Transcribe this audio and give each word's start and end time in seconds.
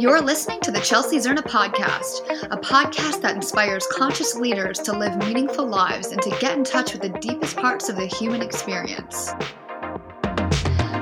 You're 0.00 0.22
listening 0.22 0.60
to 0.62 0.70
the 0.70 0.80
Chelsea 0.80 1.18
Zerna 1.18 1.42
podcast, 1.42 2.20
a 2.44 2.56
podcast 2.56 3.20
that 3.20 3.36
inspires 3.36 3.86
conscious 3.88 4.34
leaders 4.34 4.78
to 4.78 4.96
live 4.96 5.18
meaningful 5.18 5.66
lives 5.66 6.06
and 6.06 6.22
to 6.22 6.30
get 6.40 6.56
in 6.56 6.64
touch 6.64 6.94
with 6.94 7.02
the 7.02 7.10
deepest 7.18 7.54
parts 7.58 7.90
of 7.90 7.96
the 7.96 8.06
human 8.06 8.40
experience. 8.40 9.34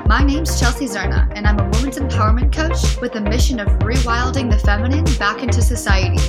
My 0.05 0.21
name's 0.21 0.59
Chelsea 0.59 0.85
Zerna, 0.85 1.31
and 1.33 1.47
I'm 1.47 1.57
a 1.57 1.69
women's 1.69 1.97
empowerment 1.97 2.53
coach 2.53 2.99
with 2.99 3.13
the 3.13 3.21
mission 3.21 3.61
of 3.61 3.69
rewilding 3.79 4.51
the 4.51 4.59
feminine 4.59 5.05
back 5.17 5.41
into 5.43 5.61
society. 5.61 6.19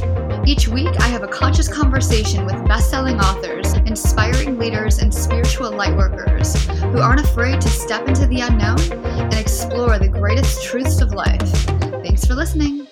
Each 0.48 0.68
week, 0.68 0.95
I 1.00 1.09
have 1.09 1.25
a 1.25 1.29
conscious 1.29 1.66
conversation 1.66 2.46
with 2.46 2.68
best 2.68 2.89
selling 2.89 3.18
authors, 3.18 3.73
inspiring 3.84 4.61
leaders, 4.61 4.98
and 4.98 5.12
spiritual 5.12 5.73
lightworkers 5.73 6.57
who 6.93 7.00
aren't 7.00 7.21
afraid 7.21 7.61
to 7.62 7.68
step 7.68 8.07
into 8.07 8.29
the 8.29 8.43
unknown 8.43 8.79
and 9.02 9.34
explore 9.34 9.98
the 9.98 10.09
greatest 10.09 10.62
truths 10.62 11.00
of 11.00 11.12
life. 11.14 11.90
Thanks 12.21 12.29
for 12.29 12.37
listening. 12.37 12.87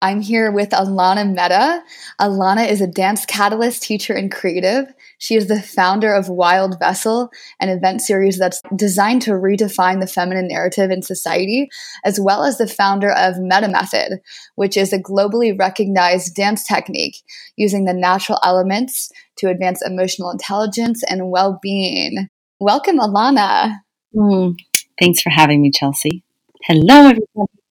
I'm 0.00 0.22
here 0.22 0.50
with 0.50 0.70
Elana 0.70 1.28
Meta. 1.28 1.82
Elana 2.18 2.66
is 2.66 2.80
a 2.80 2.86
dance 2.86 3.26
catalyst 3.26 3.82
teacher 3.82 4.14
and 4.14 4.32
creative. 4.32 4.86
She 5.18 5.34
is 5.34 5.48
the 5.48 5.60
founder 5.60 6.14
of 6.14 6.30
Wild 6.30 6.78
Vessel, 6.78 7.28
an 7.60 7.68
event 7.68 8.00
series 8.00 8.38
that's 8.38 8.62
designed 8.74 9.20
to 9.22 9.32
redefine 9.32 10.00
the 10.00 10.06
feminine 10.06 10.48
narrative 10.48 10.90
in 10.90 11.02
society, 11.02 11.68
as 12.02 12.18
well 12.18 12.44
as 12.44 12.56
the 12.56 12.66
founder 12.66 13.10
of 13.10 13.36
Meta 13.38 13.68
Method, 13.68 14.20
which 14.54 14.78
is 14.78 14.94
a 14.94 14.98
globally 14.98 15.56
recognized 15.56 16.34
dance 16.34 16.66
technique 16.66 17.16
using 17.56 17.84
the 17.84 17.92
natural 17.92 18.38
elements 18.42 19.12
to 19.36 19.50
advance 19.50 19.82
emotional 19.84 20.30
intelligence 20.30 21.02
and 21.10 21.30
well 21.30 21.58
being. 21.60 22.30
Welcome, 22.58 22.98
Elana. 22.98 23.80
Mm, 24.16 24.54
thanks 24.98 25.20
for 25.20 25.28
having 25.28 25.60
me, 25.60 25.70
Chelsea. 25.70 26.24
Hello, 26.64 27.10
everybody. 27.10 27.61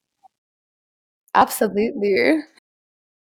Absolutely. 1.34 2.44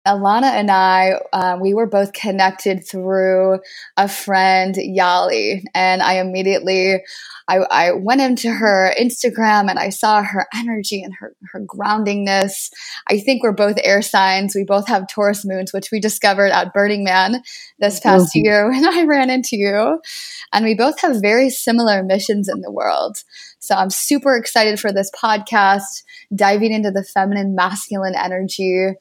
Elana 0.07 0.53
and 0.53 0.71
I, 0.71 1.21
uh, 1.33 1.59
we 1.61 1.75
were 1.75 1.89
both 1.89 2.13
connected 2.13 2.87
through 2.87 3.59
a 3.97 4.09
friend, 4.09 4.77
Yali, 4.77 5.65
and 5.75 6.01
I 6.01 6.21
immediately, 6.21 7.03
I, 7.49 7.57
I, 7.71 7.93
went 7.93 8.21
into 8.21 8.51
her 8.51 8.95
Instagram 9.01 9.69
and 9.69 9.81
I 9.81 9.89
saw 9.89 10.23
her 10.23 10.47
energy 10.55 11.03
and 11.03 11.13
her, 11.19 11.35
her 11.53 11.61
groundingness. 11.61 12.71
I 13.11 13.19
think 13.19 13.43
we're 13.43 13.53
both 13.53 13.79
air 13.83 14.01
signs. 14.01 14.55
We 14.55 14.65
both 14.65 14.87
have 14.87 15.09
Taurus 15.09 15.45
moons, 15.45 15.73
which 15.73 15.91
we 15.91 15.99
discovered 15.99 16.53
at 16.53 16.73
Burning 16.73 17.03
Man 17.03 17.43
this 17.81 17.99
past 17.99 18.29
mm-hmm. 18.29 18.45
year 18.45 18.69
when 18.71 18.87
I 18.87 19.05
ran 19.05 19.29
into 19.29 19.57
you. 19.57 20.01
And 20.53 20.65
we 20.65 20.75
both 20.77 21.01
have 21.01 21.21
very 21.21 21.51
similar 21.51 22.05
missions 22.05 22.49
in 22.49 22.61
the 22.61 22.71
world. 22.71 23.19
So 23.67 23.75
I'm 23.75 23.91
super 23.91 24.37
excited 24.37 24.79
for 24.79 24.93
this 24.93 25.11
podcast, 25.11 26.05
diving 26.35 26.73
into 26.73 26.91
the 26.91 27.03
feminine, 27.03 27.55
masculine 27.55 28.15
energy 28.15 28.93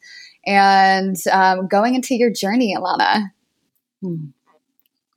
and 0.46 1.16
um, 1.32 1.68
going 1.68 1.96
into 1.96 2.16
your 2.16 2.32
journey, 2.32 2.76
Elana. 2.76 3.32
Hmm. 4.02 4.26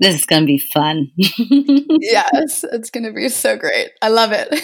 This 0.01 0.15
is 0.15 0.27
going 0.27 0.43
to 0.43 0.47
be 0.47 0.59
fun. 0.59 1.11
yes, 1.17 2.65
it's 2.73 2.89
going 2.89 3.03
to 3.03 3.13
be 3.13 3.29
so 3.29 3.57
great. 3.57 3.89
I 4.01 4.11
love 4.11 4.31
it. 4.33 4.55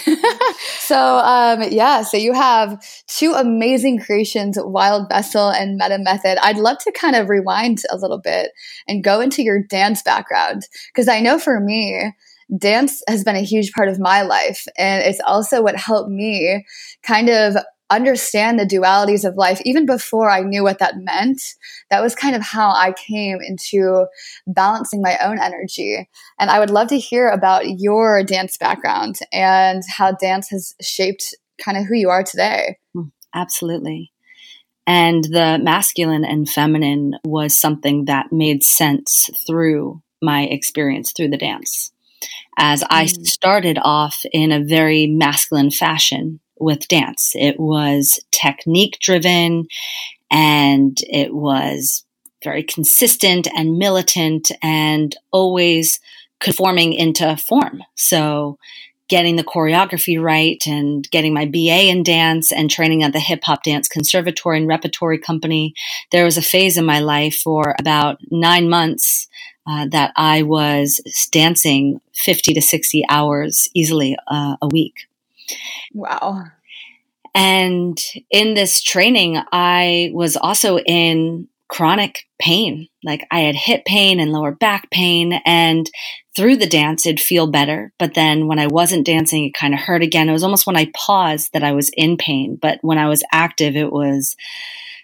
so, 0.79 0.97
um, 0.97 1.65
yeah, 1.73 2.03
so 2.03 2.17
you 2.17 2.33
have 2.35 2.81
two 3.09 3.33
amazing 3.33 3.99
creations, 3.99 4.57
Wild 4.61 5.09
Vessel 5.09 5.51
and 5.51 5.77
Meta 5.77 5.99
Method. 5.99 6.39
I'd 6.41 6.59
love 6.59 6.79
to 6.85 6.93
kind 6.93 7.17
of 7.17 7.29
rewind 7.29 7.83
a 7.91 7.97
little 7.97 8.21
bit 8.21 8.53
and 8.87 9.03
go 9.03 9.21
into 9.21 9.43
your 9.43 9.61
dance 9.61 10.03
background 10.03 10.69
because 10.93 11.09
I 11.09 11.19
know 11.19 11.41
for 11.41 11.59
me, 11.59 12.13
dance 12.57 13.03
has 13.09 13.25
been 13.25 13.37
a 13.37 13.43
huge 13.43 13.73
part 13.73 13.89
of 13.89 13.99
my 13.99 14.23
life. 14.23 14.67
And 14.77 15.03
it's 15.03 15.21
also 15.21 15.63
what 15.63 15.77
helped 15.77 16.11
me 16.11 16.65
kind 17.03 17.29
of 17.29 17.57
understand 17.91 18.59
the 18.59 18.67
dualities 18.67 19.29
of 19.29 19.37
life 19.37 19.61
even 19.65 19.87
before 19.87 20.31
I 20.31 20.41
knew 20.41 20.63
what 20.63 20.79
that 20.79 20.97
meant. 20.97 21.41
That 21.91 22.03
was 22.03 22.15
kind 22.15 22.35
of 22.35 22.43
how 22.43 22.71
I 22.71 22.93
came 22.93 23.39
into 23.41 24.07
balancing 24.47 25.03
my 25.03 25.19
own 25.19 25.39
energy. 25.39 26.09
And 26.39 26.51
I 26.51 26.59
would 26.59 26.71
love 26.71 26.89
to 26.89 26.99
hear 26.99 27.29
about 27.29 27.79
your 27.79 28.23
dance 28.25 28.57
background 28.57 29.19
and 29.33 29.83
how 29.89 30.13
dance 30.13 30.49
has 30.51 30.75
shaped 30.81 31.35
kind 31.63 31.77
of 31.77 31.85
who 31.85 31.95
you 31.95 32.09
are 32.09 32.25
today. 32.25 32.79
Hmm, 32.95 33.09
absolutely. 33.35 34.13
And 34.87 35.25
the 35.25 35.59
masculine 35.63 36.25
and 36.25 36.49
feminine 36.49 37.15
was 37.25 37.59
something 37.59 38.05
that 38.07 38.33
made 38.33 38.63
sense 38.63 39.31
through 39.47 40.03
my 40.21 40.43
experience 40.43 41.13
through 41.13 41.29
the 41.29 41.39
dance. 41.39 41.94
As 42.57 42.83
I 42.89 43.05
mm. 43.05 43.27
started 43.27 43.79
off 43.83 44.25
in 44.33 44.53
a 44.53 44.65
very 44.65 45.07
masculine 45.07 45.71
fashion, 45.71 46.41
with 46.59 46.89
dance. 46.89 47.33
It 47.35 47.59
was 47.59 48.21
technique 48.31 48.99
driven 49.01 49.67
and 50.31 50.99
it 51.03 51.35
was 51.35 52.05
very 52.43 52.63
consistent 52.63 53.49
and 53.55 53.79
militant 53.79 54.51
and 54.63 55.17
always 55.33 56.01
conforming 56.41 56.93
into 56.93 57.37
form. 57.37 57.83
So 57.95 58.59
getting 59.09 59.37
the 59.37 59.45
choreography 59.45 60.21
right 60.21 60.63
and 60.67 61.09
getting 61.11 61.35
my 61.35 61.45
BA 61.45 61.89
in 61.89 62.03
dance 62.03 62.53
and 62.53 62.71
training 62.71 63.03
at 63.03 63.13
the 63.13 63.21
Hip 63.21 63.41
Hop 63.45 63.63
Dance 63.63 63.89
Conservatory 63.89 64.59
and 64.59 64.67
Repertory 64.67 65.19
Company. 65.19 65.75
There 66.11 66.25
was 66.25 66.39
a 66.39 66.43
phase 66.43 66.77
in 66.77 66.85
my 66.85 67.01
life 67.01 67.37
for 67.37 67.75
about 67.79 68.19
nine 68.31 68.69
months 68.69 69.29
uh, 69.67 69.87
that 69.91 70.13
I 70.17 70.43
was 70.43 71.01
dancing 71.33 72.01
50 72.13 72.55
to 72.55 72.63
60 72.63 73.05
hours 73.09 73.69
easily 73.75 74.17
uh, 74.27 74.57
a 74.61 74.69
week. 74.69 75.07
Wow. 75.93 76.45
And 77.35 77.99
in 78.31 78.55
this 78.55 78.83
training, 78.83 79.43
I 79.53 80.11
was 80.13 80.37
also 80.37 80.79
in 80.79 81.49
chronic 81.69 82.27
pain. 82.39 82.89
Like 83.03 83.27
I 83.31 83.41
had 83.41 83.57
hip 83.57 83.85
pain 83.85 84.21
and 84.21 84.33
lower 84.33 84.53
back 84.53 84.91
pain. 84.91 85.41
And 85.45 85.91
through 86.37 86.57
the 86.57 86.67
dance, 86.67 87.07
it'd 87.07 87.21
feel 87.21 87.47
better. 87.47 87.93
But 87.99 88.15
then 88.15 88.47
when 88.47 88.59
I 88.59 88.67
wasn't 88.67 89.07
dancing, 89.07 89.45
it 89.45 89.55
kind 89.55 89.75
of 89.75 89.81
hurt 89.81 90.03
again. 90.03 90.29
It 90.29 90.33
was 90.33 90.43
almost 90.43 90.67
when 90.67 90.77
I 90.77 90.91
paused 90.95 91.51
that 91.53 91.65
I 91.65 91.73
was 91.73 91.91
in 91.95 92.17
pain. 92.17 92.59
But 92.61 92.79
when 92.83 92.99
I 92.99 93.09
was 93.09 93.23
active, 93.33 93.77
it 93.77 93.93
was 93.93 94.37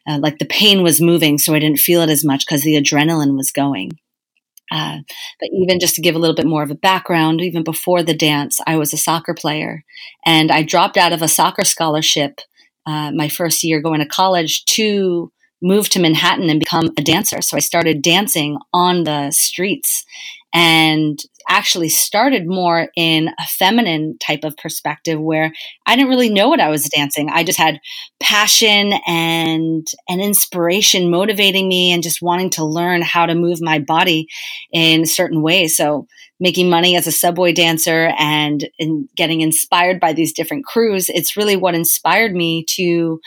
uh, 0.08 0.18
like 0.18 0.38
the 0.38 0.46
pain 0.46 0.82
was 0.82 1.00
moving. 1.00 1.38
So 1.38 1.54
I 1.54 1.58
didn't 1.58 1.78
feel 1.78 2.02
it 2.02 2.10
as 2.10 2.24
much 2.24 2.46
because 2.46 2.62
the 2.62 2.74
adrenaline 2.74 3.36
was 3.36 3.52
going. 3.52 3.92
Uh, 4.72 4.98
but 5.40 5.48
even 5.52 5.80
just 5.80 5.96
to 5.96 6.00
give 6.00 6.14
a 6.14 6.18
little 6.18 6.36
bit 6.36 6.46
more 6.46 6.62
of 6.62 6.70
a 6.70 6.76
background, 6.76 7.40
even 7.40 7.64
before 7.64 8.02
the 8.02 8.14
dance, 8.14 8.60
I 8.66 8.76
was 8.76 8.92
a 8.92 8.96
soccer 8.96 9.34
player 9.34 9.84
and 10.24 10.50
I 10.50 10.62
dropped 10.62 10.96
out 10.96 11.12
of 11.12 11.22
a 11.22 11.28
soccer 11.28 11.64
scholarship 11.64 12.40
uh, 12.86 13.10
my 13.12 13.28
first 13.28 13.62
year 13.62 13.80
going 13.80 14.00
to 14.00 14.06
college 14.06 14.64
to 14.64 15.32
move 15.62 15.88
to 15.90 16.00
Manhattan 16.00 16.48
and 16.48 16.60
become 16.60 16.90
a 16.96 17.02
dancer. 17.02 17.42
So 17.42 17.56
I 17.56 17.60
started 17.60 18.02
dancing 18.02 18.58
on 18.72 19.04
the 19.04 19.30
streets 19.30 20.04
and 20.52 21.18
actually 21.48 21.88
started 21.88 22.46
more 22.46 22.88
in 22.96 23.28
a 23.28 23.46
feminine 23.46 24.16
type 24.18 24.44
of 24.44 24.56
perspective 24.56 25.20
where 25.20 25.52
I 25.86 25.96
didn't 25.96 26.10
really 26.10 26.30
know 26.30 26.48
what 26.48 26.60
I 26.60 26.68
was 26.68 26.88
dancing. 26.88 27.28
I 27.30 27.44
just 27.44 27.58
had 27.58 27.80
passion 28.20 28.94
and 29.06 29.86
an 30.08 30.20
inspiration 30.20 31.10
motivating 31.10 31.68
me 31.68 31.92
and 31.92 32.02
just 32.02 32.22
wanting 32.22 32.50
to 32.50 32.64
learn 32.64 33.02
how 33.02 33.26
to 33.26 33.34
move 33.34 33.60
my 33.60 33.78
body 33.78 34.28
in 34.72 35.06
certain 35.06 35.42
ways. 35.42 35.76
So 35.76 36.06
making 36.38 36.70
money 36.70 36.96
as 36.96 37.06
a 37.06 37.12
subway 37.12 37.52
dancer 37.52 38.12
and, 38.18 38.68
and 38.78 39.08
getting 39.16 39.40
inspired 39.40 40.00
by 40.00 40.12
these 40.12 40.32
different 40.32 40.64
crews, 40.64 41.08
it's 41.10 41.36
really 41.36 41.56
what 41.56 41.74
inspired 41.74 42.32
me 42.32 42.64
to 42.76 43.20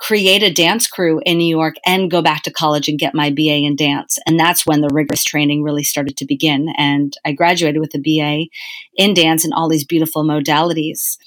create 0.00 0.42
a 0.42 0.52
dance 0.52 0.86
crew 0.88 1.20
in 1.26 1.36
New 1.38 1.56
York 1.56 1.76
and 1.86 2.10
go 2.10 2.22
back 2.22 2.42
to 2.42 2.50
college 2.50 2.88
and 2.88 2.98
get 2.98 3.14
my 3.14 3.30
BA 3.30 3.58
in 3.58 3.76
dance. 3.76 4.18
And 4.26 4.40
that's 4.40 4.66
when 4.66 4.80
the 4.80 4.88
rigorous 4.90 5.22
training 5.22 5.62
really 5.62 5.84
started 5.84 6.16
to 6.16 6.24
begin. 6.24 6.72
And 6.78 7.14
I 7.24 7.32
graduated 7.32 7.80
with 7.80 7.94
a 7.94 7.98
BA 7.98 8.48
in 8.96 9.14
dance 9.14 9.44
and 9.44 9.52
all 9.52 9.68
these 9.68 9.84
beautiful 9.84 10.24
modalities. 10.24 11.18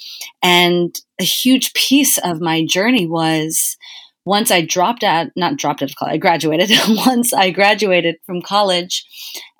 And 0.41 0.99
a 1.21 1.23
huge 1.23 1.73
piece 1.73 2.17
of 2.17 2.41
my 2.41 2.65
journey 2.65 3.05
was 3.05 3.77
once 4.25 4.49
I 4.49 4.61
dropped 4.61 5.03
out, 5.03 5.27
not 5.35 5.57
dropped 5.57 5.83
out 5.83 5.91
of 5.91 5.95
college, 5.95 6.13
I 6.15 6.17
graduated. 6.17 6.71
once 7.05 7.31
I 7.31 7.51
graduated 7.51 8.15
from 8.25 8.41
college, 8.41 9.05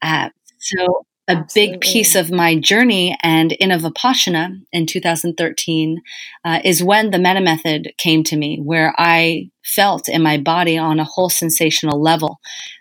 Uh, 0.00 0.30
so 0.58 1.04
a 1.26 1.32
Absolutely. 1.32 1.72
big 1.72 1.80
piece 1.80 2.14
of 2.14 2.30
my 2.30 2.56
journey 2.58 3.16
and 3.22 3.52
in 3.52 3.70
a 3.70 3.78
Vipassana 3.78 4.60
in 4.72 4.86
2013 4.86 6.00
uh, 6.44 6.60
is 6.64 6.82
when 6.82 7.10
the 7.10 7.18
meta 7.18 7.40
method 7.40 7.92
came 7.98 8.22
to 8.24 8.36
me, 8.36 8.60
where 8.62 8.94
I 8.96 9.50
felt 9.64 10.08
in 10.08 10.22
my 10.22 10.38
body 10.38 10.78
on 10.78 11.00
a 11.00 11.04
whole 11.04 11.28
sensational 11.28 12.00
level 12.00 12.38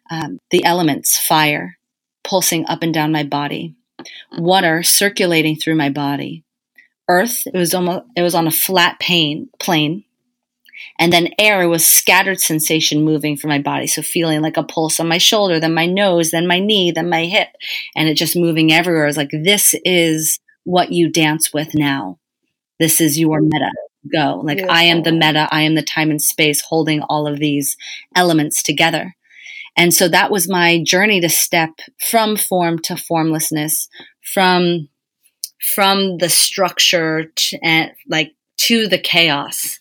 um, 0.09 0.39
the 0.51 0.63
elements 0.63 1.17
fire 1.17 1.77
pulsing 2.23 2.65
up 2.67 2.83
and 2.83 2.93
down 2.93 3.11
my 3.11 3.23
body, 3.23 3.75
water 4.37 4.83
circulating 4.83 5.55
through 5.55 5.75
my 5.75 5.89
body, 5.89 6.43
earth 7.09 7.43
it 7.45 7.57
was 7.57 7.73
almost 7.73 8.05
it 8.15 8.21
was 8.21 8.35
on 8.35 8.47
a 8.47 8.51
flat 8.51 8.99
plane 8.99 9.49
plane 9.59 10.03
and 10.99 11.11
then 11.11 11.29
air 11.39 11.67
was 11.67 11.85
scattered 11.85 12.39
sensation 12.39 13.03
moving 13.03 13.35
from 13.37 13.49
my 13.49 13.59
body. 13.59 13.87
So 13.87 14.01
feeling 14.01 14.41
like 14.41 14.57
a 14.57 14.63
pulse 14.63 14.99
on 14.99 15.07
my 15.07 15.17
shoulder, 15.17 15.59
then 15.59 15.73
my 15.73 15.85
nose, 15.85 16.31
then 16.31 16.47
my 16.47 16.59
knee, 16.59 16.91
then 16.91 17.09
my 17.09 17.25
hip, 17.25 17.49
and 17.95 18.07
it 18.07 18.15
just 18.15 18.35
moving 18.35 18.71
everywhere. 18.71 19.03
I 19.03 19.07
was 19.07 19.17
like, 19.17 19.31
this 19.31 19.73
is 19.83 20.39
what 20.65 20.91
you 20.91 21.09
dance 21.09 21.53
with 21.53 21.73
now. 21.73 22.19
This 22.79 23.01
is 23.01 23.19
your 23.19 23.41
meta 23.41 23.71
Go. 24.11 24.41
Like 24.43 24.57
Beautiful. 24.57 24.75
I 24.75 24.83
am 24.83 25.03
the 25.03 25.11
meta, 25.11 25.47
I 25.51 25.61
am 25.61 25.75
the 25.75 25.81
time 25.81 26.11
and 26.11 26.21
space 26.21 26.61
holding 26.61 27.01
all 27.03 27.27
of 27.27 27.39
these 27.39 27.75
elements 28.15 28.63
together. 28.63 29.15
And 29.77 29.93
so 29.93 30.07
that 30.07 30.31
was 30.31 30.49
my 30.49 30.83
journey 30.83 31.21
to 31.21 31.29
step 31.29 31.69
from 32.09 32.35
form 32.35 32.79
to 32.79 32.97
formlessness, 32.97 33.87
from 34.33 34.89
from 35.75 36.17
the 36.17 36.29
structure 36.29 37.25
to, 37.35 37.59
and 37.63 37.91
like 38.09 38.33
to 38.57 38.87
the 38.87 38.97
chaos 38.97 39.79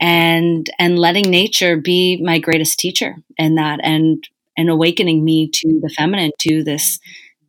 and 0.00 0.68
and 0.78 0.98
letting 0.98 1.30
nature 1.30 1.76
be 1.76 2.20
my 2.22 2.38
greatest 2.38 2.78
teacher 2.78 3.14
in 3.36 3.54
that 3.56 3.78
and 3.82 4.24
and 4.56 4.70
awakening 4.70 5.24
me 5.24 5.48
to 5.52 5.80
the 5.80 5.90
feminine 5.90 6.32
to 6.38 6.64
this 6.64 6.98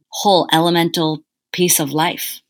whole 0.09 0.47
elemental 0.51 1.19
piece 1.51 1.79
of 1.79 1.91
life 1.91 2.41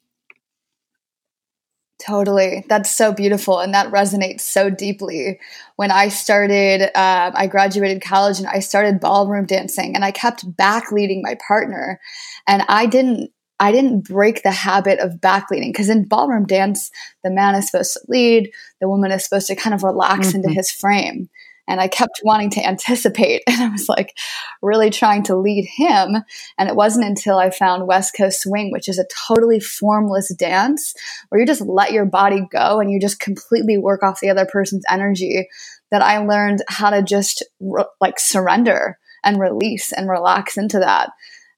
Totally. 2.00 2.64
That's 2.70 2.92
so 2.92 3.12
beautiful. 3.12 3.60
And 3.60 3.74
that 3.74 3.92
resonates 3.92 4.42
so 4.42 4.70
deeply. 4.70 5.40
When 5.78 5.90
I 5.90 6.10
started, 6.10 6.92
uh, 6.96 7.32
I 7.34 7.48
graduated 7.48 8.04
college 8.04 8.38
and 8.38 8.48
I 8.48 8.60
started 8.60 9.00
ballroom 9.00 9.46
dancing 9.46 9.96
and 9.96 10.06
I 10.06 10.12
kept 10.12 10.56
back 10.56 10.92
leading 10.92 11.24
my 11.24 11.38
partner. 11.48 12.00
And 12.46 12.64
I 12.70 12.86
didn't 12.86 13.32
I 13.60 13.72
didn't 13.72 14.02
break 14.02 14.44
the 14.44 14.52
habit 14.52 15.00
of 15.00 15.14
backleading 15.14 15.70
because 15.70 15.90
in 15.90 16.06
ballroom 16.06 16.46
dance, 16.46 16.92
the 17.24 17.32
man 17.32 17.56
is 17.56 17.72
supposed 17.72 17.94
to 17.94 18.00
lead, 18.08 18.52
the 18.80 18.88
woman 18.88 19.12
is 19.12 19.24
supposed 19.24 19.48
to 19.48 19.56
kind 19.56 19.74
of 19.74 19.82
relax 19.82 20.28
mm-hmm. 20.28 20.38
into 20.38 20.50
his 20.50 20.70
frame. 20.70 21.28
And 21.68 21.82
I 21.82 21.88
kept 21.88 22.22
wanting 22.24 22.50
to 22.52 22.66
anticipate, 22.66 23.44
and 23.48 23.62
I 23.62 23.70
was 23.70 23.90
like 23.90 24.18
really 24.62 24.90
trying 24.90 25.24
to 25.24 25.36
lead 25.36 25.66
him. 25.66 26.18
And 26.58 26.70
it 26.70 26.76
wasn't 26.76 27.06
until 27.06 27.38
I 27.38 27.50
found 27.50 27.88
West 27.88 28.14
Coast 28.18 28.42
Swing, 28.42 28.72
which 28.72 28.88
is 28.88 29.00
a 29.00 29.06
totally 29.28 29.60
formless 29.60 30.34
dance 30.34 30.94
where 31.30 31.40
you 31.40 31.48
just 31.48 31.62
let 31.62 31.92
your 31.92 32.06
body 32.06 32.42
go 32.52 32.80
and 32.80 32.92
you 32.92 33.00
just 33.00 33.20
completely 33.20 33.78
work 33.78 34.04
off 34.04 34.22
the 34.22 34.30
other 34.30 34.46
person's 34.46 34.86
energy, 34.90 35.48
that 35.92 36.02
I 36.02 36.20
learned 36.20 36.64
how 36.68 36.90
to 36.90 37.02
just 37.02 37.44
re- 37.60 37.86
like 38.02 38.20
surrender 38.20 38.98
and 39.24 39.40
release 39.40 39.92
and 39.92 40.10
relax 40.10 40.58
into 40.58 40.80
that. 40.80 41.12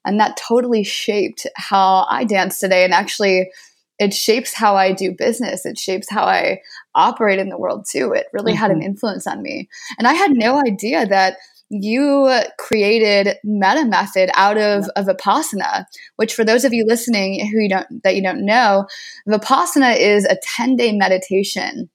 And 0.04 0.18
that 0.18 0.36
totally 0.36 0.82
shaped 0.82 1.46
how 1.56 2.06
I 2.08 2.24
dance 2.24 2.58
today. 2.58 2.84
And 2.84 2.94
actually, 2.94 3.50
it 3.98 4.14
shapes 4.14 4.54
how 4.54 4.76
I 4.76 4.92
do 4.92 5.14
business. 5.16 5.66
It 5.66 5.78
shapes 5.78 6.10
how 6.10 6.24
I 6.24 6.62
operate 6.94 7.38
in 7.38 7.48
the 7.48 7.58
world 7.58 7.86
too. 7.90 8.12
It 8.12 8.26
really 8.32 8.52
mm-hmm. 8.52 8.60
had 8.60 8.70
an 8.70 8.78
mm-hmm. 8.78 8.86
influence 8.86 9.26
on 9.26 9.42
me. 9.42 9.68
And 9.98 10.06
I 10.06 10.14
had 10.14 10.32
no 10.32 10.60
idea 10.60 11.06
that 11.06 11.36
you 11.70 12.28
created 12.58 13.36
meta 13.44 13.84
method 13.84 14.28
out 14.34 14.58
of, 14.58 14.88
of 14.96 15.06
vipassana 15.06 15.84
which 16.16 16.34
for 16.34 16.44
those 16.44 16.64
of 16.64 16.72
you 16.72 16.84
listening 16.84 17.46
who 17.48 17.60
you 17.60 17.68
don't 17.68 18.02
that 18.02 18.16
you 18.16 18.22
don't 18.22 18.44
know 18.44 18.86
vipassana 19.28 19.96
is 19.96 20.24
a 20.24 20.36
10 20.42 20.74
day 20.74 20.92
meditation 20.92 21.88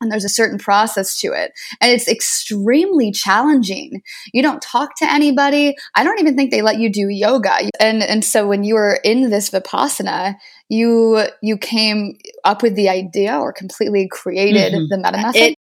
and 0.00 0.10
there's 0.10 0.24
a 0.24 0.28
certain 0.28 0.58
process 0.58 1.20
to 1.20 1.28
it 1.28 1.52
and 1.80 1.92
it's 1.92 2.08
extremely 2.08 3.12
challenging 3.12 4.02
you 4.32 4.42
don't 4.42 4.62
talk 4.62 4.96
to 4.96 5.08
anybody 5.08 5.76
i 5.94 6.02
don't 6.02 6.18
even 6.18 6.34
think 6.34 6.50
they 6.50 6.62
let 6.62 6.80
you 6.80 6.90
do 6.90 7.08
yoga 7.08 7.70
and 7.78 8.02
and 8.02 8.24
so 8.24 8.48
when 8.48 8.64
you 8.64 8.74
were 8.74 8.98
in 9.04 9.30
this 9.30 9.50
vipassana 9.50 10.34
you 10.70 11.22
you 11.42 11.58
came 11.58 12.16
up 12.44 12.62
with 12.62 12.74
the 12.76 12.88
idea 12.88 13.36
or 13.36 13.52
completely 13.52 14.08
created 14.10 14.72
mm-hmm. 14.72 14.84
the 14.88 14.96
meta 14.96 15.18
method 15.18 15.54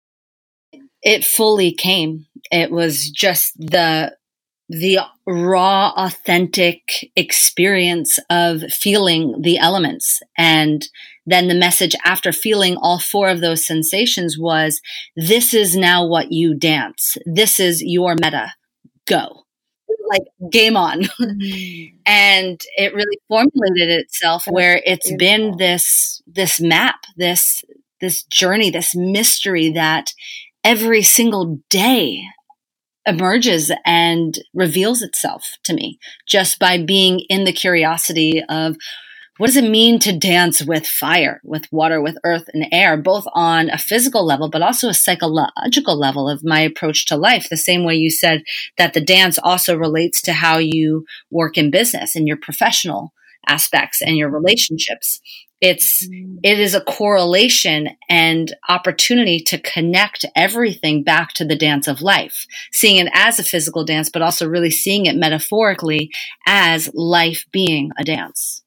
it, 0.72 0.82
it 1.02 1.24
fully 1.24 1.72
came 1.72 2.26
it 2.50 2.70
was 2.70 3.10
just 3.10 3.52
the 3.58 4.12
the 4.68 4.98
raw, 5.26 5.92
authentic 5.96 7.10
experience 7.16 8.18
of 8.28 8.62
feeling 8.70 9.40
the 9.40 9.58
elements. 9.58 10.20
And 10.36 10.86
then 11.26 11.48
the 11.48 11.54
message 11.54 11.94
after 12.04 12.32
feeling 12.32 12.76
all 12.76 12.98
four 12.98 13.28
of 13.28 13.40
those 13.40 13.64
sensations 13.64 14.36
was 14.38 14.80
this 15.16 15.54
is 15.54 15.76
now 15.76 16.06
what 16.06 16.32
you 16.32 16.54
dance. 16.54 17.16
This 17.24 17.58
is 17.58 17.82
your 17.82 18.14
meta. 18.14 18.54
Go. 19.06 19.44
Like 20.08 20.22
game 20.50 20.76
on. 20.76 21.02
Mm-hmm. 21.18 21.96
and 22.06 22.60
it 22.76 22.94
really 22.94 23.18
formulated 23.28 24.00
itself 24.00 24.44
where 24.48 24.80
it's 24.84 25.08
beautiful. 25.10 25.18
been 25.18 25.56
this 25.58 26.22
this 26.26 26.60
map, 26.60 26.96
this 27.16 27.62
this 28.00 28.22
journey, 28.24 28.70
this 28.70 28.94
mystery 28.94 29.70
that 29.72 30.12
every 30.64 31.02
single 31.02 31.58
day 31.68 32.22
emerges 33.06 33.72
and 33.86 34.38
reveals 34.54 35.02
itself 35.02 35.44
to 35.64 35.74
me 35.74 35.98
just 36.26 36.58
by 36.58 36.82
being 36.82 37.20
in 37.28 37.44
the 37.44 37.52
curiosity 37.52 38.42
of 38.48 38.76
what 39.38 39.46
does 39.46 39.56
it 39.56 39.70
mean 39.70 40.00
to 40.00 40.16
dance 40.16 40.62
with 40.62 40.86
fire, 40.86 41.40
with 41.44 41.66
water, 41.70 42.02
with 42.02 42.18
earth 42.24 42.44
and 42.52 42.66
air, 42.72 42.96
both 42.96 43.24
on 43.34 43.70
a 43.70 43.78
physical 43.78 44.26
level, 44.26 44.50
but 44.50 44.62
also 44.62 44.88
a 44.88 44.94
psychological 44.94 45.96
level 45.96 46.28
of 46.28 46.44
my 46.44 46.60
approach 46.60 47.06
to 47.06 47.16
life? 47.16 47.48
The 47.48 47.56
same 47.56 47.84
way 47.84 47.94
you 47.94 48.10
said 48.10 48.42
that 48.76 48.94
the 48.94 49.00
dance 49.00 49.38
also 49.38 49.76
relates 49.76 50.20
to 50.22 50.32
how 50.32 50.58
you 50.58 51.06
work 51.30 51.56
in 51.56 51.70
business 51.70 52.16
and 52.16 52.26
your 52.26 52.36
professional 52.36 53.12
aspects 53.46 54.02
and 54.02 54.16
your 54.16 54.28
relationships. 54.28 55.20
It's, 55.60 56.06
mm. 56.06 56.38
it 56.42 56.58
is 56.58 56.74
a 56.74 56.80
correlation 56.80 57.90
and 58.08 58.54
opportunity 58.68 59.40
to 59.40 59.58
connect 59.58 60.24
everything 60.36 61.02
back 61.04 61.32
to 61.34 61.44
the 61.44 61.56
dance 61.56 61.86
of 61.86 62.02
life, 62.02 62.46
seeing 62.72 62.96
it 62.96 63.10
as 63.12 63.38
a 63.38 63.44
physical 63.44 63.84
dance, 63.84 64.10
but 64.10 64.22
also 64.22 64.48
really 64.48 64.70
seeing 64.70 65.06
it 65.06 65.16
metaphorically 65.16 66.10
as 66.46 66.90
life 66.94 67.44
being 67.52 67.90
a 67.98 68.04
dance. 68.04 68.62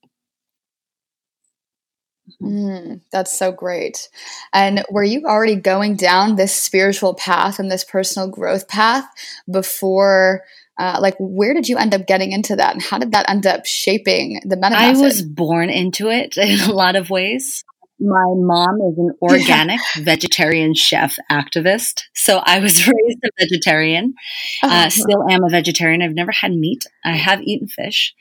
Mm, 2.42 3.02
that's 3.12 3.38
so 3.38 3.52
great. 3.52 4.10
And 4.54 4.84
were 4.90 5.04
you 5.04 5.24
already 5.26 5.56
going 5.56 5.96
down 5.96 6.36
this 6.36 6.54
spiritual 6.56 7.14
path 7.14 7.60
and 7.60 7.72
this 7.72 7.84
personal 7.84 8.28
growth 8.28 8.68
path 8.68 9.06
before 9.50 10.44
uh, 10.78 10.98
like 11.00 11.16
where 11.20 11.54
did 11.54 11.68
you 11.68 11.78
end 11.78 11.94
up 11.94 12.08
getting 12.08 12.32
into 12.32 12.56
that? 12.56 12.74
And 12.74 12.82
how 12.82 12.98
did 12.98 13.12
that 13.12 13.30
end 13.30 13.46
up 13.46 13.66
shaping 13.66 14.42
the 14.46 14.56
meta 14.56 14.76
i 14.76 14.94
was 14.94 15.22
born 15.22 15.70
into 15.70 16.10
it 16.10 16.38
in 16.38 16.60
a 16.62 16.74
lot 16.74 16.96
of 16.96 17.10
ways 17.10 17.64
my 18.02 18.26
mom 18.36 18.82
is 18.82 18.98
an 18.98 19.12
organic 19.22 19.80
vegetarian 19.98 20.74
chef 20.74 21.18
activist. 21.32 22.02
So 22.14 22.42
I 22.44 22.60
was 22.60 22.88
raised 22.88 23.20
a 23.24 23.30
vegetarian. 23.40 24.16
Uh, 24.64 24.68
uh-huh. 24.68 24.90
still 24.90 25.30
am 25.30 25.44
a 25.44 25.50
vegetarian. 25.50 26.02
I've 26.02 26.16
never 26.16 26.32
had 26.32 26.52
meat. 26.52 26.86
I 27.06 27.16
have 27.16 27.42
eaten 27.42 27.68
fish. 27.68 28.14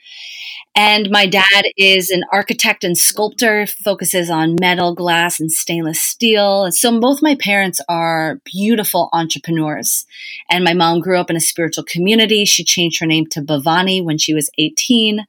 And 0.73 1.09
my 1.09 1.25
dad 1.25 1.65
is 1.75 2.11
an 2.11 2.23
architect 2.31 2.85
and 2.85 2.97
sculptor, 2.97 3.67
focuses 3.67 4.29
on 4.29 4.55
metal, 4.59 4.95
glass, 4.95 5.37
and 5.37 5.51
stainless 5.51 6.01
steel. 6.01 6.71
So 6.71 6.97
both 6.97 7.21
my 7.21 7.35
parents 7.35 7.81
are 7.89 8.39
beautiful 8.45 9.09
entrepreneurs. 9.11 10.05
And 10.49 10.63
my 10.63 10.73
mom 10.73 11.01
grew 11.01 11.19
up 11.19 11.29
in 11.29 11.35
a 11.35 11.41
spiritual 11.41 11.83
community. 11.83 12.45
She 12.45 12.63
changed 12.63 13.01
her 13.01 13.05
name 13.05 13.25
to 13.31 13.41
Bhavani 13.41 14.01
when 14.01 14.17
she 14.17 14.33
was 14.33 14.49
18. 14.57 15.25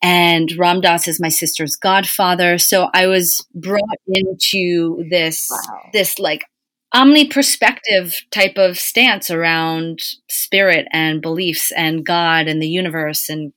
And 0.00 0.52
Ram 0.56 0.80
Dass 0.80 1.08
is 1.08 1.20
my 1.20 1.28
sister's 1.28 1.76
godfather. 1.76 2.58
So 2.58 2.88
I 2.94 3.06
was 3.06 3.44
brought 3.54 3.82
into 4.06 5.04
this, 5.10 5.48
wow. 5.50 5.80
this 5.92 6.18
like 6.18 6.44
omni 6.92 7.28
perspective 7.28 8.14
type 8.30 8.56
of 8.56 8.78
stance 8.78 9.30
around 9.30 10.00
spirit 10.30 10.86
and 10.92 11.20
beliefs 11.20 11.72
and 11.72 12.06
God 12.06 12.46
and 12.46 12.62
the 12.62 12.68
universe 12.68 13.28
and 13.28 13.52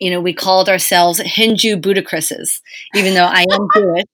you 0.00 0.10
know, 0.10 0.20
we 0.20 0.32
called 0.32 0.68
ourselves 0.68 1.20
Hindu 1.24 1.76
Buddhacrisses, 1.76 2.60
even 2.94 3.14
though 3.14 3.24
I 3.24 3.44
am 3.50 3.68
Jewish. 3.74 4.04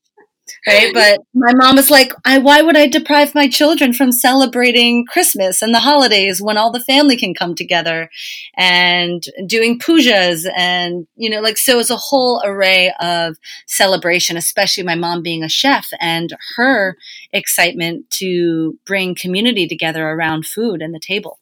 Right. 0.66 0.92
But 0.92 1.20
my 1.34 1.52
mom 1.54 1.76
was 1.76 1.90
like, 1.90 2.12
I, 2.24 2.38
why 2.38 2.60
would 2.60 2.76
I 2.76 2.86
deprive 2.86 3.34
my 3.34 3.48
children 3.48 3.92
from 3.92 4.12
celebrating 4.12 5.06
Christmas 5.06 5.62
and 5.62 5.74
the 5.74 5.80
holidays 5.80 6.40
when 6.42 6.58
all 6.58 6.70
the 6.70 6.80
family 6.80 7.16
can 7.16 7.34
come 7.34 7.54
together 7.54 8.10
and 8.54 9.22
doing 9.46 9.78
pujas 9.78 10.46
and, 10.54 11.06
you 11.16 11.30
know, 11.30 11.40
like, 11.40 11.56
so 11.56 11.78
it's 11.78 11.90
a 11.90 11.96
whole 11.96 12.42
array 12.44 12.92
of 13.00 13.36
celebration, 13.66 14.36
especially 14.36 14.82
my 14.82 14.94
mom 14.94 15.22
being 15.22 15.42
a 15.42 15.48
chef 15.48 15.88
and 16.00 16.34
her 16.56 16.96
excitement 17.32 18.10
to 18.10 18.78
bring 18.84 19.14
community 19.14 19.66
together 19.66 20.08
around 20.08 20.46
food 20.46 20.82
and 20.82 20.94
the 20.94 21.00
table. 21.00 21.38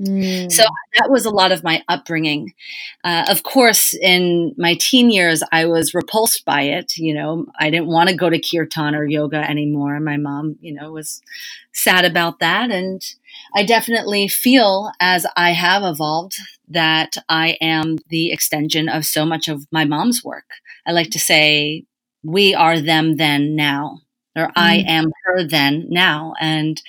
Mm. 0.00 0.52
So 0.52 0.64
that 0.98 1.10
was 1.10 1.24
a 1.24 1.30
lot 1.30 1.52
of 1.52 1.64
my 1.64 1.82
upbringing. 1.88 2.52
Uh, 3.02 3.24
of 3.28 3.42
course, 3.42 3.94
in 3.94 4.54
my 4.58 4.74
teen 4.78 5.10
years, 5.10 5.42
I 5.52 5.64
was 5.66 5.94
repulsed 5.94 6.44
by 6.44 6.62
it. 6.62 6.96
You 6.96 7.14
know, 7.14 7.46
I 7.58 7.70
didn't 7.70 7.88
want 7.88 8.10
to 8.10 8.16
go 8.16 8.28
to 8.28 8.40
kirtan 8.40 8.94
or 8.94 9.04
yoga 9.04 9.38
anymore. 9.38 9.98
My 10.00 10.16
mom, 10.16 10.56
you 10.60 10.74
know, 10.74 10.92
was 10.92 11.22
sad 11.72 12.04
about 12.04 12.40
that. 12.40 12.70
And 12.70 13.02
I 13.54 13.64
definitely 13.64 14.28
feel 14.28 14.90
as 15.00 15.26
I 15.36 15.52
have 15.52 15.82
evolved 15.82 16.36
that 16.68 17.16
I 17.28 17.56
am 17.60 17.98
the 18.08 18.32
extension 18.32 18.88
of 18.88 19.04
so 19.04 19.24
much 19.24 19.48
of 19.48 19.66
my 19.70 19.84
mom's 19.84 20.24
work. 20.24 20.46
I 20.86 20.92
like 20.92 21.10
to 21.10 21.18
say, 21.18 21.84
we 22.22 22.54
are 22.54 22.80
them 22.80 23.16
then 23.16 23.54
now, 23.54 24.00
or 24.34 24.48
mm. 24.48 24.52
I 24.56 24.76
am 24.86 25.10
her 25.24 25.46
then 25.46 25.86
now. 25.88 26.34
And 26.40 26.80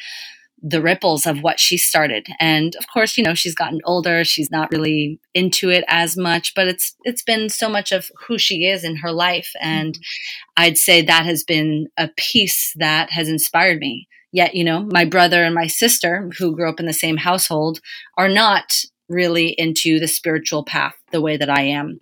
the 0.62 0.82
ripples 0.82 1.26
of 1.26 1.42
what 1.42 1.60
she 1.60 1.78
started. 1.78 2.28
And 2.40 2.76
of 2.78 2.86
course, 2.92 3.18
you 3.18 3.24
know, 3.24 3.36
she's 3.36 3.56
gotten 3.56 3.80
older, 3.86 4.24
she's 4.24 4.50
not 4.50 4.72
really 4.72 5.20
into 5.34 5.70
it 5.70 5.84
as 5.88 6.18
much, 6.18 6.54
but 6.56 6.68
it's 6.68 6.96
it's 7.04 7.24
been 7.24 7.50
so 7.50 7.70
much 7.70 7.92
of 7.92 8.10
who 8.28 8.38
she 8.38 8.66
is 8.66 8.84
in 8.84 8.98
her 8.98 9.12
life 9.12 9.52
and 9.62 9.94
mm-hmm. 9.94 10.64
I'd 10.64 10.78
say 10.78 11.02
that 11.04 11.26
has 11.26 11.44
been 11.44 11.88
a 11.98 12.10
piece 12.18 12.74
that 12.78 13.12
has 13.12 13.30
inspired 13.30 13.80
me. 13.80 14.08
Yet, 14.32 14.56
you 14.56 14.64
know, 14.64 14.88
my 14.92 15.06
brother 15.06 15.44
and 15.44 15.56
my 15.56 15.68
sister 15.68 16.30
who 16.38 16.56
grew 16.56 16.70
up 16.70 16.80
in 16.80 16.86
the 16.86 16.94
same 16.94 17.18
household 17.18 17.80
are 18.18 18.28
not 18.28 18.74
really 19.08 19.56
into 19.58 20.00
the 20.00 20.08
spiritual 20.08 20.66
path 20.66 20.94
the 21.12 21.22
way 21.22 21.38
that 21.38 21.50
I 21.50 21.62
am. 21.62 22.02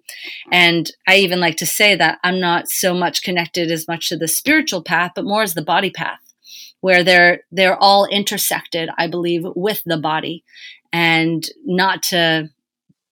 And 0.52 0.90
I 1.08 1.18
even 1.18 1.40
like 1.40 1.58
to 1.58 1.66
say 1.68 1.96
that 1.96 2.18
I'm 2.24 2.40
not 2.40 2.68
so 2.68 2.96
much 2.96 3.22
connected 3.22 3.70
as 3.70 3.88
much 3.88 4.10
to 4.10 4.18
the 4.18 4.28
spiritual 4.28 4.82
path, 4.82 5.12
but 5.16 5.26
more 5.26 5.44
as 5.44 5.54
the 5.54 5.62
body 5.62 5.92
path 5.92 6.25
where 6.86 7.04
they're 7.04 7.40
they're 7.52 7.82
all 7.82 8.06
intersected, 8.06 8.92
I 8.96 9.08
believe, 9.08 9.42
with 9.56 9.82
the 9.88 9.98
body, 9.98 10.44
and 10.94 11.44
not 11.66 12.04
to 12.04 12.52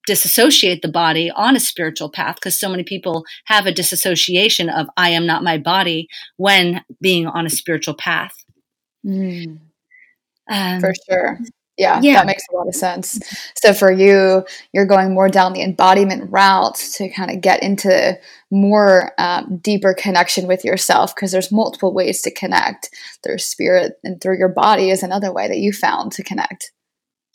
disassociate 0.06 0.84
the 0.84 0.92
body 0.92 1.32
on 1.32 1.56
a 1.56 1.60
spiritual 1.60 2.12
path 2.12 2.36
because 2.36 2.60
so 2.60 2.70
many 2.70 2.84
people 2.84 3.25
have 3.46 3.65
a 3.65 3.74
disassociation 3.74 4.70
of 4.70 4.86
I 4.96 5.10
am 5.10 5.25
not 5.25 5.44
my 5.44 5.58
body 5.58 6.08
when 6.38 6.84
being 7.01 7.25
on 7.25 7.48
a 7.48 7.50
spiritual 7.50 7.96
path. 7.96 8.36
Mm. 9.03 9.58
Um, 10.51 10.80
For 10.80 10.94
sure. 11.10 11.39
Yeah, 11.77 12.00
yeah, 12.03 12.13
that 12.15 12.27
makes 12.27 12.44
a 12.51 12.56
lot 12.56 12.68
of 12.68 12.75
sense. 12.75 13.20
So 13.56 13.74
for 13.74 13.92
you, 13.92 14.46
you're 14.74 14.86
going 14.86 15.13
more 15.13 15.27
down 15.27 15.53
the 15.53 15.63
embodiment 15.63 16.32
route 16.32 16.75
to 16.75 17.10
kind 17.10 17.32
of 17.32 17.42
get 17.42 17.63
into 17.63 18.18
more 18.51 19.13
um, 19.18 19.58
deeper 19.58 19.96
connection 19.98 20.46
with 20.46 20.63
yourself 20.63 21.15
because 21.15 21.32
there's 21.32 21.51
multiple 21.51 21.92
ways 21.92 22.22
to 22.22 22.32
connect. 22.32 22.89
Through 23.24 23.39
spirit 23.39 23.94
and 24.03 24.22
through 24.22 24.38
your 24.38 24.50
body 24.50 24.92
is 24.92 25.01
another 25.01 25.34
way 25.34 25.48
that 25.48 25.58
you 25.58 25.74
found 25.74 26.12
to 26.13 26.24
connect. 26.24 26.72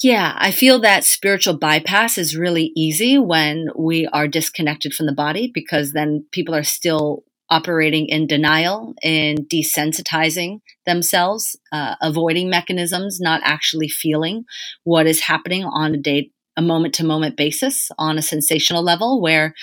Yeah, 0.01 0.35
I 0.37 0.53
feel 0.53 0.81
that 0.81 1.05
spiritual 1.05 1.59
bypass 1.59 2.19
is 2.19 2.37
really 2.37 2.71
easy 2.77 3.19
when 3.19 3.69
we 3.77 4.07
are 4.07 4.29
disconnected 4.29 4.95
from 4.95 5.07
the 5.07 5.13
body 5.13 5.51
because 5.53 5.93
then 5.93 6.25
people 6.31 6.55
are 6.55 6.63
still 6.63 7.25
operating 7.51 8.07
in 8.07 8.27
denial 8.27 8.95
and 9.03 9.41
desensitizing 9.49 10.61
themselves, 10.87 11.57
uh, 11.73 11.95
avoiding 12.03 12.51
mechanisms, 12.51 13.19
not 13.21 13.41
actually 13.45 13.89
feeling 13.89 14.45
what 14.85 15.07
is 15.07 15.21
happening 15.21 15.65
on 15.65 15.95
a 15.95 15.99
day, 15.99 16.31
a 16.57 16.63
moment 16.63 16.95
to 16.95 17.05
moment 17.05 17.37
basis 17.37 17.91
on 17.99 18.19
a 18.19 18.23
sensational 18.23 18.83
level 18.83 19.21
where 19.21 19.55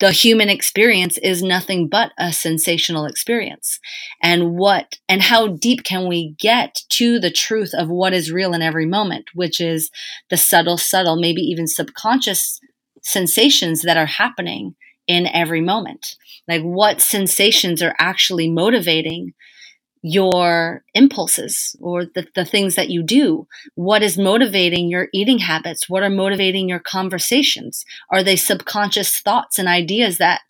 the 0.00 0.12
human 0.12 0.48
experience 0.48 1.18
is 1.18 1.42
nothing 1.42 1.88
but 1.88 2.12
a 2.18 2.32
sensational 2.32 3.04
experience. 3.04 3.80
And 4.22 4.56
what 4.56 4.96
and 5.08 5.20
how 5.20 5.48
deep 5.48 5.82
can 5.82 6.08
we 6.08 6.36
get 6.38 6.76
to 6.90 7.18
the 7.18 7.30
truth 7.30 7.72
of 7.74 7.88
what 7.88 8.12
is 8.12 8.30
real 8.30 8.54
in 8.54 8.62
every 8.62 8.86
moment, 8.86 9.26
which 9.34 9.60
is 9.60 9.90
the 10.30 10.36
subtle, 10.36 10.78
subtle, 10.78 11.16
maybe 11.16 11.40
even 11.40 11.66
subconscious 11.66 12.60
sensations 13.02 13.82
that 13.82 13.96
are 13.96 14.06
happening 14.06 14.74
in 15.08 15.26
every 15.26 15.60
moment. 15.60 16.14
Like 16.46 16.62
what 16.62 17.00
sensations 17.00 17.82
are 17.82 17.96
actually 17.98 18.48
motivating 18.48 19.32
your 20.02 20.84
impulses 20.94 21.74
or 21.80 22.04
the, 22.04 22.26
the 22.34 22.44
things 22.44 22.76
that 22.76 22.90
you 22.90 23.02
do? 23.02 23.48
What 23.74 24.02
is 24.02 24.16
motivating 24.16 24.88
your 24.88 25.08
eating 25.12 25.38
habits? 25.38 25.88
What 25.88 26.04
are 26.04 26.10
motivating 26.10 26.68
your 26.68 26.78
conversations? 26.78 27.84
Are 28.12 28.22
they 28.22 28.36
subconscious 28.36 29.20
thoughts 29.20 29.58
and 29.58 29.66
ideas 29.66 30.18
that 30.18 30.42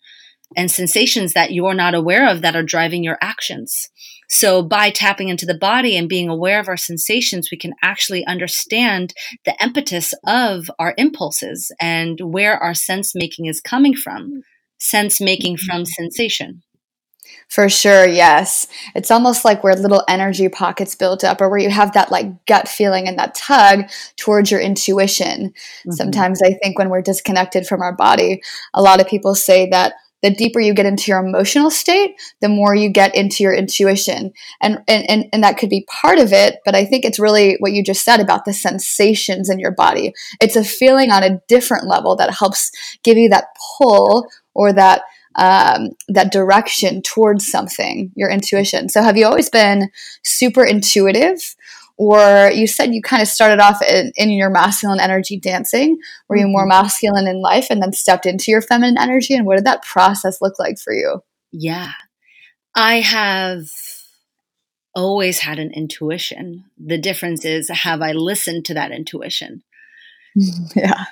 and 0.57 0.71
sensations 0.71 1.33
that 1.35 1.53
you're 1.53 1.75
not 1.75 1.95
aware 1.95 2.29
of 2.29 2.43
that 2.43 2.57
are 2.57 2.63
driving 2.63 3.05
your 3.05 3.19
actions? 3.21 3.89
So 4.29 4.63
by 4.63 4.91
tapping 4.91 5.29
into 5.29 5.47
the 5.47 5.57
body 5.57 5.97
and 5.97 6.09
being 6.09 6.29
aware 6.29 6.61
of 6.61 6.69
our 6.69 6.77
sensations, 6.77 7.49
we 7.51 7.57
can 7.57 7.73
actually 7.83 8.27
understand 8.27 9.15
the 9.45 9.57
impetus 9.63 10.13
of 10.27 10.71
our 10.79 10.95
impulses 10.99 11.73
and 11.81 12.19
where 12.23 12.59
our 12.59 12.75
sense 12.75 13.15
making 13.15 13.47
is 13.47 13.61
coming 13.61 13.95
from. 13.95 14.43
Sense 14.79 15.21
making 15.21 15.57
mm-hmm. 15.57 15.67
from 15.67 15.85
sensation. 15.85 16.63
For 17.49 17.69
sure, 17.71 18.07
yes. 18.07 18.67
It's 18.95 19.11
almost 19.11 19.45
like 19.45 19.65
where 19.65 19.75
little 19.75 20.05
energy 20.09 20.49
pockets 20.51 20.95
built 20.95 21.25
up, 21.25 21.41
or 21.41 21.49
where 21.49 21.59
you 21.59 21.71
have 21.71 21.95
that 21.95 22.11
like 22.11 22.45
gut 22.47 22.69
feeling 22.69 23.09
and 23.09 23.19
that 23.19 23.35
tug 23.35 23.89
towards 24.17 24.51
your 24.51 24.61
intuition. 24.61 25.49
Mm-hmm. 25.49 25.93
Sometimes 25.93 26.43
I 26.43 26.53
think 26.63 26.79
when 26.79 26.91
we're 26.91 27.03
disconnected 27.03 27.67
from 27.67 27.81
our 27.81 27.97
body, 27.97 28.43
a 28.75 28.83
lot 28.83 29.01
of 29.01 29.09
people 29.09 29.35
say 29.35 29.69
that 29.71 29.95
the 30.23 30.31
deeper 30.31 30.61
you 30.61 30.75
get 30.75 30.87
into 30.87 31.11
your 31.11 31.25
emotional 31.25 31.71
state, 31.71 32.17
the 32.41 32.49
more 32.49 32.75
you 32.75 32.89
get 32.89 33.15
into 33.15 33.43
your 33.43 33.55
intuition. 33.55 34.33
And, 34.61 34.83
and, 34.89 35.27
and, 35.33 35.45
that 35.45 35.59
could 35.59 35.71
be 35.71 35.87
part 35.89 36.19
of 36.19 36.33
it, 36.33 36.57
but 36.65 36.75
I 36.75 36.85
think 36.85 37.05
it's 37.05 37.21
really 37.21 37.57
what 37.61 37.73
you 37.73 37.85
just 37.85 38.05
said 38.05 38.19
about 38.19 38.45
the 38.45 38.53
sensations 38.53 39.49
in 39.49 39.61
your 39.61 39.71
body. 39.71 40.13
It's 40.41 40.57
a 40.57 40.65
feeling 40.65 41.11
on 41.11 41.23
a 41.23 41.41
different 41.47 41.87
level 41.87 42.17
that 42.17 42.35
helps 42.35 42.73
give 43.05 43.17
you 43.17 43.29
that 43.29 43.47
pull 43.79 44.29
or 44.55 44.73
that 44.73 45.03
um, 45.37 45.91
that 46.09 46.33
direction 46.33 47.01
towards 47.01 47.47
something, 47.47 48.11
your 48.17 48.29
intuition. 48.29 48.89
So, 48.89 49.03
have 49.03 49.17
you 49.17 49.25
always 49.25 49.49
been 49.49 49.91
super 50.25 50.65
intuitive? 50.65 51.55
Or 51.99 52.51
you 52.55 52.67
said 52.69 52.95
you 52.95 53.03
kind 53.03 53.21
of 53.21 53.29
started 53.29 53.59
off 53.59 53.83
in, 53.83 54.13
in 54.17 54.31
your 54.31 54.51
masculine 54.51 55.01
energy 55.01 55.39
dancing. 55.39 55.99
Were 56.29 56.37
you 56.37 56.47
more 56.47 56.63
mm-hmm. 56.63 56.69
masculine 56.69 57.27
in 57.27 57.43
life 57.43 57.67
and 57.71 57.83
then 57.83 57.93
stepped 57.93 58.25
into 58.25 58.51
your 58.51 58.63
feminine 58.63 58.99
energy? 58.99 59.35
And 59.35 59.45
what 59.45 59.57
did 59.57 59.67
that 59.67 59.83
process 59.83 60.41
look 60.41 60.59
like 60.59 60.79
for 60.79 60.93
you? 60.93 61.23
Yeah. 61.51 61.93
I 62.75 63.01
have 63.01 63.69
always 64.95 65.41
had 65.41 65.59
an 65.59 65.73
intuition. 65.73 66.65
The 66.79 66.99
difference 66.99 67.45
is, 67.45 67.69
have 67.69 68.01
I 68.01 68.13
listened 68.13 68.65
to 68.67 68.75
that 68.75 68.93
intuition? 68.93 69.65
yeah 70.77 71.07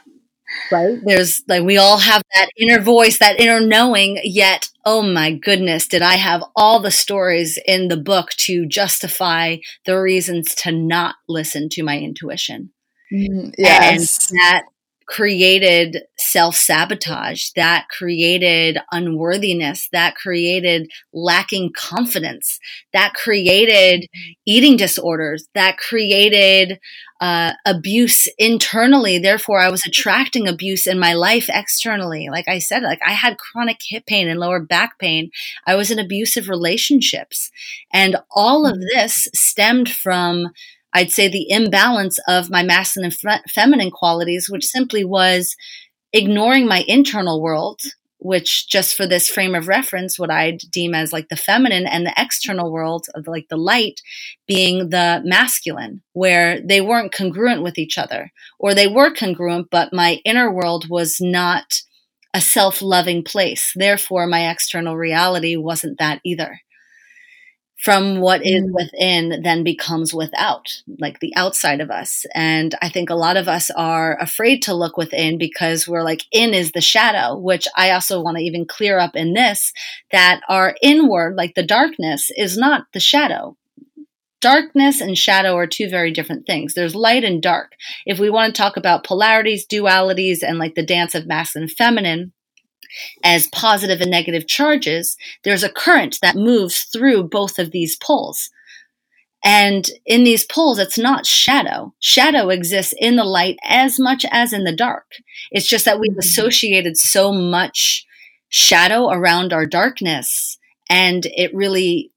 right? 0.71 0.99
There's 1.05 1.43
like 1.49 1.63
we 1.63 1.79
all 1.79 1.99
have 1.99 2.23
that 2.35 2.49
inner 2.57 2.81
voice, 2.81 3.19
that 3.19 3.41
inner 3.41 3.61
knowing, 3.61 4.19
yet, 4.23 4.71
oh 4.85 5.03
my 5.03 5.33
goodness, 5.33 5.87
did 5.89 6.03
I 6.03 6.15
have 6.15 6.43
all 6.55 6.81
the 6.81 6.91
stories 6.91 7.59
in 7.67 7.89
the 7.89 7.97
book 7.97 8.31
to 8.39 8.67
justify 8.67 9.57
the 9.85 10.01
reasons 10.01 10.55
to 10.57 10.73
not 10.73 11.17
listen 11.29 11.69
to 11.71 11.83
my 11.83 11.99
intuition? 11.99 12.71
Mm, 13.13 13.55
yes. 13.57 14.31
And 14.31 14.39
that 14.39 14.63
created 15.07 16.03
self 16.19 16.57
sabotage, 16.57 17.51
that 17.57 17.87
created 17.89 18.79
unworthiness, 18.93 19.89
that 19.93 20.17
created 20.17 20.91
lacking 21.13 21.71
confidence, 21.77 22.59
that 22.93 23.15
created 23.15 24.09
eating 24.47 24.77
disorders, 24.77 25.49
that 25.55 25.77
created 25.79 26.79
uh, 27.21 27.53
abuse 27.65 28.29
internally. 28.39 29.19
Therefore, 29.19 29.61
I 29.61 29.71
was 29.71 29.87
attracting 29.87 30.49
abuse 30.49 30.87
in 30.87 30.99
my 30.99 31.15
life 31.15 31.49
externally. 31.49 32.29
Like 32.31 32.49
I 32.49 32.59
said, 32.59 32.83
like 32.83 33.01
I 33.07 33.13
had 33.13 33.39
chronic 33.39 33.79
hip 33.89 34.07
pain 34.07 34.29
and 34.29 34.39
lower 34.41 34.61
back 34.61 34.99
pain. 34.99 35.31
I 35.67 35.77
was 35.77 35.91
in 35.91 35.99
abusive 35.99 36.49
relationships. 36.49 37.51
And 37.93 38.17
all 38.31 38.67
of 38.67 38.81
this 38.81 39.29
stemmed 39.35 39.91
from 39.91 40.51
I'd 40.97 41.13
say 41.13 41.29
the 41.29 41.51
imbalance 41.51 42.19
of 42.27 42.49
my 42.49 42.63
masculine 42.63 43.13
and 43.13 43.41
feminine 43.51 43.91
qualities, 43.91 44.49
which 44.49 44.65
simply 44.65 45.05
was 45.05 45.55
ignoring 46.15 46.67
my 46.67 46.87
internal 46.89 47.43
world, 47.43 47.83
which 48.17 48.67
just 48.71 48.95
for 48.97 49.07
this 49.07 49.29
frame 49.29 49.55
of 49.55 49.69
reference, 49.69 50.19
what 50.19 50.31
I'd 50.31 50.63
deem 50.71 50.95
as 50.95 51.13
like 51.13 51.29
the 51.29 51.37
feminine 51.37 51.87
and 51.87 52.07
the 52.07 52.15
external 52.17 52.73
world 52.73 53.09
of 53.15 53.27
like 53.27 53.49
the 53.51 53.59
light 53.59 54.01
being 54.49 54.89
the 54.89 55.21
masculine, 55.23 56.01
where 56.15 56.63
they 56.67 56.81
weren't 56.81 57.13
congruent 57.13 57.63
with 57.63 57.77
each 57.77 57.99
other, 57.99 58.33
or 58.59 58.73
they 58.73 58.87
were 58.87 59.13
congruent, 59.13 59.69
but 59.71 59.93
my 59.93 60.23
inner 60.25 60.51
world 60.51 60.89
was 60.89 61.19
not 61.21 61.75
a 62.33 62.41
self 62.41 62.81
loving 62.81 63.23
place. 63.23 63.71
Therefore, 63.77 64.27
my 64.27 64.51
external 64.51 64.97
reality 64.97 65.57
wasn't 65.57 65.99
that 65.99 66.23
either 66.25 66.61
from 67.79 68.21
what 68.21 68.45
is 68.45 68.63
mm. 68.63 68.73
within 68.73 69.43
then 69.43 69.63
becomes 69.63 70.15
without, 70.15 70.83
like 70.99 71.21
the 71.21 71.35
outside 71.37 71.81
of 71.81 71.91
us. 71.91 72.25
And 72.35 72.75
I 72.81 72.89
think 72.89 73.11
a 73.11 73.15
lot 73.15 73.37
of 73.37 73.49
us 73.49 73.71
are 73.71 74.19
afraid 74.21 74.63
to 74.63 74.75
look 74.75 74.97
within 74.97 75.39
because 75.39 75.87
we're 75.87 76.03
like, 76.03 76.23
in 76.33 76.55
is 76.55 76.73
the 76.73 76.81
shadow, 76.81 77.37
which 77.37 77.69
I 77.77 77.91
also 77.91 78.21
want 78.21 78.39
to 78.39 78.43
even 78.43 78.67
clear 78.67 78.99
up 78.99 79.15
in 79.15 79.35
this 79.35 79.73
that 80.11 80.41
our 80.49 80.75
inward, 80.83 81.37
like 81.37 81.55
the 81.55 81.67
darkness, 81.67 82.31
is 82.37 82.57
not 82.57 82.87
the 82.93 83.01
shadow. 83.01 83.57
Darkness 84.41 85.01
and 85.01 85.17
shadow 85.17 85.57
are 85.57 85.67
two 85.67 85.89
very 85.89 86.13
different 86.13 86.47
things. 86.47 86.75
There's 86.75 86.95
light 86.95 87.25
and 87.25 87.43
dark. 87.43 87.73
If 88.05 88.19
we 88.19 88.31
want 88.31 88.55
to 88.55 88.61
talk 88.61 88.77
about 88.77 89.05
polarities, 89.05 89.67
dualities, 89.67 90.43
and 90.43 90.59
like 90.59 90.75
the 90.75 90.85
dance 90.85 91.15
of 91.15 91.27
masculine 91.27 91.65
and 91.65 91.73
feminine, 91.73 92.33
as 93.23 93.49
positive 93.49 94.01
and 94.01 94.11
negative 94.11 94.47
charges, 94.47 95.17
there's 95.45 95.65
a 95.65 95.69
current 95.69 96.19
that 96.23 96.37
moves 96.37 96.83
through 96.93 97.25
both 97.25 97.59
of 97.59 97.71
these 97.71 97.97
poles. 97.97 98.51
And 99.45 99.89
in 100.05 100.25
these 100.25 100.45
poles, 100.45 100.79
it's 100.79 100.99
not 100.99 101.25
shadow. 101.25 101.95
Shadow 102.01 102.49
exists 102.49 102.95
in 102.99 103.17
the 103.17 103.25
light 103.25 103.59
as 103.65 104.01
much 104.01 104.27
as 104.31 104.53
in 104.53 104.65
the 104.65 104.75
dark. 104.75 105.05
It's 105.53 105.69
just 105.69 105.85
that 105.85 106.01
we've 106.01 106.11
mm-hmm. 106.11 106.19
associated 106.19 106.97
so 106.97 107.33
much 107.33 108.05
shadow 108.49 109.11
around 109.11 109.53
our 109.53 109.67
darkness, 109.67 110.59
and 110.91 111.27
it 111.27 111.55
really 111.55 112.13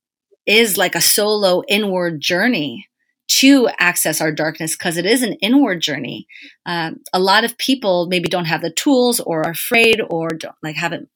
is 0.45 0.77
like 0.77 0.95
a 0.95 1.01
solo 1.01 1.61
inward 1.67 2.19
journey 2.19 2.88
to 3.29 3.69
access 3.79 4.21
our 4.21 4.31
darkness 4.31 4.75
because 4.75 4.98
it 4.98 5.05
is 5.05 5.21
an 5.21 5.33
inward 5.33 5.81
journey. 5.81 6.27
Um, 6.65 6.98
a 7.13 7.19
lot 7.19 7.43
of 7.43 7.57
people 7.57 8.07
maybe 8.07 8.27
don't 8.27 8.45
have 8.45 8.62
the 8.62 8.71
tools 8.71 9.19
or 9.19 9.45
are 9.45 9.51
afraid 9.51 10.01
or 10.09 10.29
don't 10.29 10.55
like 10.63 10.75
haven't 10.75 11.09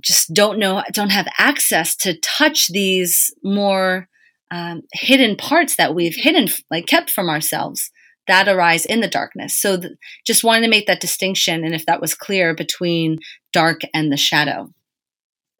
just 0.00 0.32
don't 0.32 0.58
know 0.58 0.82
don't 0.92 1.10
have 1.10 1.26
access 1.36 1.96
to 1.96 2.18
touch 2.20 2.68
these 2.68 3.34
more 3.42 4.08
um, 4.52 4.82
hidden 4.92 5.36
parts 5.36 5.76
that 5.76 5.94
we've 5.94 6.14
hidden 6.14 6.48
like 6.70 6.86
kept 6.86 7.10
from 7.10 7.28
ourselves 7.28 7.90
that 8.26 8.48
arise 8.48 8.86
in 8.86 9.00
the 9.00 9.08
darkness. 9.08 9.60
So 9.60 9.80
th- 9.80 9.94
just 10.24 10.44
wanted 10.44 10.62
to 10.62 10.70
make 10.70 10.86
that 10.86 11.00
distinction 11.00 11.64
and 11.64 11.74
if 11.74 11.86
that 11.86 12.00
was 12.00 12.14
clear 12.14 12.54
between 12.54 13.18
dark 13.52 13.80
and 13.92 14.12
the 14.12 14.16
shadow. 14.16 14.72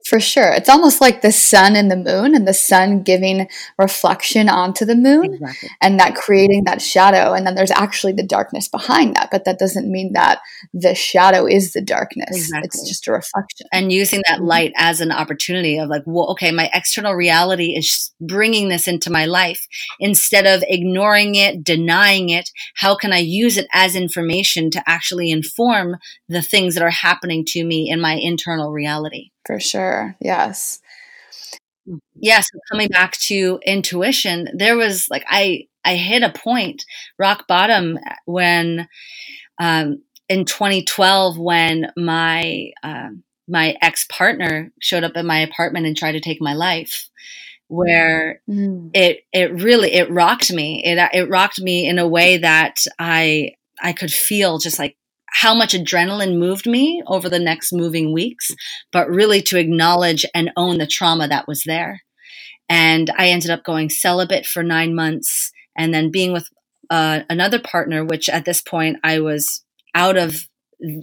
For 0.06 0.18
sure. 0.18 0.50
It's 0.52 0.68
almost 0.68 1.00
like 1.00 1.20
the 1.20 1.30
sun 1.30 1.76
and 1.76 1.90
the 1.90 1.96
moon, 1.96 2.34
and 2.34 2.48
the 2.48 2.54
sun 2.54 3.02
giving 3.02 3.48
reflection 3.78 4.48
onto 4.48 4.84
the 4.84 4.94
moon, 4.94 5.34
exactly. 5.34 5.68
and 5.80 6.00
that 6.00 6.14
creating 6.14 6.64
that 6.64 6.80
shadow. 6.80 7.32
And 7.32 7.46
then 7.46 7.54
there's 7.54 7.70
actually 7.70 8.14
the 8.14 8.26
darkness 8.26 8.66
behind 8.66 9.14
that, 9.14 9.28
but 9.30 9.44
that 9.44 9.58
doesn't 9.58 9.90
mean 9.90 10.14
that 10.14 10.40
the 10.72 10.94
shadow 10.94 11.46
is 11.46 11.72
the 11.72 11.82
darkness. 11.82 12.30
Exactly. 12.30 12.66
It's 12.66 12.88
just 12.88 13.06
a 13.08 13.12
reflection. 13.12 13.66
And 13.72 13.92
using 13.92 14.22
that 14.26 14.38
mm-hmm. 14.38 14.46
light 14.46 14.72
as 14.76 15.00
an 15.00 15.12
opportunity 15.12 15.78
of 15.78 15.88
like, 15.88 16.02
well, 16.06 16.30
okay, 16.30 16.50
my 16.50 16.70
external 16.72 17.14
reality 17.14 17.76
is 17.76 18.12
bringing 18.20 18.68
this 18.68 18.88
into 18.88 19.10
my 19.10 19.26
life. 19.26 19.66
Instead 20.00 20.46
of 20.46 20.64
ignoring 20.66 21.34
it, 21.34 21.62
denying 21.62 22.30
it, 22.30 22.50
how 22.76 22.94
can 22.96 23.12
I 23.12 23.18
use 23.18 23.58
it 23.58 23.68
as 23.72 23.94
information 23.94 24.70
to 24.70 24.82
actually 24.88 25.30
inform 25.30 25.98
the 26.28 26.42
things 26.42 26.74
that 26.74 26.82
are 26.82 26.90
happening 26.90 27.44
to 27.46 27.64
me 27.64 27.90
in 27.90 28.00
my 28.00 28.14
internal 28.14 28.72
reality? 28.72 29.30
For 29.50 29.58
sure. 29.58 30.16
Yes. 30.20 30.78
Yes, 32.14 32.46
coming 32.70 32.86
back 32.86 33.16
to 33.22 33.58
intuition, 33.66 34.48
there 34.54 34.76
was 34.76 35.08
like 35.10 35.24
I 35.28 35.66
I 35.84 35.96
hit 35.96 36.22
a 36.22 36.30
point, 36.30 36.84
rock 37.18 37.48
bottom, 37.48 37.98
when 38.26 38.86
um, 39.60 40.02
in 40.28 40.44
2012 40.44 41.36
when 41.36 41.90
my 41.96 42.70
uh, 42.84 43.08
my 43.48 43.74
ex 43.82 44.06
partner 44.08 44.70
showed 44.80 45.02
up 45.02 45.16
at 45.16 45.24
my 45.24 45.40
apartment 45.40 45.86
and 45.86 45.96
tried 45.96 46.12
to 46.12 46.20
take 46.20 46.40
my 46.40 46.54
life, 46.54 47.08
where 47.66 48.42
mm. 48.48 48.88
it 48.94 49.24
it 49.32 49.52
really 49.52 49.94
it 49.94 50.12
rocked 50.12 50.52
me. 50.52 50.80
It 50.84 50.96
it 51.12 51.28
rocked 51.28 51.60
me 51.60 51.88
in 51.88 51.98
a 51.98 52.06
way 52.06 52.36
that 52.36 52.84
I 53.00 53.54
I 53.82 53.94
could 53.94 54.12
feel 54.12 54.58
just 54.58 54.78
like 54.78 54.96
how 55.32 55.54
much 55.54 55.74
adrenaline 55.74 56.38
moved 56.38 56.66
me 56.66 57.02
over 57.06 57.28
the 57.28 57.38
next 57.38 57.72
moving 57.72 58.12
weeks, 58.12 58.50
but 58.92 59.08
really 59.08 59.40
to 59.42 59.58
acknowledge 59.58 60.24
and 60.34 60.50
own 60.56 60.78
the 60.78 60.86
trauma 60.86 61.28
that 61.28 61.48
was 61.48 61.62
there. 61.64 62.02
And 62.68 63.10
I 63.16 63.28
ended 63.28 63.50
up 63.50 63.64
going 63.64 63.90
celibate 63.90 64.46
for 64.46 64.62
nine 64.62 64.94
months 64.94 65.50
and 65.76 65.92
then 65.92 66.10
being 66.10 66.32
with 66.32 66.48
uh, 66.90 67.20
another 67.28 67.60
partner, 67.60 68.04
which 68.04 68.28
at 68.28 68.44
this 68.44 68.60
point 68.60 68.98
I 69.04 69.20
was 69.20 69.64
out 69.94 70.16
of. 70.16 70.36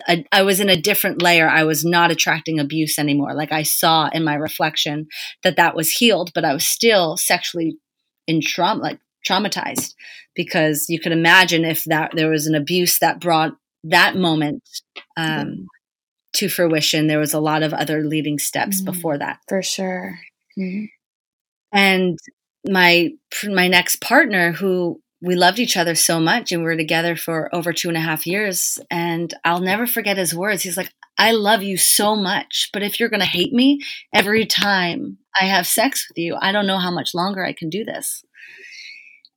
I, 0.07 0.25
I 0.31 0.41
was 0.41 0.59
in 0.59 0.69
a 0.69 0.81
different 0.81 1.21
layer. 1.21 1.47
I 1.47 1.63
was 1.63 1.85
not 1.85 2.09
attracting 2.09 2.59
abuse 2.59 2.97
anymore. 2.97 3.35
Like 3.35 3.51
I 3.51 3.61
saw 3.61 4.09
in 4.11 4.23
my 4.23 4.33
reflection 4.33 5.05
that 5.43 5.55
that 5.57 5.75
was 5.75 5.91
healed, 5.91 6.31
but 6.33 6.43
I 6.43 6.51
was 6.51 6.67
still 6.67 7.15
sexually 7.15 7.77
in 8.25 8.41
trauma, 8.41 8.81
like 8.81 8.99
traumatized 9.27 9.93
because 10.35 10.85
you 10.89 10.99
could 10.99 11.11
imagine 11.11 11.63
if 11.63 11.83
that 11.85 12.11
there 12.15 12.29
was 12.31 12.47
an 12.47 12.55
abuse 12.55 12.97
that 12.99 13.19
brought 13.19 13.53
that 13.89 14.15
moment 14.15 14.63
um, 15.15 15.67
to 16.33 16.49
fruition, 16.49 17.07
there 17.07 17.19
was 17.19 17.33
a 17.33 17.39
lot 17.39 17.63
of 17.63 17.73
other 17.73 18.03
leading 18.03 18.39
steps 18.39 18.77
mm-hmm. 18.77 18.91
before 18.91 19.17
that. 19.17 19.39
For 19.47 19.61
sure. 19.61 20.19
Mm-hmm. 20.57 20.85
And 21.73 22.17
my 22.67 23.09
my 23.47 23.67
next 23.67 24.01
partner, 24.01 24.51
who 24.51 25.01
we 25.21 25.35
loved 25.35 25.59
each 25.59 25.77
other 25.77 25.95
so 25.95 26.19
much, 26.19 26.51
and 26.51 26.61
we 26.61 26.67
were 26.67 26.77
together 26.77 27.15
for 27.15 27.53
over 27.53 27.73
two 27.73 27.87
and 27.87 27.97
a 27.97 28.01
half 28.01 28.27
years, 28.27 28.79
and 28.91 29.33
I'll 29.43 29.61
never 29.61 29.87
forget 29.87 30.17
his 30.17 30.33
words. 30.33 30.63
He's 30.63 30.77
like, 30.77 30.93
"I 31.17 31.31
love 31.31 31.63
you 31.63 31.77
so 31.77 32.15
much, 32.15 32.69
but 32.71 32.83
if 32.83 32.99
you're 32.99 33.09
going 33.09 33.21
to 33.21 33.25
hate 33.25 33.53
me 33.53 33.79
every 34.13 34.45
time 34.45 35.17
I 35.39 35.45
have 35.45 35.67
sex 35.67 36.07
with 36.09 36.17
you, 36.17 36.37
I 36.39 36.51
don't 36.51 36.67
know 36.67 36.79
how 36.79 36.91
much 36.91 37.13
longer 37.13 37.43
I 37.43 37.53
can 37.53 37.69
do 37.69 37.83
this." 37.83 38.23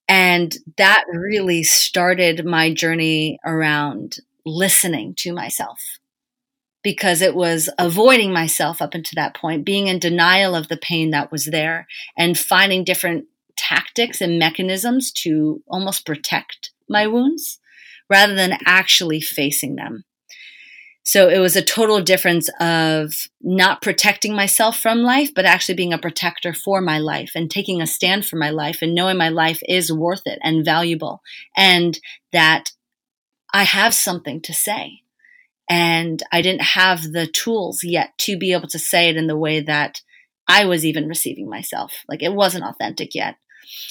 And 0.09 0.57
that 0.77 1.05
really 1.13 1.63
started 1.63 2.45
my 2.45 2.75
journey 2.75 3.39
around 3.47 4.19
listening 4.45 5.15
to 5.19 5.33
myself 5.33 5.79
because 6.83 7.21
it 7.21 7.35
was 7.35 7.69
avoiding 7.79 8.33
myself 8.33 8.81
up 8.81 8.95
until 8.95 9.17
that 9.17 9.37
point, 9.37 9.67
being 9.67 9.87
in 9.87 9.99
denial 9.99 10.55
of 10.55 10.69
the 10.69 10.79
pain 10.79 11.11
that 11.11 11.31
was 11.31 11.47
there, 11.47 11.87
and 12.17 12.39
finding 12.39 12.85
different 12.85 13.27
tactics 13.57 14.21
and 14.21 14.39
mechanisms 14.39 15.13
to 15.13 15.63
almost 15.69 16.07
protect 16.07 16.71
my 16.89 17.07
wounds 17.07 17.59
rather 18.09 18.35
than 18.35 18.59
actually 18.65 19.21
facing 19.21 19.77
them. 19.77 20.05
So 21.03 21.29
it 21.29 21.39
was 21.39 21.57
a 21.57 21.63
total 21.63 22.01
difference 22.03 22.51
of 22.61 23.15
not 23.41 23.83
protecting 23.83 24.35
myself 24.35 24.79
from 24.79 24.99
life, 24.99 25.31
but 25.35 25.45
actually 25.45 25.75
being 25.75 25.93
a 25.93 25.99
protector 25.99 26.53
for 26.53 26.81
my 26.81 26.99
life 26.99 27.33
and 27.35 27.51
taking 27.51 27.81
a 27.81 27.87
stand 27.87 28.27
for 28.27 28.37
my 28.37 28.51
life 28.51 28.79
and 28.83 28.95
knowing 28.95 29.17
my 29.17 29.31
life 29.31 29.61
is 29.67 29.93
worth 29.93 30.23
it 30.27 30.39
and 30.43 30.65
valuable 30.65 31.23
and 31.57 31.99
that 32.33 32.73
I 33.53 33.65
have 33.65 33.95
something 33.95 34.41
to 34.43 34.53
say. 34.53 35.03
And 35.69 36.23
I 36.33 36.43
didn't 36.43 36.63
have 36.63 37.13
the 37.13 37.27
tools 37.27 37.85
yet 37.85 38.19
to 38.19 38.37
be 38.37 38.53
able 38.53 38.69
to 38.69 38.79
say 38.79 39.09
it 39.09 39.17
in 39.17 39.29
the 39.29 39.37
way 39.37 39.61
that 39.61 40.03
I 40.49 40.65
was 40.65 40.85
even 40.85 41.09
receiving 41.09 41.49
myself. 41.49 41.93
Like 42.09 42.23
it 42.23 42.35
wasn't 42.35 42.65
authentic 42.65 43.15
yet. 43.15 43.37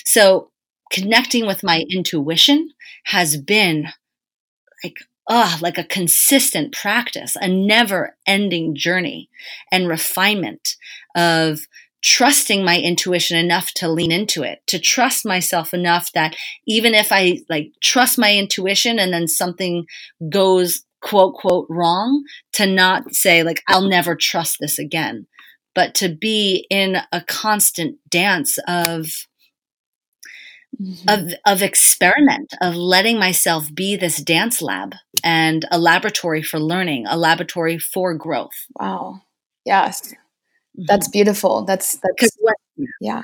So 0.04 0.52
connecting 0.92 1.48
with 1.48 1.64
my 1.64 1.86
intuition 1.90 2.72
has 3.06 3.38
been 3.38 3.88
like, 4.84 4.98
ah, 5.30 5.58
like 5.62 5.78
a 5.78 5.84
consistent 5.86 6.74
practice, 6.74 7.38
a 7.40 7.48
never 7.48 8.18
ending 8.28 8.76
journey 8.76 9.30
and 9.72 9.88
refinement 9.88 10.76
of 11.16 11.68
trusting 12.02 12.64
my 12.64 12.78
intuition 12.78 13.38
enough 13.38 13.72
to 13.74 13.90
lean 13.90 14.12
into 14.12 14.44
it, 14.44 14.60
to 14.68 14.80
trust 14.80 15.26
myself 15.26 15.74
enough 15.74 16.12
that 16.14 16.36
even 16.66 16.94
if 16.94 17.12
I 17.12 17.40
like 17.50 17.72
trust 17.82 18.18
my 18.18 18.36
intuition 18.36 19.00
and 19.00 19.14
then 19.14 19.28
something 19.28 19.86
goes 20.30 20.84
quote 21.02 21.36
quote 21.36 21.66
wrong 21.70 22.24
to 22.54 22.66
not 22.66 23.14
say 23.14 23.44
like 23.44 23.62
I'll 23.68 23.88
never 23.88 24.16
trust 24.16 24.58
this 24.60 24.80
again, 24.80 25.28
but 25.76 25.94
to 25.96 26.10
be 26.10 26.66
in 26.70 26.98
a 27.12 27.22
constant 27.22 27.98
dance 28.10 28.58
of 28.68 29.08
mm-hmm. 30.82 31.10
of 31.10 31.34
of 31.46 31.62
experiment 31.62 32.54
of 32.62 32.76
letting 32.76 33.20
myself 33.20 33.74
be 33.74 33.96
this 33.96 34.22
dance 34.22 34.62
lab 34.62 34.96
and 35.24 35.66
a 35.70 35.78
laboratory 35.78 36.44
for 36.44 36.60
learning, 36.60 37.06
a 37.08 37.18
laboratory 37.18 37.78
for 37.78 38.14
growth. 38.14 38.68
Wow. 38.80 39.22
Yes. 39.66 40.14
Mm-hmm. 40.80 40.86
That's 40.88 41.08
beautiful. 41.10 41.64
That's 41.66 42.00
that's 42.04 42.38
what, 42.40 42.56
yeah. 43.02 43.24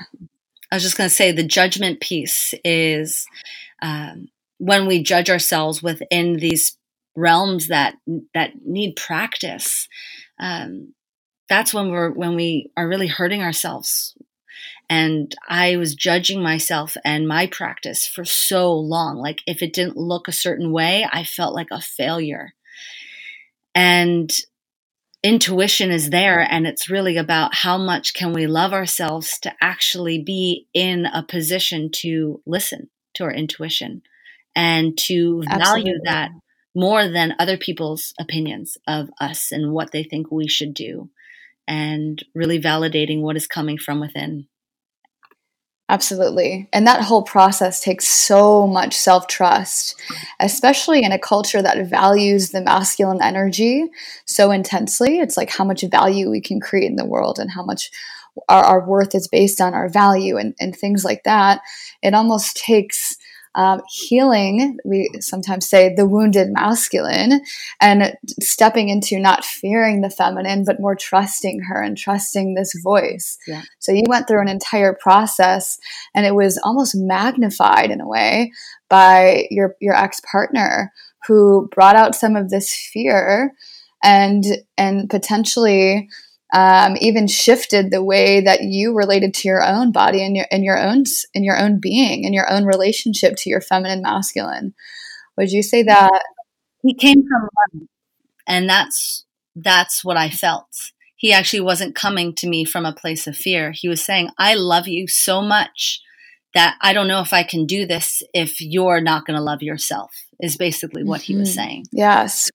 I 0.70 0.76
was 0.76 0.82
just 0.82 0.98
going 0.98 1.08
to 1.08 1.14
say 1.14 1.32
the 1.32 1.44
judgment 1.44 2.00
piece 2.00 2.54
is 2.64 3.26
um, 3.82 4.28
when 4.58 4.86
we 4.86 5.02
judge 5.02 5.30
ourselves 5.30 5.82
within 5.82 6.36
these 6.36 6.76
realms 7.16 7.68
that 7.68 7.96
that 8.34 8.52
need 8.64 8.96
practice. 8.96 9.88
Um, 10.38 10.94
that's 11.48 11.72
when 11.72 11.90
we're 11.90 12.10
when 12.10 12.36
we 12.36 12.70
are 12.76 12.88
really 12.88 13.06
hurting 13.06 13.42
ourselves. 13.42 14.14
And 14.88 15.34
I 15.48 15.76
was 15.76 15.94
judging 15.94 16.42
myself 16.42 16.96
and 17.04 17.26
my 17.26 17.46
practice 17.46 18.06
for 18.06 18.24
so 18.24 18.72
long. 18.74 19.16
Like 19.16 19.42
if 19.46 19.62
it 19.62 19.72
didn't 19.72 19.96
look 19.96 20.28
a 20.28 20.32
certain 20.32 20.70
way, 20.72 21.06
I 21.10 21.24
felt 21.24 21.54
like 21.54 21.68
a 21.72 21.80
failure. 21.80 22.54
And 23.74 24.34
intuition 25.22 25.90
is 25.90 26.10
there 26.10 26.40
and 26.40 26.66
it's 26.66 26.90
really 26.90 27.16
about 27.16 27.54
how 27.54 27.78
much 27.78 28.14
can 28.14 28.32
we 28.32 28.46
love 28.46 28.72
ourselves 28.72 29.38
to 29.40 29.52
actually 29.60 30.22
be 30.22 30.66
in 30.74 31.06
a 31.06 31.22
position 31.22 31.90
to 31.90 32.40
listen 32.46 32.88
to 33.14 33.24
our 33.24 33.32
intuition 33.32 34.02
and 34.54 34.96
to 34.96 35.42
Absolutely. 35.48 35.92
value 35.92 36.00
that 36.04 36.30
more 36.74 37.08
than 37.08 37.34
other 37.38 37.56
people's 37.56 38.12
opinions 38.20 38.76
of 38.86 39.08
us 39.18 39.50
and 39.50 39.72
what 39.72 39.92
they 39.92 40.02
think 40.02 40.30
we 40.30 40.46
should 40.46 40.74
do 40.74 41.10
and 41.66 42.22
really 42.34 42.60
validating 42.60 43.22
what 43.22 43.36
is 43.36 43.46
coming 43.46 43.78
from 43.78 44.00
within 44.00 44.46
Absolutely. 45.88 46.68
And 46.72 46.84
that 46.86 47.02
whole 47.02 47.22
process 47.22 47.80
takes 47.80 48.08
so 48.08 48.66
much 48.66 48.94
self 48.96 49.28
trust, 49.28 49.94
especially 50.40 51.04
in 51.04 51.12
a 51.12 51.18
culture 51.18 51.62
that 51.62 51.86
values 51.86 52.50
the 52.50 52.60
masculine 52.60 53.22
energy 53.22 53.84
so 54.24 54.50
intensely. 54.50 55.20
It's 55.20 55.36
like 55.36 55.50
how 55.50 55.64
much 55.64 55.84
value 55.88 56.28
we 56.28 56.40
can 56.40 56.58
create 56.58 56.90
in 56.90 56.96
the 56.96 57.06
world 57.06 57.38
and 57.38 57.50
how 57.52 57.62
much 57.64 57.90
our, 58.48 58.64
our 58.64 58.86
worth 58.86 59.14
is 59.14 59.28
based 59.28 59.60
on 59.60 59.74
our 59.74 59.88
value 59.88 60.36
and, 60.36 60.54
and 60.58 60.74
things 60.74 61.04
like 61.04 61.22
that. 61.22 61.60
It 62.02 62.14
almost 62.14 62.56
takes 62.56 63.15
um, 63.56 63.80
healing, 63.88 64.76
we 64.84 65.10
sometimes 65.20 65.68
say 65.68 65.94
the 65.94 66.06
wounded 66.06 66.48
masculine, 66.52 67.40
and 67.80 68.14
stepping 68.40 68.90
into 68.90 69.18
not 69.18 69.44
fearing 69.44 70.02
the 70.02 70.10
feminine, 70.10 70.64
but 70.64 70.78
more 70.78 70.94
trusting 70.94 71.60
her 71.68 71.82
and 71.82 71.96
trusting 71.96 72.54
this 72.54 72.78
voice. 72.84 73.38
Yeah. 73.48 73.62
So 73.78 73.92
you 73.92 74.04
went 74.06 74.28
through 74.28 74.42
an 74.42 74.48
entire 74.48 74.92
process, 74.92 75.78
and 76.14 76.26
it 76.26 76.34
was 76.34 76.60
almost 76.62 76.94
magnified 76.94 77.90
in 77.90 78.02
a 78.02 78.08
way 78.08 78.52
by 78.90 79.46
your 79.50 79.74
your 79.80 79.94
ex 79.94 80.20
partner 80.30 80.92
who 81.26 81.68
brought 81.74 81.96
out 81.96 82.14
some 82.14 82.36
of 82.36 82.50
this 82.50 82.72
fear 82.92 83.54
and 84.04 84.44
and 84.76 85.08
potentially 85.08 86.08
um, 86.56 86.96
even 87.02 87.26
shifted 87.26 87.90
the 87.90 88.02
way 88.02 88.40
that 88.40 88.62
you 88.62 88.94
related 88.94 89.34
to 89.34 89.48
your 89.48 89.62
own 89.62 89.92
body 89.92 90.24
and 90.24 90.34
your 90.34 90.46
in 90.50 90.64
your 90.64 90.78
own 90.78 91.04
in 91.34 91.44
your 91.44 91.58
own 91.58 91.78
being 91.78 92.24
and 92.24 92.34
your 92.34 92.50
own 92.50 92.64
relationship 92.64 93.34
to 93.36 93.50
your 93.50 93.60
feminine 93.60 94.00
masculine. 94.00 94.72
Would 95.36 95.52
you 95.52 95.62
say 95.62 95.82
that 95.82 96.22
he 96.82 96.94
came 96.94 97.22
from 97.28 97.42
love, 97.42 97.88
and 98.48 98.70
that's 98.70 99.26
that's 99.54 100.02
what 100.02 100.16
I 100.16 100.30
felt. 100.30 100.68
He 101.16 101.30
actually 101.30 101.60
wasn't 101.60 101.94
coming 101.94 102.34
to 102.36 102.48
me 102.48 102.64
from 102.64 102.86
a 102.86 102.94
place 102.94 103.26
of 103.26 103.36
fear. 103.36 103.72
He 103.74 103.86
was 103.86 104.02
saying, 104.02 104.30
"I 104.38 104.54
love 104.54 104.88
you 104.88 105.06
so 105.08 105.42
much." 105.42 106.00
That 106.54 106.78
I 106.80 106.94
don't 106.94 107.08
know 107.08 107.20
if 107.20 107.34
I 107.34 107.42
can 107.42 107.66
do 107.66 107.84
this 107.84 108.22
if 108.32 108.62
you're 108.62 109.02
not 109.02 109.26
going 109.26 109.36
to 109.36 109.42
love 109.42 109.62
yourself, 109.62 110.10
is 110.40 110.56
basically 110.56 111.04
what 111.04 111.20
mm-hmm. 111.20 111.34
he 111.34 111.38
was 111.38 111.50
mm-hmm. 111.50 111.54
saying. 111.54 111.84
Yes. 111.92 112.50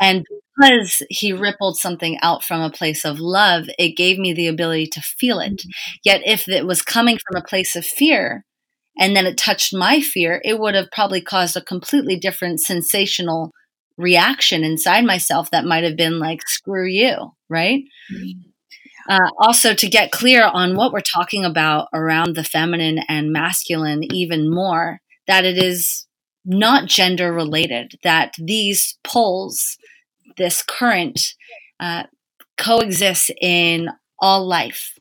And 0.00 0.24
because 0.56 1.02
he 1.08 1.32
rippled 1.32 1.76
something 1.76 2.18
out 2.22 2.44
from 2.44 2.60
a 2.60 2.70
place 2.70 3.04
of 3.04 3.20
love, 3.20 3.66
it 3.78 3.96
gave 3.96 4.18
me 4.18 4.32
the 4.32 4.48
ability 4.48 4.86
to 4.92 5.00
feel 5.00 5.40
it. 5.40 5.58
Mm-hmm. 5.58 5.70
Yet, 6.04 6.22
if 6.24 6.48
it 6.48 6.66
was 6.66 6.82
coming 6.82 7.18
from 7.18 7.40
a 7.40 7.44
place 7.44 7.76
of 7.76 7.86
fear 7.86 8.44
and 8.98 9.16
then 9.16 9.26
it 9.26 9.38
touched 9.38 9.74
my 9.74 10.00
fear, 10.00 10.40
it 10.44 10.58
would 10.58 10.74
have 10.74 10.90
probably 10.92 11.20
caused 11.20 11.56
a 11.56 11.62
completely 11.62 12.18
different 12.18 12.60
sensational 12.60 13.52
reaction 13.96 14.64
inside 14.64 15.04
myself 15.04 15.50
that 15.50 15.64
might 15.64 15.84
have 15.84 15.96
been 15.96 16.18
like, 16.18 16.40
screw 16.46 16.86
you, 16.86 17.32
right? 17.48 17.82
Mm-hmm. 18.12 18.50
Uh, 19.06 19.30
also, 19.38 19.74
to 19.74 19.88
get 19.88 20.12
clear 20.12 20.44
on 20.44 20.76
what 20.76 20.92
we're 20.92 21.00
talking 21.00 21.44
about 21.44 21.88
around 21.92 22.34
the 22.34 22.44
feminine 22.44 22.98
and 23.08 23.32
masculine, 23.32 24.02
even 24.02 24.50
more, 24.50 24.98
that 25.26 25.44
it 25.44 25.58
is 25.58 26.03
not 26.44 26.88
gender 26.88 27.32
related, 27.32 27.98
that 28.02 28.34
these 28.38 28.98
poles, 29.04 29.78
this 30.36 30.62
current, 30.62 31.34
uh, 31.80 32.04
coexists 32.56 33.30
in 33.40 33.88
all 34.18 34.46
life. 34.46 34.92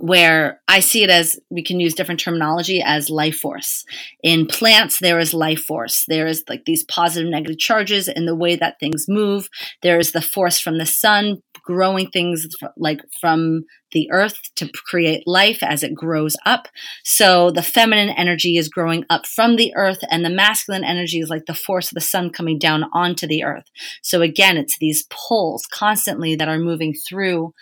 Where 0.00 0.60
I 0.66 0.80
see 0.80 1.04
it 1.04 1.10
as 1.10 1.38
we 1.50 1.62
can 1.62 1.78
use 1.78 1.94
different 1.94 2.18
terminology 2.18 2.82
as 2.82 3.10
life 3.10 3.36
force. 3.38 3.84
In 4.24 4.46
plants, 4.46 4.98
there 4.98 5.20
is 5.20 5.32
life 5.32 5.60
force. 5.60 6.04
There 6.08 6.26
is 6.26 6.42
like 6.48 6.64
these 6.64 6.82
positive, 6.82 7.30
negative 7.30 7.58
charges 7.58 8.08
in 8.08 8.26
the 8.26 8.34
way 8.34 8.56
that 8.56 8.80
things 8.80 9.06
move. 9.08 9.48
There 9.82 10.00
is 10.00 10.10
the 10.10 10.20
force 10.20 10.58
from 10.58 10.78
the 10.78 10.86
sun 10.86 11.42
growing 11.64 12.08
things 12.10 12.46
like 12.76 13.00
from 13.20 13.64
the 13.92 14.08
earth 14.10 14.38
to 14.56 14.68
create 14.86 15.26
life 15.26 15.62
as 15.62 15.82
it 15.82 15.94
grows 15.94 16.36
up. 16.44 16.68
So 17.04 17.50
the 17.50 17.62
feminine 17.62 18.10
energy 18.10 18.56
is 18.56 18.68
growing 18.68 19.04
up 19.08 19.26
from 19.26 19.56
the 19.56 19.72
earth, 19.76 20.00
and 20.10 20.24
the 20.24 20.30
masculine 20.30 20.84
energy 20.84 21.20
is 21.20 21.30
like 21.30 21.46
the 21.46 21.54
force 21.54 21.90
of 21.90 21.94
the 21.94 22.00
sun 22.00 22.30
coming 22.30 22.58
down 22.58 22.84
onto 22.92 23.26
the 23.26 23.44
earth. 23.44 23.64
So 24.02 24.22
again, 24.22 24.56
it's 24.56 24.78
these 24.78 25.06
poles 25.10 25.66
constantly 25.66 26.36
that 26.36 26.48
are 26.48 26.58
moving 26.58 26.94
through 26.94 27.54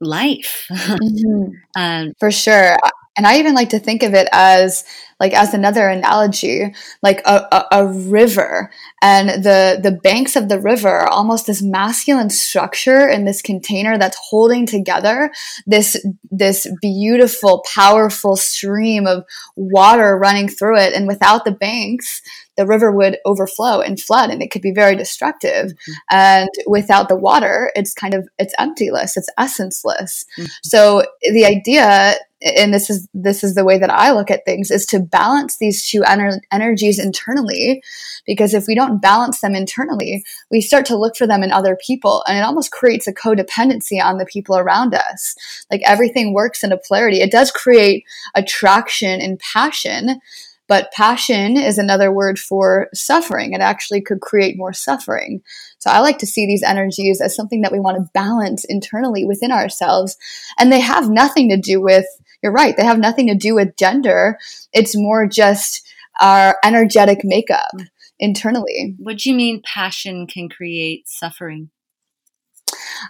life. 0.00 0.66
mm-hmm. 0.72 1.50
um, 1.76 2.12
For 2.18 2.30
sure. 2.30 2.76
And 3.16 3.26
I 3.26 3.38
even 3.38 3.54
like 3.54 3.70
to 3.70 3.78
think 3.78 4.02
of 4.02 4.14
it 4.14 4.28
as 4.32 4.84
like 5.18 5.32
as 5.32 5.54
another 5.54 5.88
analogy, 5.88 6.74
like 7.02 7.20
a, 7.24 7.46
a, 7.50 7.66
a, 7.72 7.86
river 7.86 8.70
and 9.00 9.42
the, 9.42 9.80
the 9.82 9.90
banks 9.90 10.36
of 10.36 10.50
the 10.50 10.60
river 10.60 10.88
are 10.88 11.08
almost 11.08 11.46
this 11.46 11.62
masculine 11.62 12.28
structure 12.28 13.08
in 13.08 13.24
this 13.24 13.40
container 13.40 13.96
that's 13.96 14.18
holding 14.18 14.66
together 14.66 15.32
this, 15.66 16.04
this 16.30 16.66
beautiful, 16.82 17.64
powerful 17.74 18.36
stream 18.36 19.06
of 19.06 19.24
water 19.56 20.18
running 20.18 20.48
through 20.48 20.78
it. 20.78 20.92
And 20.92 21.06
without 21.06 21.46
the 21.46 21.52
banks, 21.52 22.20
the 22.56 22.66
river 22.66 22.90
would 22.90 23.18
overflow 23.24 23.80
and 23.80 24.00
flood 24.00 24.30
and 24.30 24.42
it 24.42 24.50
could 24.50 24.62
be 24.62 24.72
very 24.72 24.96
destructive 24.96 25.72
mm-hmm. 25.72 25.92
and 26.10 26.48
without 26.66 27.08
the 27.08 27.16
water 27.16 27.70
it's 27.74 27.92
kind 27.92 28.14
of 28.14 28.26
it's 28.38 28.54
emptyless 28.58 29.14
it's 29.16 29.28
essenceless 29.38 30.24
mm-hmm. 30.38 30.44
so 30.62 31.02
the 31.20 31.44
idea 31.44 32.14
and 32.56 32.72
this 32.72 32.88
is 32.90 33.08
this 33.14 33.42
is 33.42 33.54
the 33.54 33.64
way 33.64 33.78
that 33.78 33.90
I 33.90 34.12
look 34.12 34.30
at 34.30 34.44
things 34.44 34.70
is 34.70 34.86
to 34.86 35.00
balance 35.00 35.58
these 35.58 35.88
two 35.88 36.02
ener- 36.02 36.40
energies 36.52 36.98
internally 36.98 37.82
because 38.26 38.54
if 38.54 38.66
we 38.66 38.74
don't 38.74 39.00
balance 39.02 39.40
them 39.40 39.54
internally 39.54 40.24
we 40.50 40.60
start 40.60 40.86
to 40.86 40.96
look 40.96 41.16
for 41.16 41.26
them 41.26 41.42
in 41.42 41.52
other 41.52 41.76
people 41.84 42.22
and 42.26 42.38
it 42.38 42.44
almost 42.44 42.70
creates 42.70 43.06
a 43.06 43.12
codependency 43.12 44.02
on 44.02 44.18
the 44.18 44.26
people 44.26 44.56
around 44.56 44.94
us 44.94 45.34
like 45.70 45.82
everything 45.84 46.32
works 46.32 46.62
in 46.62 46.72
a 46.72 46.78
polarity 46.78 47.20
it 47.20 47.32
does 47.32 47.50
create 47.50 48.04
attraction 48.34 49.20
and 49.20 49.38
passion 49.40 50.20
but 50.68 50.90
passion 50.92 51.56
is 51.56 51.78
another 51.78 52.12
word 52.12 52.38
for 52.38 52.88
suffering. 52.92 53.52
It 53.52 53.60
actually 53.60 54.00
could 54.00 54.20
create 54.20 54.56
more 54.56 54.72
suffering. 54.72 55.42
So 55.78 55.90
I 55.90 56.00
like 56.00 56.18
to 56.18 56.26
see 56.26 56.46
these 56.46 56.62
energies 56.62 57.20
as 57.20 57.36
something 57.36 57.60
that 57.62 57.72
we 57.72 57.78
want 57.78 57.98
to 57.98 58.10
balance 58.12 58.64
internally 58.64 59.24
within 59.24 59.52
ourselves. 59.52 60.16
And 60.58 60.72
they 60.72 60.80
have 60.80 61.08
nothing 61.08 61.50
to 61.50 61.56
do 61.56 61.80
with, 61.80 62.06
you're 62.42 62.52
right, 62.52 62.76
they 62.76 62.84
have 62.84 62.98
nothing 62.98 63.28
to 63.28 63.34
do 63.34 63.54
with 63.54 63.76
gender. 63.76 64.38
It's 64.72 64.96
more 64.96 65.26
just 65.26 65.86
our 66.20 66.56
energetic 66.64 67.20
makeup 67.24 67.70
mm. 67.74 67.88
internally. 68.18 68.94
What 68.98 69.18
do 69.18 69.30
you 69.30 69.36
mean 69.36 69.62
passion 69.64 70.26
can 70.26 70.48
create 70.48 71.08
suffering? 71.08 71.70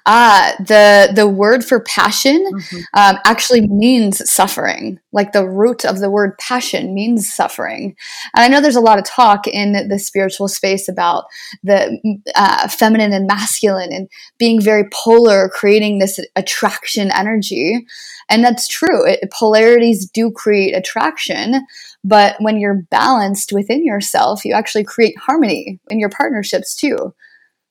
Ah, 0.06 0.54
the 0.58 1.12
the 1.14 1.28
word 1.28 1.64
for 1.64 1.80
passion 1.80 2.44
mm-hmm. 2.52 2.78
um, 2.94 3.18
actually 3.24 3.66
means 3.68 4.28
suffering. 4.30 4.98
Like 5.12 5.32
the 5.32 5.48
root 5.48 5.84
of 5.84 5.98
the 5.98 6.10
word 6.10 6.36
passion 6.38 6.94
means 6.94 7.32
suffering. 7.32 7.96
And 8.34 8.44
I 8.44 8.48
know 8.48 8.60
there's 8.60 8.76
a 8.76 8.80
lot 8.80 8.98
of 8.98 9.04
talk 9.04 9.46
in 9.46 9.88
the 9.88 9.98
spiritual 9.98 10.48
space 10.48 10.88
about 10.88 11.24
the 11.62 11.98
uh, 12.34 12.68
feminine 12.68 13.12
and 13.12 13.26
masculine 13.26 13.92
and 13.92 14.08
being 14.38 14.60
very 14.60 14.84
polar, 14.92 15.48
creating 15.48 15.98
this 15.98 16.20
attraction 16.36 17.10
energy. 17.12 17.86
And 18.28 18.44
that's 18.44 18.68
true. 18.68 19.06
It, 19.06 19.30
polarities 19.30 20.08
do 20.08 20.30
create 20.30 20.74
attraction, 20.74 21.66
but 22.04 22.36
when 22.40 22.58
you're 22.58 22.82
balanced 22.90 23.52
within 23.52 23.84
yourself, 23.84 24.44
you 24.44 24.52
actually 24.52 24.84
create 24.84 25.18
harmony 25.18 25.80
in 25.90 25.98
your 25.98 26.10
partnerships 26.10 26.74
too. 26.74 27.14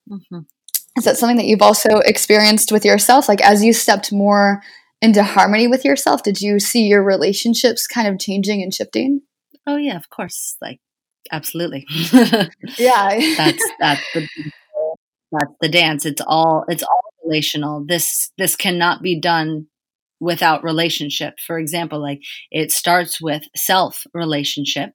Mm-hmm. 0.10 0.40
Is 0.98 1.04
that 1.04 1.18
something 1.18 1.38
that 1.38 1.46
you've 1.46 1.62
also 1.62 1.98
experienced 2.00 2.72
with 2.72 2.86
yourself? 2.86 3.28
Like 3.28 3.42
as 3.42 3.64
you 3.64 3.74
stepped 3.74 4.12
more 4.12 4.62
into 5.02 5.24
harmony 5.24 5.68
with 5.68 5.84
yourself, 5.84 6.24
did 6.24 6.42
you 6.42 6.60
see 6.60 6.88
your 6.88 7.04
relationships 7.04 7.86
kind 7.86 8.08
of 8.08 8.20
changing 8.20 8.64
and 8.64 8.74
shifting? 8.74 9.22
Oh 9.68 9.76
yeah, 9.78 9.98
of 9.98 10.10
course. 10.10 10.56
Like 10.62 10.80
absolutely. 11.32 11.86
yeah. 12.78 13.36
that's 13.38 13.64
that's 13.80 14.02
the 14.14 14.28
that's 15.32 15.54
the 15.62 15.70
dance. 15.70 16.06
It's 16.06 16.22
all 16.26 16.66
it's 16.68 16.84
all 16.84 17.02
relational. 17.26 17.86
This 17.86 18.32
this 18.38 18.56
cannot 18.56 19.02
be 19.02 19.20
done 19.20 19.68
without 20.20 20.64
relationship. 20.64 21.36
For 21.46 21.60
example, 21.60 22.02
like 22.02 22.22
it 22.52 22.72
starts 22.72 23.22
with 23.22 23.44
self 23.56 24.06
relationship 24.14 24.92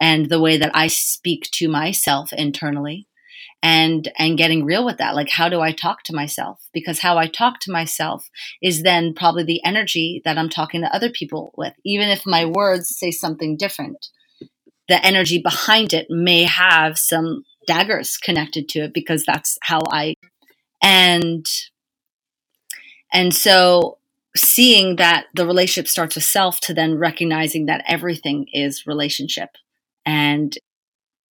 and 0.00 0.28
the 0.28 0.40
way 0.40 0.56
that 0.56 0.72
I 0.74 0.86
speak 0.86 1.48
to 1.52 1.68
myself 1.68 2.32
internally 2.32 3.06
and 3.62 4.10
and 4.18 4.38
getting 4.38 4.64
real 4.64 4.84
with 4.84 4.98
that. 4.98 5.14
Like 5.14 5.30
how 5.30 5.48
do 5.48 5.60
i 5.60 5.72
talk 5.72 6.02
to 6.04 6.14
myself? 6.14 6.60
Because 6.72 6.98
how 6.98 7.18
i 7.18 7.26
talk 7.26 7.60
to 7.60 7.72
myself 7.72 8.28
is 8.60 8.82
then 8.82 9.14
probably 9.14 9.44
the 9.44 9.64
energy 9.64 10.20
that 10.24 10.38
i'm 10.38 10.48
talking 10.48 10.80
to 10.82 10.94
other 10.94 11.10
people 11.10 11.52
with. 11.56 11.74
Even 11.84 12.08
if 12.08 12.26
my 12.26 12.44
words 12.44 12.96
say 12.96 13.10
something 13.10 13.56
different 13.56 14.08
the 14.88 15.04
energy 15.04 15.38
behind 15.38 15.92
it 15.92 16.06
may 16.10 16.44
have 16.44 16.98
some 16.98 17.44
daggers 17.66 18.16
connected 18.16 18.68
to 18.68 18.80
it 18.80 18.92
because 18.92 19.24
that's 19.24 19.56
how 19.62 19.80
i 19.90 20.14
and 20.82 21.46
and 23.12 23.32
so 23.32 23.98
seeing 24.36 24.96
that 24.96 25.26
the 25.34 25.46
relationship 25.46 25.88
starts 25.88 26.14
with 26.14 26.24
self 26.24 26.60
to 26.60 26.74
then 26.74 26.98
recognizing 26.98 27.66
that 27.66 27.84
everything 27.86 28.46
is 28.52 28.86
relationship 28.86 29.50
and 30.04 30.58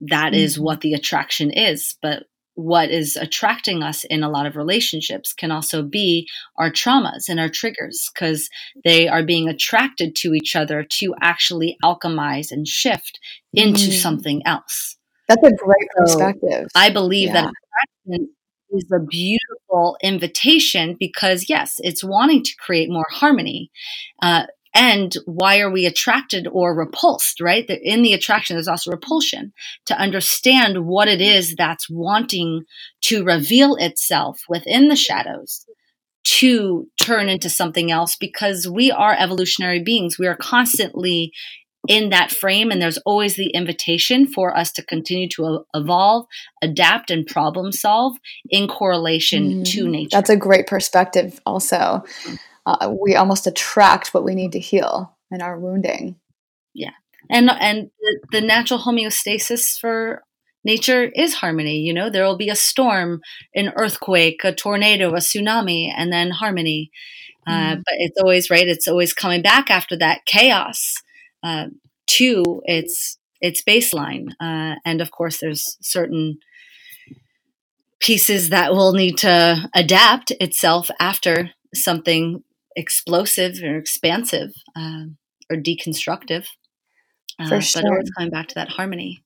that 0.08 0.34
is 0.34 0.54
mm-hmm. 0.54 0.64
what 0.64 0.80
the 0.80 0.94
attraction 0.94 1.50
is. 1.50 1.96
But 2.02 2.24
what 2.54 2.90
is 2.90 3.16
attracting 3.16 3.82
us 3.82 4.04
in 4.04 4.22
a 4.22 4.28
lot 4.28 4.46
of 4.46 4.56
relationships 4.56 5.32
can 5.32 5.50
also 5.50 5.82
be 5.82 6.28
our 6.58 6.70
traumas 6.70 7.28
and 7.28 7.40
our 7.40 7.48
triggers 7.48 8.10
because 8.12 8.50
they 8.84 9.08
are 9.08 9.22
being 9.22 9.48
attracted 9.48 10.14
to 10.16 10.34
each 10.34 10.54
other 10.54 10.84
to 10.98 11.14
actually 11.20 11.76
alchemize 11.82 12.50
and 12.50 12.68
shift 12.68 13.18
into 13.54 13.88
mm. 13.88 13.92
something 13.92 14.42
else. 14.44 14.96
That's 15.28 15.42
a 15.46 15.56
great 15.56 15.88
perspective. 15.96 16.66
So 16.74 16.80
I 16.80 16.90
believe 16.90 17.28
yeah. 17.28 17.34
that 17.34 17.52
attraction 18.04 18.28
is 18.70 18.90
a 18.94 19.00
beautiful 19.00 19.96
invitation 20.02 20.96
because 20.98 21.48
yes, 21.48 21.76
it's 21.78 22.04
wanting 22.04 22.42
to 22.42 22.52
create 22.58 22.90
more 22.90 23.06
harmony. 23.10 23.70
Uh, 24.20 24.44
and 24.74 25.14
why 25.26 25.60
are 25.60 25.70
we 25.70 25.86
attracted 25.86 26.46
or 26.50 26.74
repulsed 26.74 27.40
right? 27.40 27.68
In 27.68 28.02
the 28.02 28.14
attraction 28.14 28.56
there's 28.56 28.68
also 28.68 28.90
repulsion 28.90 29.52
to 29.86 29.98
understand 29.98 30.86
what 30.86 31.08
it 31.08 31.20
is 31.20 31.54
that's 31.56 31.90
wanting 31.90 32.64
to 33.02 33.24
reveal 33.24 33.76
itself 33.76 34.40
within 34.48 34.88
the 34.88 34.96
shadows 34.96 35.66
to 36.24 36.88
turn 37.00 37.28
into 37.28 37.50
something 37.50 37.90
else 37.90 38.16
because 38.16 38.68
we 38.68 38.90
are 38.90 39.16
evolutionary 39.18 39.82
beings. 39.82 40.18
We 40.18 40.26
are 40.26 40.36
constantly 40.36 41.32
in 41.88 42.10
that 42.10 42.30
frame 42.30 42.70
and 42.70 42.80
there's 42.80 42.98
always 42.98 43.34
the 43.34 43.50
invitation 43.50 44.26
for 44.26 44.56
us 44.56 44.70
to 44.70 44.84
continue 44.84 45.28
to 45.28 45.64
evolve 45.74 46.26
adapt 46.62 47.10
and 47.10 47.26
problem 47.26 47.72
solve 47.72 48.16
in 48.50 48.68
correlation 48.68 49.50
mm, 49.50 49.64
to 49.64 49.88
nature. 49.88 50.08
That's 50.12 50.30
a 50.30 50.36
great 50.36 50.68
perspective 50.68 51.40
also 51.44 52.04
uh, 52.66 52.92
we 53.00 53.16
almost 53.16 53.46
attract 53.46 54.14
what 54.14 54.24
we 54.24 54.34
need 54.34 54.52
to 54.52 54.60
heal 54.60 55.16
in 55.30 55.42
our 55.42 55.58
wounding. 55.58 56.16
Yeah, 56.74 56.92
and 57.30 57.50
and 57.50 57.90
the, 58.00 58.20
the 58.32 58.40
natural 58.40 58.80
homeostasis 58.80 59.78
for 59.78 60.22
nature 60.64 61.04
is 61.04 61.34
harmony. 61.34 61.78
You 61.78 61.92
know, 61.92 62.10
there 62.10 62.24
will 62.24 62.36
be 62.36 62.48
a 62.48 62.56
storm, 62.56 63.20
an 63.54 63.72
earthquake, 63.76 64.42
a 64.44 64.54
tornado, 64.54 65.10
a 65.10 65.18
tsunami, 65.18 65.92
and 65.94 66.12
then 66.12 66.30
harmony. 66.30 66.90
Uh, 67.46 67.50
mm. 67.50 67.72
Uh, 67.72 67.76
but 67.76 67.94
it's 67.98 68.18
always 68.20 68.50
right. 68.50 68.68
It's 68.68 68.88
always 68.88 69.12
coming 69.12 69.42
back 69.42 69.70
after 69.70 69.96
that 69.98 70.24
chaos 70.26 70.94
uh, 71.42 71.66
to 72.06 72.62
its 72.64 73.18
its 73.40 73.62
baseline. 73.62 74.30
Uh, 74.40 74.76
and 74.84 75.00
of 75.00 75.10
course, 75.10 75.38
there's 75.40 75.76
certain 75.80 76.38
pieces 77.98 78.48
that 78.50 78.72
will 78.72 78.92
need 78.92 79.18
to 79.18 79.70
adapt 79.74 80.32
itself 80.40 80.90
after 81.00 81.50
something 81.74 82.42
explosive 82.76 83.62
or 83.62 83.76
expansive 83.76 84.52
um, 84.76 85.16
or 85.50 85.56
deconstructive. 85.56 86.46
Uh, 87.38 87.60
sure. 87.60 87.82
But 87.82 87.90
always 87.90 88.10
coming 88.10 88.30
back 88.30 88.48
to 88.48 88.54
that 88.56 88.68
harmony. 88.68 89.22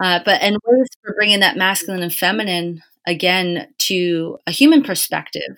Uh, 0.00 0.20
but 0.24 0.40
and 0.42 0.56
ways 0.64 0.88
for 1.02 1.14
bringing 1.14 1.40
that 1.40 1.56
masculine 1.56 2.02
and 2.02 2.14
feminine 2.14 2.82
again 3.06 3.68
to 3.78 4.38
a 4.46 4.50
human 4.50 4.82
perspective. 4.82 5.56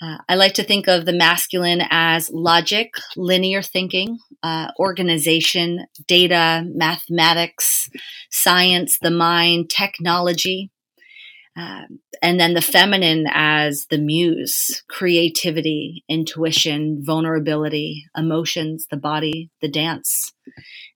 Uh, 0.00 0.18
I 0.28 0.36
like 0.36 0.54
to 0.54 0.62
think 0.62 0.86
of 0.86 1.06
the 1.06 1.12
masculine 1.12 1.82
as 1.90 2.30
logic, 2.30 2.92
linear 3.16 3.62
thinking, 3.62 4.18
uh, 4.44 4.68
organization, 4.78 5.86
data, 6.06 6.64
mathematics, 6.72 7.90
science, 8.30 8.98
the 9.00 9.10
mind, 9.10 9.70
technology. 9.70 10.70
Um, 11.56 12.00
and 12.22 12.38
then 12.38 12.54
the 12.54 12.60
feminine 12.60 13.26
as 13.32 13.86
the 13.90 13.98
muse, 13.98 14.84
creativity, 14.88 16.04
intuition, 16.08 17.04
vulnerability, 17.04 18.04
emotions, 18.16 18.86
the 18.90 18.96
body, 18.96 19.50
the 19.60 19.68
dance, 19.68 20.32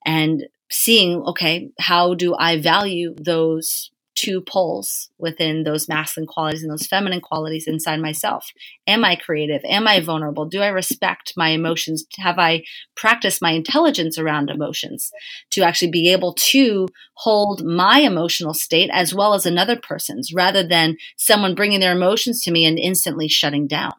and 0.07 0.45
seeing, 0.71 1.23
okay, 1.23 1.71
how 1.79 2.15
do 2.15 2.35
I 2.35 2.61
value 2.61 3.15
those 3.17 3.91
two 4.14 4.40
poles 4.40 5.11
within 5.18 5.64
those 5.64 5.88
masculine 5.88 6.27
qualities 6.27 6.62
and 6.62 6.70
those 6.70 6.87
feminine 6.87 7.20
qualities 7.20 7.66
inside 7.66 8.01
myself. 8.01 8.51
Am 8.87 9.05
I 9.05 9.16
creative? 9.16 9.62
Am 9.64 9.88
I 9.88 10.01
vulnerable? 10.01 10.46
Do 10.46 10.61
I 10.61 10.68
respect 10.68 11.33
my 11.37 11.48
emotions? 11.48 12.05
Have 12.18 12.38
I 12.38 12.62
practiced 12.94 13.42
my 13.42 13.53
intelligence 13.53 14.18
around 14.18 14.51
emotions 14.51 15.11
to 15.51 15.62
actually 15.62 15.90
be 15.90 16.12
able 16.12 16.35
to 16.35 16.88
hold 17.14 17.64
my 17.64 17.98
emotional 18.01 18.55
state 18.55 18.90
as 18.92 19.14
well 19.14 19.35
as 19.35 19.46
another 19.46 19.77
person's 19.77 20.33
rather 20.33 20.66
than 20.66 20.96
someone 21.16 21.55
bringing 21.55 21.81
their 21.81 21.92
emotions 21.92 22.42
to 22.42 22.51
me 22.51 22.64
and 22.64 22.79
instantly 22.79 23.29
shutting 23.29 23.66
down? 23.66 23.92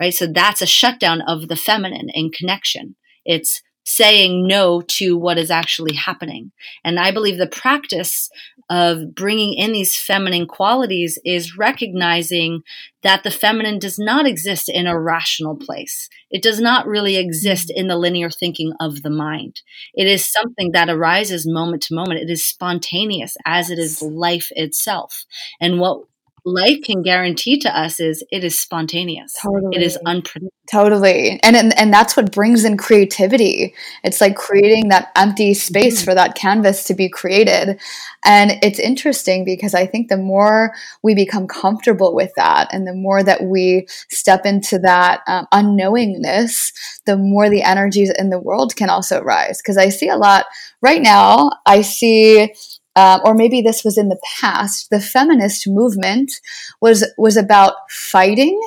Right. 0.00 0.12
So 0.12 0.26
that's 0.26 0.60
a 0.60 0.66
shutdown 0.66 1.20
of 1.22 1.46
the 1.46 1.56
feminine 1.56 2.08
in 2.12 2.30
connection. 2.30 2.96
It's 3.24 3.62
saying 3.84 4.46
no 4.46 4.80
to 4.80 5.16
what 5.16 5.38
is 5.38 5.50
actually 5.50 5.94
happening. 5.94 6.52
And 6.82 6.98
I 6.98 7.10
believe 7.10 7.38
the 7.38 7.46
practice 7.46 8.30
of 8.70 9.14
bringing 9.14 9.54
in 9.54 9.72
these 9.72 9.96
feminine 9.96 10.46
qualities 10.46 11.18
is 11.24 11.56
recognizing 11.56 12.62
that 13.02 13.22
the 13.22 13.30
feminine 13.30 13.78
does 13.78 13.98
not 13.98 14.26
exist 14.26 14.68
in 14.68 14.86
a 14.86 14.98
rational 14.98 15.56
place. 15.56 16.08
It 16.30 16.42
does 16.42 16.60
not 16.60 16.86
really 16.86 17.16
exist 17.16 17.68
mm-hmm. 17.68 17.80
in 17.80 17.88
the 17.88 17.98
linear 17.98 18.30
thinking 18.30 18.72
of 18.80 19.02
the 19.02 19.10
mind. 19.10 19.60
It 19.94 20.06
is 20.06 20.30
something 20.30 20.72
that 20.72 20.88
arises 20.88 21.46
moment 21.46 21.82
to 21.84 21.94
moment. 21.94 22.20
It 22.20 22.30
is 22.30 22.46
spontaneous 22.46 23.36
as 23.44 23.70
it 23.70 23.78
is 23.78 24.00
life 24.00 24.48
itself. 24.52 25.24
And 25.60 25.78
what 25.78 26.04
life 26.44 26.82
can 26.82 27.02
guarantee 27.02 27.58
to 27.58 27.78
us 27.78 27.98
is 28.00 28.22
it 28.30 28.44
is 28.44 28.58
spontaneous. 28.58 29.32
Totally. 29.40 29.76
It 29.76 29.82
is 29.82 29.98
unpredictable. 30.04 30.52
Totally. 30.70 31.38
And, 31.42 31.56
and 31.56 31.78
and 31.78 31.92
that's 31.92 32.16
what 32.16 32.32
brings 32.32 32.64
in 32.64 32.76
creativity. 32.76 33.74
It's 34.02 34.20
like 34.20 34.34
creating 34.36 34.88
that 34.88 35.10
empty 35.14 35.54
space 35.54 35.96
mm-hmm. 35.96 36.04
for 36.04 36.14
that 36.14 36.34
canvas 36.34 36.84
to 36.84 36.94
be 36.94 37.08
created. 37.08 37.80
And 38.24 38.52
it's 38.62 38.78
interesting 38.78 39.44
because 39.44 39.74
I 39.74 39.86
think 39.86 40.08
the 40.08 40.16
more 40.16 40.74
we 41.02 41.14
become 41.14 41.46
comfortable 41.46 42.14
with 42.14 42.32
that 42.36 42.72
and 42.72 42.86
the 42.86 42.94
more 42.94 43.22
that 43.22 43.44
we 43.44 43.86
step 44.08 44.46
into 44.46 44.78
that 44.78 45.20
um, 45.26 45.46
unknowingness, 45.52 46.72
the 47.04 47.18
more 47.18 47.50
the 47.50 47.62
energies 47.62 48.10
in 48.10 48.30
the 48.30 48.40
world 48.40 48.74
can 48.76 48.88
also 48.88 49.22
rise. 49.22 49.60
Because 49.60 49.76
I 49.76 49.90
see 49.90 50.08
a 50.08 50.16
lot 50.16 50.46
right 50.80 51.02
now, 51.02 51.50
I 51.66 51.82
see 51.82 52.54
um, 52.96 53.20
or 53.24 53.34
maybe 53.34 53.60
this 53.60 53.84
was 53.84 53.98
in 53.98 54.08
the 54.08 54.20
past, 54.40 54.90
the 54.90 55.00
feminist 55.00 55.66
movement 55.68 56.40
was 56.80 57.04
was 57.18 57.36
about 57.36 57.74
fighting 57.90 58.60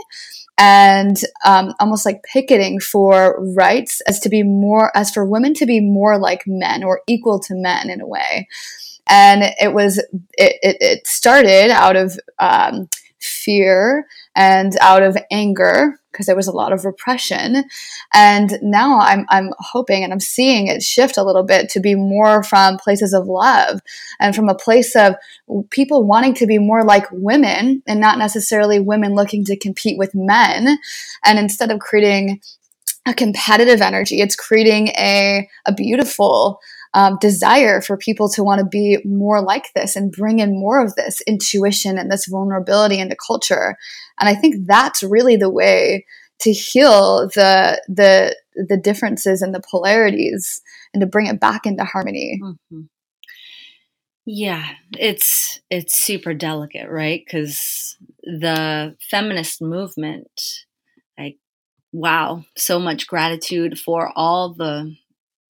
and 0.58 1.18
um, 1.46 1.74
almost 1.80 2.06
like 2.06 2.24
picketing 2.24 2.80
for 2.80 3.42
rights 3.56 4.02
as 4.02 4.20
to 4.22 4.30
be 4.30 4.44
more 4.44 4.96
as 4.98 5.12
for 5.12 5.24
women 5.24 5.54
to 5.54 5.66
be 5.66 5.80
more 5.80 6.18
like 6.18 6.44
men 6.48 6.84
or 6.84 7.02
equal 7.08 7.40
to 7.40 7.54
men 7.54 7.90
in 7.90 8.02
a 8.02 8.08
way. 8.08 8.48
And 9.08 9.44
it 9.62 9.74
was 9.74 10.00
it, 10.00 10.58
it, 10.62 10.78
it 10.82 11.08
started 11.08 11.70
out 11.70 11.96
of 11.96 12.20
um, 12.40 12.90
fear 13.19 14.06
and 14.36 14.77
out 14.82 15.03
of 15.03 15.17
anger 15.32 15.99
because 16.12 16.25
there 16.25 16.36
was 16.36 16.47
a 16.47 16.51
lot 16.51 16.73
of 16.73 16.84
repression. 16.84 17.63
And 18.13 18.58
now 18.62 18.99
I'm, 18.99 19.25
I'm 19.30 19.51
hoping 19.60 20.03
and 20.03 20.12
I'm 20.12 20.19
seeing 20.19 20.67
it 20.67 20.82
shift 20.82 21.17
a 21.17 21.23
little 21.23 21.43
bit 21.43 21.69
to 21.69 21.80
be 21.80 21.93
more 21.93 22.43
from 22.43 22.77
places 22.77 23.13
of 23.13 23.27
love 23.27 23.82
and 24.19 24.36
from 24.36 24.49
a 24.49 24.56
place 24.56 24.95
of 24.95 25.15
people 25.69 26.03
wanting 26.03 26.34
to 26.36 26.47
be 26.47 26.58
more 26.58 26.84
like 26.84 27.06
women 27.12 27.84
and 27.86 27.99
not 27.99 28.17
necessarily 28.17 28.80
women 28.80 29.13
looking 29.13 29.45
to 29.45 29.58
compete 29.58 29.97
with 29.97 30.15
men. 30.15 30.80
And 31.23 31.38
instead 31.38 31.71
of 31.71 31.80
creating 31.80 32.41
a 33.06 33.13
competitive 33.13 33.82
energy, 33.82 34.19
it's 34.19 34.36
creating 34.36 34.89
a, 34.89 35.47
a 35.65 35.73
beautiful, 35.73 36.60
um, 36.93 37.17
desire 37.19 37.82
for 37.82 37.97
people 37.97 38.30
to 38.30 38.43
want 38.43 38.60
to 38.60 38.65
be 38.65 39.00
more 39.06 39.41
like 39.41 39.73
this 39.73 39.95
and 39.95 40.12
bring 40.12 40.39
in 40.39 40.60
more 40.60 40.84
of 40.84 40.95
this 40.95 41.21
intuition 41.21 41.97
and 41.97 42.12
this 42.12 42.26
vulnerability 42.26 43.00
into 43.00 43.15
culture. 43.15 43.76
And 44.19 44.30
I 44.30 44.36
think 44.36 44.67
that's 44.67 45.04
really 45.04 45.36
the 45.36 45.50
way 45.50 46.06
to 46.39 46.52
heal 46.52 47.30
the 47.30 47.82
the 47.88 48.36
the 48.56 48.78
differences 48.78 49.41
and 49.41 49.54
the 49.54 49.62
polarities 49.69 50.62
and 50.93 51.02
to 51.02 51.08
bring 51.08 51.28
it 51.28 51.39
back 51.39 51.65
into 51.65 51.84
harmony. 51.84 52.39
Mm-hmm. 52.43 52.82
Yeah, 54.26 54.67
it's 54.91 55.62
it's 55.69 56.00
super 56.00 56.34
delicate, 56.34 56.89
right? 56.89 57.23
Cuz 57.30 57.97
the 58.23 58.95
feminist 59.00 59.62
movement 59.62 60.41
like 61.17 61.38
wow, 61.91 62.43
so 62.56 62.80
much 62.80 63.08
gratitude 63.08 63.80
for 63.80 64.12
all 64.15 64.54
the 64.54 64.95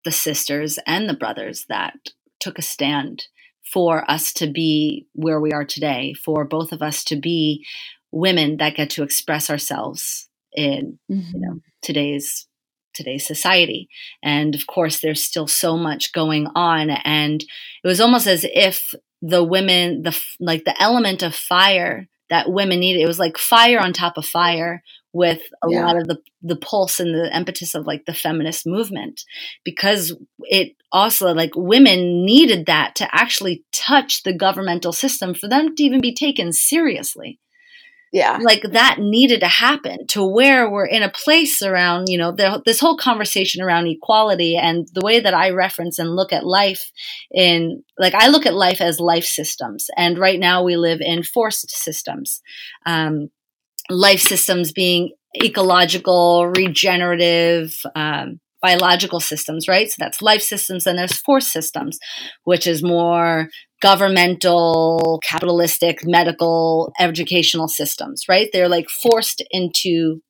the 0.06 0.12
sisters 0.12 0.78
and 0.86 1.08
the 1.08 1.14
brothers 1.14 1.66
that 1.68 1.94
took 2.40 2.58
a 2.58 2.62
stand 2.62 3.26
for 3.72 4.08
us 4.08 4.32
to 4.32 4.46
be 4.46 5.08
where 5.12 5.40
we 5.40 5.52
are 5.52 5.64
today, 5.64 6.14
for 6.14 6.44
both 6.44 6.70
of 6.70 6.80
us 6.80 7.02
to 7.04 7.16
be 7.16 7.66
women 8.12 8.56
that 8.58 8.76
get 8.76 8.88
to 8.90 9.02
express 9.02 9.50
ourselves 9.50 10.28
in 10.52 10.98
mm-hmm. 11.10 11.34
you 11.34 11.40
know 11.40 11.60
today's 11.82 12.46
today's 12.94 13.26
society. 13.26 13.88
And 14.22 14.54
of 14.54 14.66
course, 14.66 15.00
there's 15.00 15.22
still 15.22 15.48
so 15.48 15.76
much 15.76 16.12
going 16.12 16.46
on, 16.54 16.88
and 16.88 17.42
it 17.42 17.86
was 17.86 18.00
almost 18.00 18.28
as 18.28 18.46
if 18.48 18.94
the 19.20 19.42
women, 19.42 20.02
the 20.02 20.18
like 20.38 20.64
the 20.64 20.80
element 20.80 21.24
of 21.24 21.34
fire 21.34 22.08
that 22.30 22.50
women 22.50 22.78
needed, 22.78 23.02
it 23.02 23.08
was 23.08 23.18
like 23.18 23.38
fire 23.38 23.80
on 23.80 23.92
top 23.92 24.16
of 24.16 24.24
fire 24.24 24.84
with 25.16 25.40
a 25.64 25.68
yeah. 25.70 25.84
lot 25.84 25.96
of 25.96 26.06
the 26.06 26.18
the 26.42 26.56
pulse 26.56 27.00
and 27.00 27.14
the 27.14 27.34
impetus 27.34 27.74
of 27.74 27.86
like 27.86 28.04
the 28.04 28.14
feminist 28.14 28.66
movement 28.66 29.22
because 29.64 30.14
it 30.40 30.76
also 30.92 31.32
like 31.32 31.52
women 31.56 32.24
needed 32.24 32.66
that 32.66 32.94
to 32.94 33.08
actually 33.12 33.64
touch 33.72 34.22
the 34.22 34.36
governmental 34.36 34.92
system 34.92 35.34
for 35.34 35.48
them 35.48 35.74
to 35.74 35.82
even 35.82 36.00
be 36.00 36.14
taken 36.14 36.52
seriously. 36.52 37.40
Yeah. 38.12 38.38
Like 38.40 38.62
that 38.72 38.98
needed 38.98 39.40
to 39.40 39.48
happen 39.48 40.06
to 40.08 40.24
where 40.24 40.70
we're 40.70 40.86
in 40.86 41.02
a 41.02 41.10
place 41.10 41.60
around 41.60 42.06
you 42.08 42.18
know 42.18 42.32
the, 42.32 42.62
this 42.64 42.80
whole 42.80 42.96
conversation 42.96 43.62
around 43.62 43.88
equality 43.88 44.56
and 44.56 44.86
the 44.94 45.04
way 45.04 45.20
that 45.20 45.34
i 45.34 45.50
reference 45.50 45.98
and 45.98 46.14
look 46.14 46.32
at 46.32 46.46
life 46.46 46.92
in 47.32 47.82
like 47.98 48.14
i 48.14 48.28
look 48.28 48.46
at 48.46 48.54
life 48.54 48.80
as 48.80 49.00
life 49.00 49.24
systems. 49.24 49.88
And 49.96 50.18
right 50.18 50.38
now 50.38 50.62
we 50.62 50.76
live 50.76 51.00
in 51.00 51.22
forced 51.22 51.70
systems. 51.70 52.40
Um, 52.86 53.30
life 53.90 54.20
systems 54.20 54.72
being 54.72 55.12
ecological, 55.42 56.48
regenerative, 56.48 57.76
um, 57.94 58.40
biological 58.62 59.20
systems, 59.20 59.68
right? 59.68 59.88
So 59.88 59.96
that's 59.98 60.22
life 60.22 60.42
systems. 60.42 60.86
And 60.86 60.98
there's 60.98 61.18
force 61.18 61.46
systems, 61.46 61.98
which 62.44 62.66
is 62.66 62.82
more 62.82 63.48
governmental, 63.82 65.20
capitalistic, 65.22 66.04
medical, 66.04 66.92
educational 66.98 67.68
systems, 67.68 68.24
right? 68.28 68.48
They're 68.52 68.68
like 68.68 68.88
forced 68.88 69.42
into 69.50 70.22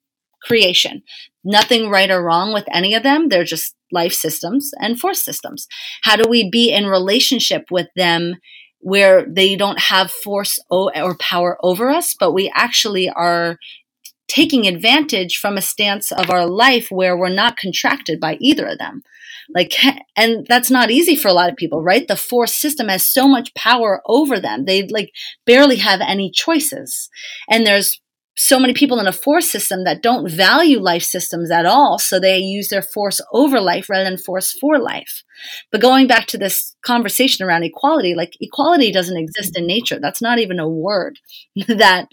creation. 0.43 1.01
Nothing 1.43 1.89
right 1.89 2.11
or 2.11 2.23
wrong 2.23 2.53
with 2.53 2.65
any 2.71 2.93
of 2.93 3.03
them. 3.03 3.29
They're 3.29 3.43
just 3.43 3.73
life 3.91 4.13
systems 4.13 4.71
and 4.79 4.99
force 4.99 5.23
systems. 5.23 5.67
How 6.03 6.15
do 6.17 6.29
we 6.29 6.49
be 6.49 6.71
in 6.71 6.85
relationship 6.85 7.65
with 7.71 7.87
them 7.95 8.35
where 8.79 9.25
they 9.27 9.55
don't 9.55 9.79
have 9.79 10.11
force 10.11 10.59
or 10.69 11.17
power 11.17 11.57
over 11.61 11.89
us, 11.89 12.15
but 12.19 12.33
we 12.33 12.51
actually 12.55 13.09
are 13.09 13.57
taking 14.27 14.67
advantage 14.67 15.37
from 15.37 15.57
a 15.57 15.61
stance 15.61 16.11
of 16.11 16.29
our 16.29 16.45
life 16.45 16.87
where 16.89 17.17
we're 17.17 17.29
not 17.29 17.57
contracted 17.57 18.19
by 18.19 18.37
either 18.41 18.67
of 18.67 18.77
them. 18.77 19.01
Like, 19.53 19.73
and 20.15 20.45
that's 20.47 20.69
not 20.69 20.91
easy 20.91 21.15
for 21.15 21.27
a 21.27 21.33
lot 21.33 21.49
of 21.49 21.55
people, 21.55 21.81
right? 21.81 22.07
The 22.07 22.15
force 22.15 22.53
system 22.53 22.89
has 22.89 23.07
so 23.07 23.27
much 23.27 23.53
power 23.55 24.01
over 24.05 24.39
them. 24.39 24.65
They 24.65 24.87
like 24.87 25.11
barely 25.45 25.77
have 25.77 26.01
any 26.01 26.31
choices. 26.31 27.09
And 27.49 27.65
there's 27.65 28.01
so 28.37 28.59
many 28.59 28.73
people 28.73 28.99
in 28.99 29.07
a 29.07 29.11
force 29.11 29.49
system 29.49 29.83
that 29.83 30.03
don't 30.03 30.29
value 30.29 30.79
life 30.79 31.01
systems 31.01 31.49
at 31.49 31.65
all. 31.65 31.97
So 31.97 32.19
they 32.19 32.37
use 32.37 32.69
their 32.69 32.83
force 32.83 33.19
over 33.33 33.59
life 33.59 33.89
rather 33.89 34.03
than 34.03 34.17
force 34.17 34.51
for 34.51 34.77
life. 34.77 35.23
But 35.71 35.81
going 35.81 36.05
back 36.05 36.27
to 36.27 36.37
this 36.37 36.75
conversation 36.85 37.45
around 37.45 37.63
equality, 37.63 38.13
like 38.13 38.33
equality 38.39 38.91
doesn't 38.91 39.17
exist 39.17 39.57
in 39.57 39.65
nature. 39.65 39.97
That's 39.99 40.21
not 40.21 40.37
even 40.37 40.59
a 40.59 40.69
word 40.69 41.17
that 41.67 42.09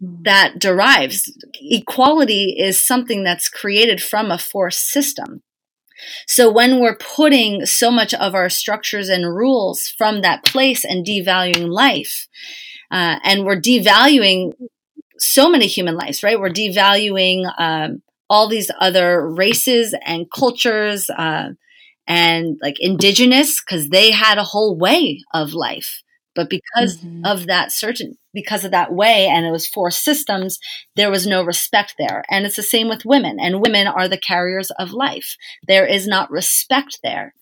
that 0.00 0.58
derives. 0.58 1.32
Equality 1.60 2.54
is 2.58 2.84
something 2.84 3.24
that's 3.24 3.48
created 3.48 4.02
from 4.02 4.30
a 4.30 4.38
force 4.38 4.78
system. 4.78 5.42
So 6.26 6.52
when 6.52 6.80
we're 6.80 6.96
putting 6.96 7.66
so 7.66 7.90
much 7.90 8.14
of 8.14 8.34
our 8.34 8.48
structures 8.48 9.08
and 9.08 9.34
rules 9.34 9.92
from 9.96 10.20
that 10.20 10.44
place 10.44 10.84
and 10.84 11.06
devaluing 11.06 11.68
life, 11.68 12.28
uh, 12.90 13.18
and 13.24 13.44
we're 13.44 13.60
devaluing 13.60 14.52
so 15.18 15.48
many 15.48 15.66
human 15.66 15.96
lives, 15.96 16.22
right? 16.22 16.38
We're 16.38 16.50
devaluing 16.50 17.50
um, 17.58 18.02
all 18.28 18.48
these 18.48 18.70
other 18.80 19.28
races 19.28 19.94
and 20.04 20.26
cultures 20.30 21.08
uh, 21.10 21.50
and 22.06 22.56
like 22.62 22.76
indigenous 22.80 23.62
because 23.62 23.88
they 23.88 24.10
had 24.10 24.38
a 24.38 24.44
whole 24.44 24.78
way 24.78 25.20
of 25.32 25.52
life. 25.52 26.02
But 26.34 26.50
because 26.50 26.98
mm-hmm. 26.98 27.24
of 27.24 27.46
that 27.46 27.70
certain, 27.70 28.18
because 28.32 28.64
of 28.64 28.72
that 28.72 28.92
way, 28.92 29.28
and 29.28 29.46
it 29.46 29.52
was 29.52 29.68
four 29.68 29.92
systems, 29.92 30.58
there 30.96 31.10
was 31.10 31.28
no 31.28 31.44
respect 31.44 31.94
there. 31.96 32.24
And 32.28 32.44
it's 32.44 32.56
the 32.56 32.62
same 32.64 32.88
with 32.88 33.04
women, 33.04 33.38
and 33.38 33.62
women 33.62 33.86
are 33.86 34.08
the 34.08 34.18
carriers 34.18 34.72
of 34.72 34.90
life. 34.90 35.36
There 35.68 35.86
is 35.86 36.08
not 36.08 36.32
respect 36.32 36.98
there. 37.04 37.34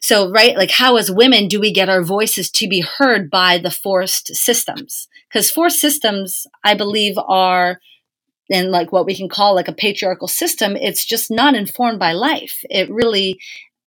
So, 0.00 0.30
right, 0.30 0.56
like 0.56 0.70
how 0.70 0.96
as 0.96 1.10
women 1.10 1.48
do 1.48 1.60
we 1.60 1.72
get 1.72 1.88
our 1.88 2.02
voices 2.02 2.50
to 2.52 2.68
be 2.68 2.80
heard 2.80 3.30
by 3.30 3.58
the 3.58 3.70
forced 3.70 4.34
systems? 4.34 5.08
Because 5.28 5.50
forced 5.50 5.80
systems, 5.80 6.46
I 6.64 6.74
believe, 6.74 7.16
are 7.18 7.80
in 8.48 8.70
like 8.70 8.92
what 8.92 9.06
we 9.06 9.14
can 9.14 9.28
call 9.28 9.54
like 9.54 9.68
a 9.68 9.72
patriarchal 9.72 10.28
system. 10.28 10.76
It's 10.76 11.04
just 11.04 11.30
not 11.30 11.54
informed 11.54 11.98
by 11.98 12.12
life. 12.12 12.60
It 12.70 12.90
really 12.90 13.38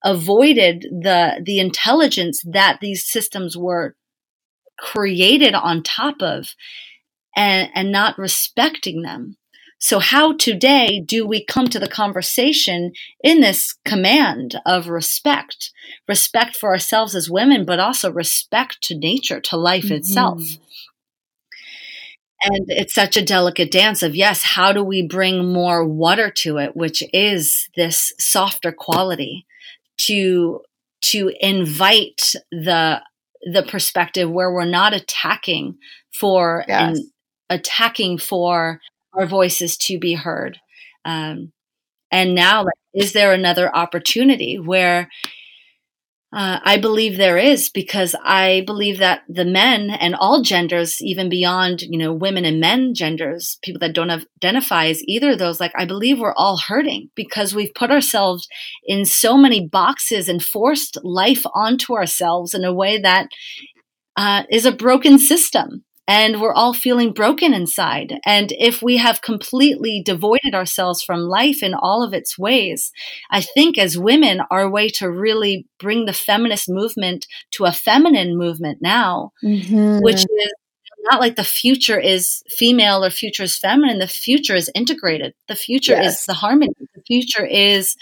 avoided 0.03 0.83
the 0.89 1.41
the 1.43 1.59
intelligence 1.59 2.43
that 2.51 2.79
these 2.81 3.05
systems 3.09 3.55
were 3.55 3.95
created 4.77 5.53
on 5.53 5.83
top 5.83 6.15
of 6.21 6.49
and 7.35 7.69
and 7.75 7.91
not 7.91 8.17
respecting 8.17 9.03
them 9.03 9.37
so, 9.83 9.97
how 9.97 10.33
today 10.33 11.01
do 11.03 11.25
we 11.25 11.43
come 11.43 11.67
to 11.69 11.79
the 11.79 11.87
conversation 11.87 12.91
in 13.23 13.41
this 13.41 13.75
command 13.83 14.61
of 14.63 14.87
respect? 14.87 15.71
Respect 16.07 16.55
for 16.55 16.69
ourselves 16.69 17.15
as 17.15 17.31
women, 17.31 17.65
but 17.65 17.79
also 17.79 18.11
respect 18.11 18.83
to 18.83 18.95
nature, 18.95 19.41
to 19.41 19.57
life 19.57 19.85
mm-hmm. 19.85 19.95
itself. 19.95 20.43
And 22.43 22.65
it's 22.67 22.93
such 22.93 23.17
a 23.17 23.25
delicate 23.25 23.71
dance 23.71 24.03
of, 24.03 24.15
yes, 24.15 24.43
how 24.43 24.71
do 24.71 24.83
we 24.83 25.05
bring 25.05 25.51
more 25.51 25.83
water 25.83 26.29
to 26.37 26.57
it, 26.57 26.75
which 26.75 27.01
is 27.11 27.67
this 27.75 28.13
softer 28.19 28.71
quality 28.71 29.47
to, 30.01 30.61
to 31.05 31.31
invite 31.39 32.33
the, 32.51 33.01
the 33.51 33.63
perspective 33.63 34.29
where 34.29 34.51
we're 34.51 34.65
not 34.65 34.93
attacking 34.93 35.77
for 36.11 36.65
yes. 36.67 36.97
and 36.97 37.07
attacking 37.49 38.17
for 38.17 38.79
our 39.13 39.25
voices 39.25 39.77
to 39.77 39.99
be 39.99 40.13
heard. 40.13 40.59
Um, 41.05 41.51
and 42.11 42.35
now, 42.35 42.63
like, 42.63 42.73
is 42.93 43.13
there 43.13 43.33
another 43.33 43.73
opportunity 43.73 44.59
where 44.59 45.09
uh, 46.33 46.59
I 46.63 46.77
believe 46.77 47.17
there 47.17 47.37
is 47.37 47.69
because 47.69 48.15
I 48.23 48.63
believe 48.65 48.99
that 48.99 49.23
the 49.27 49.43
men 49.43 49.89
and 49.89 50.15
all 50.15 50.41
genders, 50.41 51.01
even 51.01 51.27
beyond 51.27 51.81
you 51.81 51.97
know 51.97 52.13
women 52.13 52.45
and 52.45 52.59
men 52.59 52.93
genders, 52.93 53.59
people 53.63 53.79
that 53.79 53.93
don't 53.93 54.25
identify 54.43 54.87
as 54.87 55.03
either 55.07 55.31
of 55.31 55.39
those, 55.39 55.59
like 55.59 55.73
I 55.75 55.85
believe 55.85 56.19
we're 56.19 56.33
all 56.35 56.57
hurting 56.57 57.09
because 57.15 57.53
we've 57.53 57.73
put 57.73 57.91
ourselves 57.91 58.47
in 58.85 59.03
so 59.03 59.35
many 59.35 59.67
boxes 59.67 60.29
and 60.29 60.41
forced 60.41 60.97
life 61.03 61.43
onto 61.53 61.95
ourselves 61.95 62.53
in 62.53 62.63
a 62.63 62.73
way 62.73 62.97
that 62.97 63.27
uh, 64.15 64.43
is 64.49 64.65
a 64.65 64.71
broken 64.71 65.19
system 65.19 65.83
and 66.13 66.41
we're 66.41 66.53
all 66.53 66.73
feeling 66.73 67.13
broken 67.13 67.53
inside. 67.53 68.19
And 68.25 68.51
if 68.59 68.81
we 68.81 68.97
have 68.97 69.21
completely 69.21 70.01
devoided 70.03 70.53
ourselves 70.53 71.01
from 71.01 71.21
life 71.21 71.63
in 71.63 71.73
all 71.73 72.03
of 72.03 72.13
its 72.13 72.37
ways, 72.37 72.91
I 73.29 73.39
think 73.39 73.77
as 73.77 73.97
women, 73.97 74.41
our 74.51 74.69
way 74.69 74.89
to 74.99 75.09
really 75.09 75.67
bring 75.79 76.03
the 76.03 76.11
feminist 76.11 76.67
movement 76.67 77.27
to 77.51 77.63
a 77.63 77.71
feminine 77.71 78.37
movement 78.37 78.79
now, 78.81 79.31
mm-hmm. 79.41 79.99
which 80.01 80.17
is 80.17 80.53
not 81.09 81.21
like 81.21 81.37
the 81.37 81.45
future 81.45 81.97
is 81.97 82.43
female 82.57 83.05
or 83.05 83.09
future 83.09 83.43
is 83.43 83.57
feminine. 83.57 83.99
The 83.99 84.07
future 84.07 84.55
is 84.55 84.69
integrated. 84.75 85.33
The 85.47 85.55
future 85.55 85.93
yes. 85.93 86.19
is 86.19 86.25
the 86.25 86.33
harmony. 86.33 86.73
The 86.93 87.03
future 87.07 87.45
is 87.45 87.95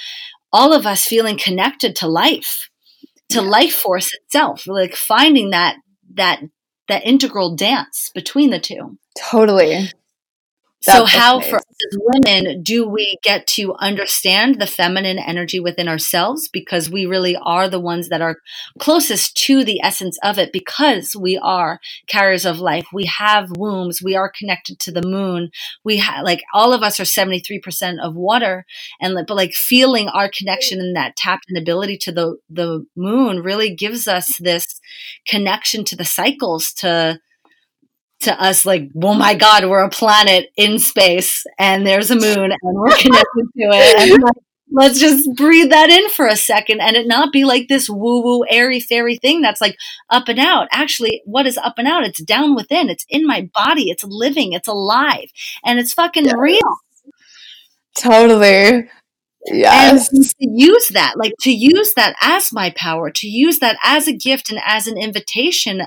all 0.51 0.73
of 0.73 0.87
us 0.87 1.05
feeling 1.05 1.37
connected 1.37 1.95
to 1.97 2.07
life, 2.07 2.69
to 3.29 3.43
life 3.43 3.75
force 3.75 4.09
itself, 4.15 4.65
like 4.65 4.95
finding 4.95 5.51
that 5.51 5.75
that 6.15 6.41
that 6.89 7.05
integral 7.05 7.55
dance 7.55 8.11
between 8.13 8.49
the 8.49 8.59
two. 8.59 8.97
Totally 9.17 9.89
so 10.89 11.05
how 11.05 11.39
for 11.39 11.57
us 11.57 11.63
as 11.63 11.97
women 11.99 12.61
do 12.63 12.87
we 12.87 13.17
get 13.23 13.47
to 13.47 13.73
understand 13.75 14.59
the 14.59 14.67
feminine 14.67 15.17
energy 15.17 15.59
within 15.59 15.87
ourselves? 15.87 16.49
Because 16.51 16.89
we 16.89 17.05
really 17.05 17.35
are 17.35 17.69
the 17.69 17.79
ones 17.79 18.09
that 18.09 18.21
are 18.21 18.37
closest 18.79 19.37
to 19.45 19.63
the 19.63 19.81
essence 19.81 20.17
of 20.23 20.37
it 20.37 20.51
because 20.51 21.15
we 21.15 21.37
are 21.37 21.79
carriers 22.07 22.45
of 22.45 22.59
life. 22.59 22.87
We 22.93 23.05
have 23.05 23.51
wombs. 23.57 24.01
We 24.01 24.15
are 24.15 24.31
connected 24.31 24.79
to 24.79 24.91
the 24.91 25.07
moon. 25.07 25.51
We 25.83 25.97
have 25.97 26.23
like 26.23 26.43
all 26.53 26.73
of 26.73 26.83
us 26.83 26.99
are 26.99 27.03
73% 27.03 27.99
of 28.01 28.15
water. 28.15 28.65
And 29.01 29.15
but 29.15 29.35
like 29.35 29.53
feeling 29.53 30.09
our 30.09 30.29
connection 30.29 30.79
and 30.79 30.95
that 30.95 31.15
tapped 31.15 31.45
in 31.49 31.57
ability 31.57 31.97
to 31.99 32.11
the 32.11 32.37
the 32.49 32.85
moon 32.95 33.39
really 33.39 33.73
gives 33.73 34.07
us 34.07 34.37
this 34.39 34.79
connection 35.27 35.83
to 35.85 35.95
the 35.95 36.05
cycles 36.05 36.73
to 36.73 37.19
to 38.21 38.41
us 38.41 38.65
like, 38.65 38.89
oh 39.01 39.13
my 39.13 39.35
God, 39.35 39.65
we're 39.65 39.83
a 39.83 39.89
planet 39.89 40.49
in 40.57 40.79
space 40.79 41.45
and 41.57 41.85
there's 41.85 42.11
a 42.11 42.15
moon 42.15 42.51
and 42.51 42.77
we're 42.77 42.95
connected 42.97 43.45
to 43.57 43.63
it. 43.71 44.11
And 44.11 44.23
like, 44.23 44.33
let's 44.71 44.99
just 44.99 45.29
breathe 45.35 45.69
that 45.69 45.89
in 45.89 46.09
for 46.09 46.27
a 46.27 46.35
second 46.35 46.81
and 46.81 46.95
it 46.95 47.07
not 47.07 47.31
be 47.31 47.45
like 47.45 47.67
this 47.67 47.89
woo 47.89 48.21
woo, 48.21 48.43
airy 48.49 48.79
fairy 48.79 49.17
thing 49.17 49.41
that's 49.41 49.61
like 49.61 49.77
up 50.09 50.27
and 50.27 50.39
out. 50.39 50.67
Actually, 50.71 51.21
what 51.25 51.47
is 51.47 51.57
up 51.57 51.75
and 51.77 51.87
out? 51.87 52.03
It's 52.03 52.21
down 52.21 52.55
within. 52.55 52.89
It's 52.89 53.05
in 53.09 53.25
my 53.25 53.49
body. 53.53 53.89
It's 53.89 54.03
living. 54.03 54.53
It's 54.53 54.67
alive 54.67 55.29
and 55.63 55.79
it's 55.79 55.93
fucking 55.93 56.25
yes. 56.25 56.35
real. 56.37 56.77
Totally. 57.97 58.89
Yes. 59.45 60.11
And 60.11 60.23
to 60.23 60.35
use 60.39 60.89
that, 60.89 61.13
like 61.17 61.33
to 61.41 61.51
use 61.51 61.93
that 61.95 62.15
as 62.21 62.51
my 62.51 62.73
power, 62.75 63.09
to 63.11 63.27
use 63.27 63.59
that 63.59 63.77
as 63.83 64.07
a 64.07 64.13
gift 64.13 64.49
and 64.49 64.59
as 64.65 64.87
an 64.87 64.97
invitation 64.97 65.83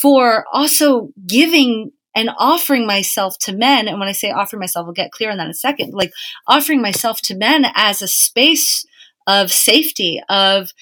for 0.00 0.44
also 0.52 1.10
giving 1.26 1.90
and 2.14 2.30
offering 2.38 2.86
myself 2.86 3.36
to 3.40 3.52
men. 3.56 3.88
And 3.88 3.98
when 3.98 4.08
I 4.08 4.12
say 4.12 4.30
offering 4.30 4.60
myself, 4.60 4.86
I'll 4.86 4.92
get 4.92 5.12
clear 5.12 5.30
on 5.30 5.38
that 5.38 5.44
in 5.44 5.50
a 5.50 5.54
second. 5.54 5.94
Like 5.94 6.12
offering 6.46 6.82
myself 6.82 7.20
to 7.22 7.36
men 7.36 7.64
as 7.74 8.02
a 8.02 8.08
space 8.08 8.84
of 9.26 9.52
safety, 9.52 10.20
of 10.28 10.72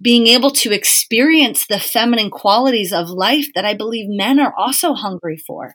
being 0.00 0.26
able 0.28 0.50
to 0.50 0.72
experience 0.72 1.66
the 1.66 1.80
feminine 1.80 2.30
qualities 2.30 2.92
of 2.92 3.10
life 3.10 3.48
that 3.54 3.64
I 3.64 3.74
believe 3.74 4.06
men 4.08 4.38
are 4.38 4.54
also 4.56 4.94
hungry 4.94 5.42
for. 5.46 5.74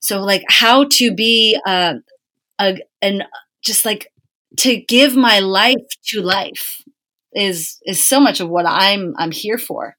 So, 0.00 0.20
like, 0.20 0.44
how 0.48 0.84
to 0.92 1.14
be 1.14 1.58
uh, 1.66 1.94
a, 2.60 2.78
and 3.00 3.24
just 3.64 3.84
like 3.84 4.08
to 4.58 4.76
give 4.76 5.16
my 5.16 5.40
life 5.40 5.76
to 6.08 6.20
life 6.20 6.82
is 7.34 7.78
is 7.84 8.06
so 8.06 8.20
much 8.20 8.40
of 8.40 8.48
what 8.48 8.66
I'm 8.66 9.14
I'm 9.18 9.30
here 9.30 9.58
for. 9.58 9.96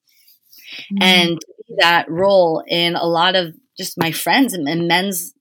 Mm-hmm. 0.93 1.03
And 1.03 1.39
that 1.77 2.09
role 2.09 2.63
in 2.67 2.95
a 2.95 3.05
lot 3.05 3.35
of 3.35 3.53
just 3.77 3.97
my 3.97 4.11
friends 4.11 4.53
and, 4.53 4.87
men's 4.87 5.33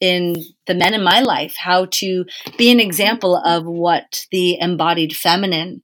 in 0.00 0.34
the 0.66 0.74
men 0.74 0.94
in 0.94 1.04
my 1.04 1.20
life 1.20 1.54
how 1.56 1.86
to 1.90 2.24
be 2.58 2.72
an 2.72 2.80
example 2.80 3.36
of 3.36 3.64
what 3.64 4.26
the 4.32 4.58
embodied 4.60 5.16
feminine 5.16 5.82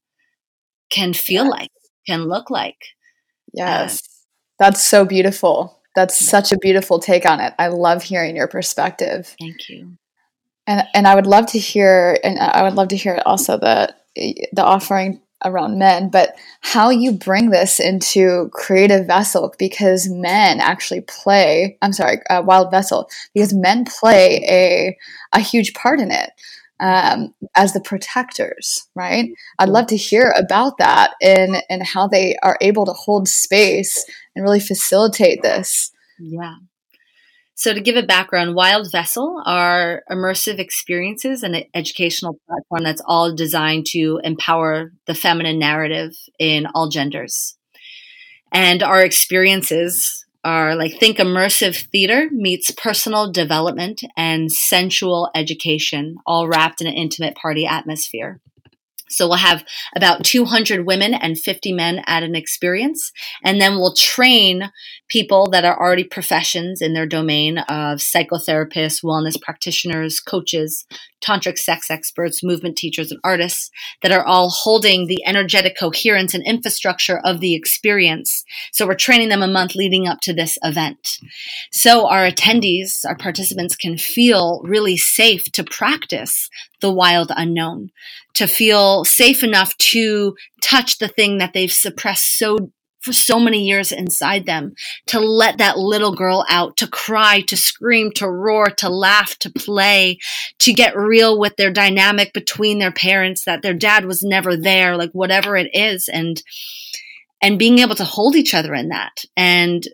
can 0.90 1.12
feel 1.12 1.44
yeah. 1.44 1.50
like 1.50 1.70
can 2.06 2.24
look 2.24 2.50
like. 2.50 2.84
Yes. 3.52 3.98
Uh, 3.98 4.02
that's 4.58 4.82
so 4.82 5.04
beautiful. 5.04 5.80
That's 5.94 6.18
such 6.18 6.52
a 6.52 6.58
beautiful 6.58 6.98
take 6.98 7.28
on 7.28 7.40
it. 7.40 7.54
I 7.58 7.68
love 7.68 8.02
hearing 8.02 8.36
your 8.36 8.48
perspective. 8.48 9.34
Thank 9.38 9.68
you. 9.68 9.96
And 10.66 10.86
and 10.94 11.08
i 11.08 11.14
would 11.14 11.26
love 11.26 11.46
to 11.46 11.58
hear 11.58 12.18
and 12.22 12.38
i 12.38 12.62
would 12.62 12.74
love 12.74 12.88
to 12.88 12.96
hear 12.96 13.22
also 13.24 13.56
the 13.56 13.94
the 14.52 14.62
offering 14.62 15.22
around 15.44 15.78
men, 15.78 16.08
but 16.08 16.36
how 16.60 16.90
you 16.90 17.12
bring 17.12 17.50
this 17.50 17.78
into 17.80 18.50
creative 18.52 19.06
vessel 19.06 19.54
because 19.58 20.08
men 20.08 20.60
actually 20.60 21.02
play, 21.02 21.78
I'm 21.82 21.92
sorry, 21.92 22.18
uh, 22.28 22.42
wild 22.44 22.70
vessel, 22.70 23.08
because 23.34 23.54
men 23.54 23.84
play 23.84 24.44
a, 24.48 24.96
a 25.36 25.40
huge 25.40 25.74
part 25.74 26.00
in 26.00 26.10
it 26.10 26.30
um, 26.80 27.34
as 27.54 27.72
the 27.72 27.80
protectors, 27.80 28.88
right? 28.94 29.30
I'd 29.58 29.68
love 29.68 29.86
to 29.88 29.96
hear 29.96 30.34
about 30.36 30.78
that 30.78 31.12
and, 31.22 31.62
and 31.68 31.82
how 31.82 32.08
they 32.08 32.36
are 32.42 32.58
able 32.60 32.86
to 32.86 32.92
hold 32.92 33.28
space 33.28 34.04
and 34.34 34.42
really 34.44 34.60
facilitate 34.60 35.42
this. 35.42 35.92
Yeah. 36.18 36.54
So, 37.58 37.74
to 37.74 37.80
give 37.80 37.96
a 37.96 38.04
background, 38.04 38.54
Wild 38.54 38.88
Vessel 38.92 39.42
are 39.44 40.04
immersive 40.08 40.60
experiences 40.60 41.42
and 41.42 41.56
an 41.56 41.64
educational 41.74 42.38
platform 42.46 42.84
that's 42.84 43.02
all 43.04 43.34
designed 43.34 43.86
to 43.86 44.20
empower 44.22 44.92
the 45.06 45.14
feminine 45.14 45.58
narrative 45.58 46.12
in 46.38 46.66
all 46.72 46.88
genders. 46.88 47.58
And 48.52 48.80
our 48.84 49.02
experiences 49.02 50.24
are 50.44 50.76
like 50.76 51.00
think 51.00 51.18
immersive 51.18 51.88
theater 51.90 52.28
meets 52.30 52.70
personal 52.70 53.32
development 53.32 54.02
and 54.16 54.52
sensual 54.52 55.28
education, 55.34 56.18
all 56.24 56.46
wrapped 56.46 56.80
in 56.80 56.86
an 56.86 56.94
intimate 56.94 57.34
party 57.34 57.66
atmosphere. 57.66 58.40
So 59.10 59.28
we'll 59.28 59.38
have 59.38 59.64
about 59.96 60.24
200 60.24 60.86
women 60.86 61.14
and 61.14 61.38
50 61.38 61.72
men 61.72 62.02
at 62.06 62.22
an 62.22 62.34
experience. 62.34 63.12
And 63.44 63.60
then 63.60 63.76
we'll 63.76 63.94
train 63.94 64.70
people 65.08 65.48
that 65.50 65.64
are 65.64 65.78
already 65.78 66.04
professions 66.04 66.82
in 66.82 66.92
their 66.92 67.06
domain 67.06 67.58
of 67.58 67.98
psychotherapists, 67.98 69.02
wellness 69.02 69.40
practitioners, 69.40 70.20
coaches, 70.20 70.86
tantric 71.20 71.58
sex 71.58 71.90
experts, 71.90 72.44
movement 72.44 72.76
teachers, 72.76 73.10
and 73.10 73.20
artists 73.24 73.70
that 74.02 74.12
are 74.12 74.24
all 74.24 74.50
holding 74.50 75.06
the 75.06 75.24
energetic 75.26 75.76
coherence 75.78 76.34
and 76.34 76.44
infrastructure 76.46 77.20
of 77.24 77.40
the 77.40 77.54
experience. 77.54 78.44
So 78.72 78.86
we're 78.86 78.94
training 78.94 79.28
them 79.28 79.42
a 79.42 79.48
month 79.48 79.74
leading 79.74 80.06
up 80.06 80.20
to 80.22 80.32
this 80.32 80.58
event. 80.62 81.18
So 81.72 82.08
our 82.08 82.28
attendees, 82.30 83.04
our 83.06 83.16
participants 83.16 83.76
can 83.76 83.98
feel 83.98 84.60
really 84.64 84.96
safe 84.96 85.44
to 85.52 85.64
practice 85.64 86.48
the 86.80 86.92
wild 86.92 87.32
unknown, 87.34 87.90
to 88.34 88.46
feel 88.46 89.04
safe 89.04 89.42
enough 89.42 89.76
to 89.78 90.36
touch 90.62 90.98
the 90.98 91.08
thing 91.08 91.38
that 91.38 91.52
they've 91.52 91.72
suppressed 91.72 92.38
so 92.38 92.70
for 93.00 93.12
so 93.12 93.38
many 93.38 93.64
years 93.64 93.92
inside 93.92 94.44
them 94.44 94.74
to 95.06 95.20
let 95.20 95.58
that 95.58 95.78
little 95.78 96.14
girl 96.14 96.44
out, 96.48 96.76
to 96.76 96.86
cry, 96.86 97.40
to 97.42 97.56
scream, 97.56 98.10
to 98.12 98.28
roar, 98.28 98.66
to 98.66 98.88
laugh, 98.88 99.38
to 99.38 99.50
play, 99.50 100.18
to 100.58 100.72
get 100.72 100.96
real 100.96 101.38
with 101.38 101.56
their 101.56 101.72
dynamic 101.72 102.32
between 102.32 102.78
their 102.78 102.92
parents, 102.92 103.44
that 103.44 103.62
their 103.62 103.74
dad 103.74 104.04
was 104.04 104.22
never 104.22 104.56
there, 104.56 104.96
like 104.96 105.12
whatever 105.12 105.56
it 105.56 105.70
is. 105.72 106.08
And, 106.08 106.42
and 107.40 107.58
being 107.58 107.78
able 107.78 107.94
to 107.94 108.04
hold 108.04 108.34
each 108.34 108.52
other 108.52 108.74
in 108.74 108.88
that 108.88 109.24
and 109.36 109.86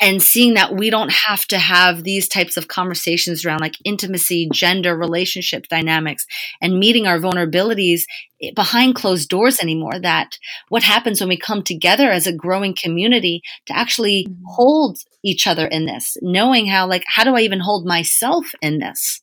and 0.00 0.22
seeing 0.22 0.54
that 0.54 0.76
we 0.76 0.90
don't 0.90 1.12
have 1.12 1.44
to 1.46 1.58
have 1.58 2.04
these 2.04 2.28
types 2.28 2.56
of 2.56 2.68
conversations 2.68 3.44
around 3.44 3.60
like 3.60 3.74
intimacy, 3.84 4.48
gender, 4.52 4.96
relationship 4.96 5.66
dynamics, 5.68 6.24
and 6.60 6.78
meeting 6.78 7.06
our 7.06 7.18
vulnerabilities 7.18 8.02
behind 8.54 8.94
closed 8.94 9.28
doors 9.28 9.58
anymore. 9.60 9.98
That 10.00 10.38
what 10.68 10.84
happens 10.84 11.20
when 11.20 11.28
we 11.28 11.36
come 11.36 11.62
together 11.62 12.10
as 12.10 12.26
a 12.26 12.32
growing 12.32 12.74
community 12.80 13.42
to 13.66 13.76
actually 13.76 14.26
mm-hmm. 14.28 14.42
hold 14.46 14.98
each 15.24 15.46
other 15.46 15.66
in 15.66 15.86
this, 15.86 16.16
knowing 16.22 16.66
how, 16.66 16.86
like, 16.86 17.04
how 17.06 17.24
do 17.24 17.34
I 17.34 17.40
even 17.40 17.60
hold 17.60 17.86
myself 17.86 18.52
in 18.62 18.78
this? 18.78 19.20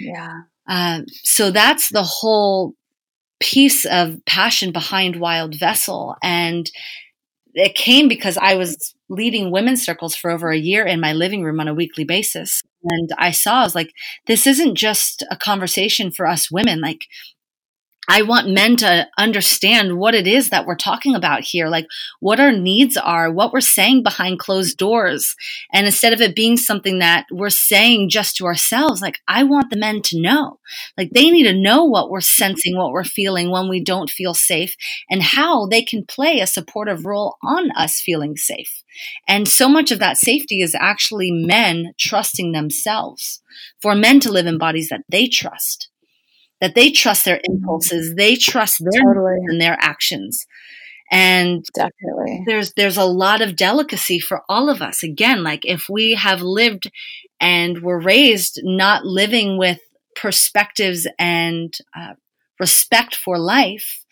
Yeah. 0.00 0.42
Uh, 0.68 1.02
so 1.22 1.50
that's 1.50 1.90
the 1.90 2.02
whole 2.02 2.74
piece 3.40 3.84
of 3.84 4.24
passion 4.24 4.72
behind 4.72 5.16
Wild 5.16 5.54
Vessel. 5.58 6.16
And 6.22 6.70
it 7.52 7.74
came 7.74 8.08
because 8.08 8.36
I 8.36 8.54
was 8.54 8.93
leading 9.08 9.50
women's 9.50 9.84
circles 9.84 10.16
for 10.16 10.30
over 10.30 10.50
a 10.50 10.58
year 10.58 10.86
in 10.86 11.00
my 11.00 11.12
living 11.12 11.42
room 11.42 11.60
on 11.60 11.68
a 11.68 11.74
weekly 11.74 12.04
basis. 12.04 12.62
And 12.82 13.10
I 13.18 13.30
saw, 13.30 13.60
I 13.60 13.64
was 13.64 13.74
like, 13.74 13.92
this 14.26 14.46
isn't 14.46 14.76
just 14.76 15.22
a 15.30 15.36
conversation 15.36 16.10
for 16.10 16.26
us 16.26 16.50
women. 16.50 16.80
Like, 16.80 17.06
I 18.08 18.22
want 18.22 18.48
men 18.50 18.76
to 18.76 19.08
understand 19.16 19.96
what 19.96 20.14
it 20.14 20.26
is 20.26 20.50
that 20.50 20.66
we're 20.66 20.76
talking 20.76 21.14
about 21.14 21.42
here, 21.42 21.68
like 21.68 21.86
what 22.20 22.40
our 22.40 22.52
needs 22.52 22.96
are, 22.96 23.32
what 23.32 23.52
we're 23.52 23.60
saying 23.60 24.02
behind 24.02 24.38
closed 24.38 24.76
doors. 24.76 25.34
And 25.72 25.86
instead 25.86 26.12
of 26.12 26.20
it 26.20 26.36
being 26.36 26.56
something 26.56 26.98
that 26.98 27.26
we're 27.30 27.50
saying 27.50 28.10
just 28.10 28.36
to 28.36 28.46
ourselves, 28.46 29.00
like 29.00 29.20
I 29.26 29.42
want 29.44 29.70
the 29.70 29.76
men 29.76 30.02
to 30.02 30.20
know. 30.20 30.58
Like 30.98 31.10
they 31.10 31.30
need 31.30 31.44
to 31.44 31.54
know 31.54 31.84
what 31.84 32.10
we're 32.10 32.20
sensing, 32.20 32.76
what 32.76 32.92
we're 32.92 33.04
feeling 33.04 33.50
when 33.50 33.68
we 33.68 33.82
don't 33.82 34.10
feel 34.10 34.34
safe, 34.34 34.76
and 35.08 35.22
how 35.22 35.66
they 35.66 35.82
can 35.82 36.04
play 36.04 36.40
a 36.40 36.46
supportive 36.46 37.06
role 37.06 37.36
on 37.42 37.70
us 37.72 38.00
feeling 38.00 38.36
safe. 38.36 38.82
And 39.26 39.48
so 39.48 39.68
much 39.68 39.90
of 39.90 39.98
that 39.98 40.18
safety 40.18 40.60
is 40.60 40.74
actually 40.78 41.30
men 41.30 41.94
trusting 41.98 42.52
themselves 42.52 43.42
for 43.80 43.94
men 43.94 44.20
to 44.20 44.30
live 44.30 44.46
in 44.46 44.58
bodies 44.58 44.88
that 44.90 45.04
they 45.08 45.26
trust 45.26 45.88
that 46.60 46.74
they 46.74 46.90
trust 46.90 47.24
their 47.24 47.40
impulses, 47.44 48.14
they 48.14 48.36
trust 48.36 48.78
their 48.80 49.02
totally. 49.02 49.40
and 49.48 49.60
their 49.60 49.76
actions. 49.80 50.46
And 51.10 51.64
definitely 51.74 52.42
there's 52.46 52.72
there's 52.74 52.96
a 52.96 53.04
lot 53.04 53.42
of 53.42 53.56
delicacy 53.56 54.18
for 54.18 54.42
all 54.48 54.70
of 54.70 54.80
us. 54.80 55.02
Again, 55.02 55.44
like 55.44 55.64
if 55.64 55.86
we 55.88 56.14
have 56.14 56.40
lived 56.40 56.90
and 57.40 57.82
were 57.82 58.00
raised 58.00 58.60
not 58.64 59.04
living 59.04 59.58
with 59.58 59.80
perspectives 60.16 61.06
and 61.18 61.74
uh, 61.96 62.14
respect 62.58 63.14
for 63.14 63.38
life, 63.38 64.04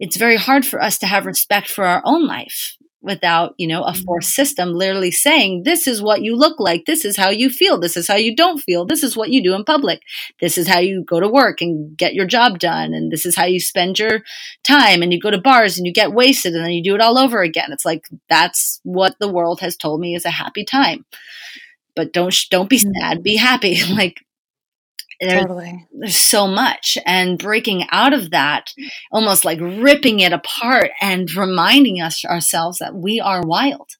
it's 0.00 0.16
very 0.16 0.36
hard 0.36 0.64
for 0.64 0.82
us 0.82 0.98
to 0.98 1.06
have 1.06 1.26
respect 1.26 1.68
for 1.68 1.84
our 1.84 2.02
own 2.04 2.26
life 2.26 2.76
without, 3.00 3.54
you 3.58 3.66
know, 3.66 3.82
a 3.84 3.92
mm-hmm. 3.92 4.02
forced 4.02 4.30
system 4.30 4.72
literally 4.72 5.10
saying, 5.10 5.62
this 5.64 5.86
is 5.86 6.02
what 6.02 6.22
you 6.22 6.36
look 6.36 6.58
like. 6.58 6.84
This 6.84 7.04
is 7.04 7.16
how 7.16 7.30
you 7.30 7.48
feel. 7.48 7.78
This 7.78 7.96
is 7.96 8.08
how 8.08 8.16
you 8.16 8.34
don't 8.34 8.58
feel. 8.58 8.84
This 8.84 9.02
is 9.02 9.16
what 9.16 9.30
you 9.30 9.42
do 9.42 9.54
in 9.54 9.64
public. 9.64 10.02
This 10.40 10.58
is 10.58 10.66
how 10.66 10.80
you 10.80 11.04
go 11.04 11.20
to 11.20 11.28
work 11.28 11.60
and 11.60 11.96
get 11.96 12.14
your 12.14 12.26
job 12.26 12.58
done. 12.58 12.94
And 12.94 13.12
this 13.12 13.24
is 13.24 13.36
how 13.36 13.44
you 13.44 13.60
spend 13.60 13.98
your 13.98 14.22
time. 14.64 15.02
And 15.02 15.12
you 15.12 15.20
go 15.20 15.30
to 15.30 15.40
bars 15.40 15.78
and 15.78 15.86
you 15.86 15.92
get 15.92 16.12
wasted 16.12 16.54
and 16.54 16.64
then 16.64 16.72
you 16.72 16.82
do 16.82 16.94
it 16.94 17.00
all 17.00 17.18
over 17.18 17.42
again. 17.42 17.70
It's 17.70 17.84
like, 17.84 18.04
that's 18.28 18.80
what 18.82 19.16
the 19.20 19.28
world 19.28 19.60
has 19.60 19.76
told 19.76 20.00
me 20.00 20.14
is 20.14 20.24
a 20.24 20.30
happy 20.30 20.64
time. 20.64 21.04
But 21.94 22.12
don't, 22.12 22.34
don't 22.50 22.70
be 22.70 22.78
mm-hmm. 22.78 23.00
sad. 23.00 23.22
Be 23.22 23.36
happy. 23.36 23.82
like, 23.92 24.24
there's, 25.20 25.42
totally. 25.42 25.86
there's 25.92 26.16
so 26.16 26.46
much 26.46 26.96
and 27.04 27.38
breaking 27.38 27.86
out 27.90 28.12
of 28.12 28.30
that 28.30 28.72
almost 29.10 29.44
like 29.44 29.58
ripping 29.60 30.20
it 30.20 30.32
apart 30.32 30.90
and 31.00 31.34
reminding 31.34 32.00
us 32.00 32.24
ourselves 32.24 32.78
that 32.78 32.94
we 32.94 33.20
are 33.20 33.42
wild 33.42 33.90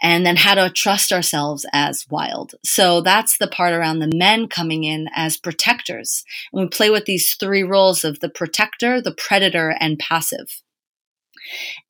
and 0.00 0.24
then 0.24 0.36
how 0.36 0.54
to 0.54 0.70
trust 0.70 1.12
ourselves 1.12 1.66
as 1.72 2.06
wild. 2.10 2.54
So 2.64 3.00
that's 3.00 3.38
the 3.38 3.48
part 3.48 3.72
around 3.72 3.98
the 3.98 4.12
men 4.14 4.48
coming 4.48 4.84
in 4.84 5.08
as 5.14 5.36
protectors. 5.36 6.24
And 6.52 6.62
we 6.62 6.68
play 6.68 6.90
with 6.90 7.04
these 7.04 7.34
three 7.34 7.62
roles 7.62 8.04
of 8.04 8.20
the 8.20 8.28
protector, 8.28 9.00
the 9.00 9.14
predator, 9.14 9.74
and 9.80 9.98
passive. 9.98 10.62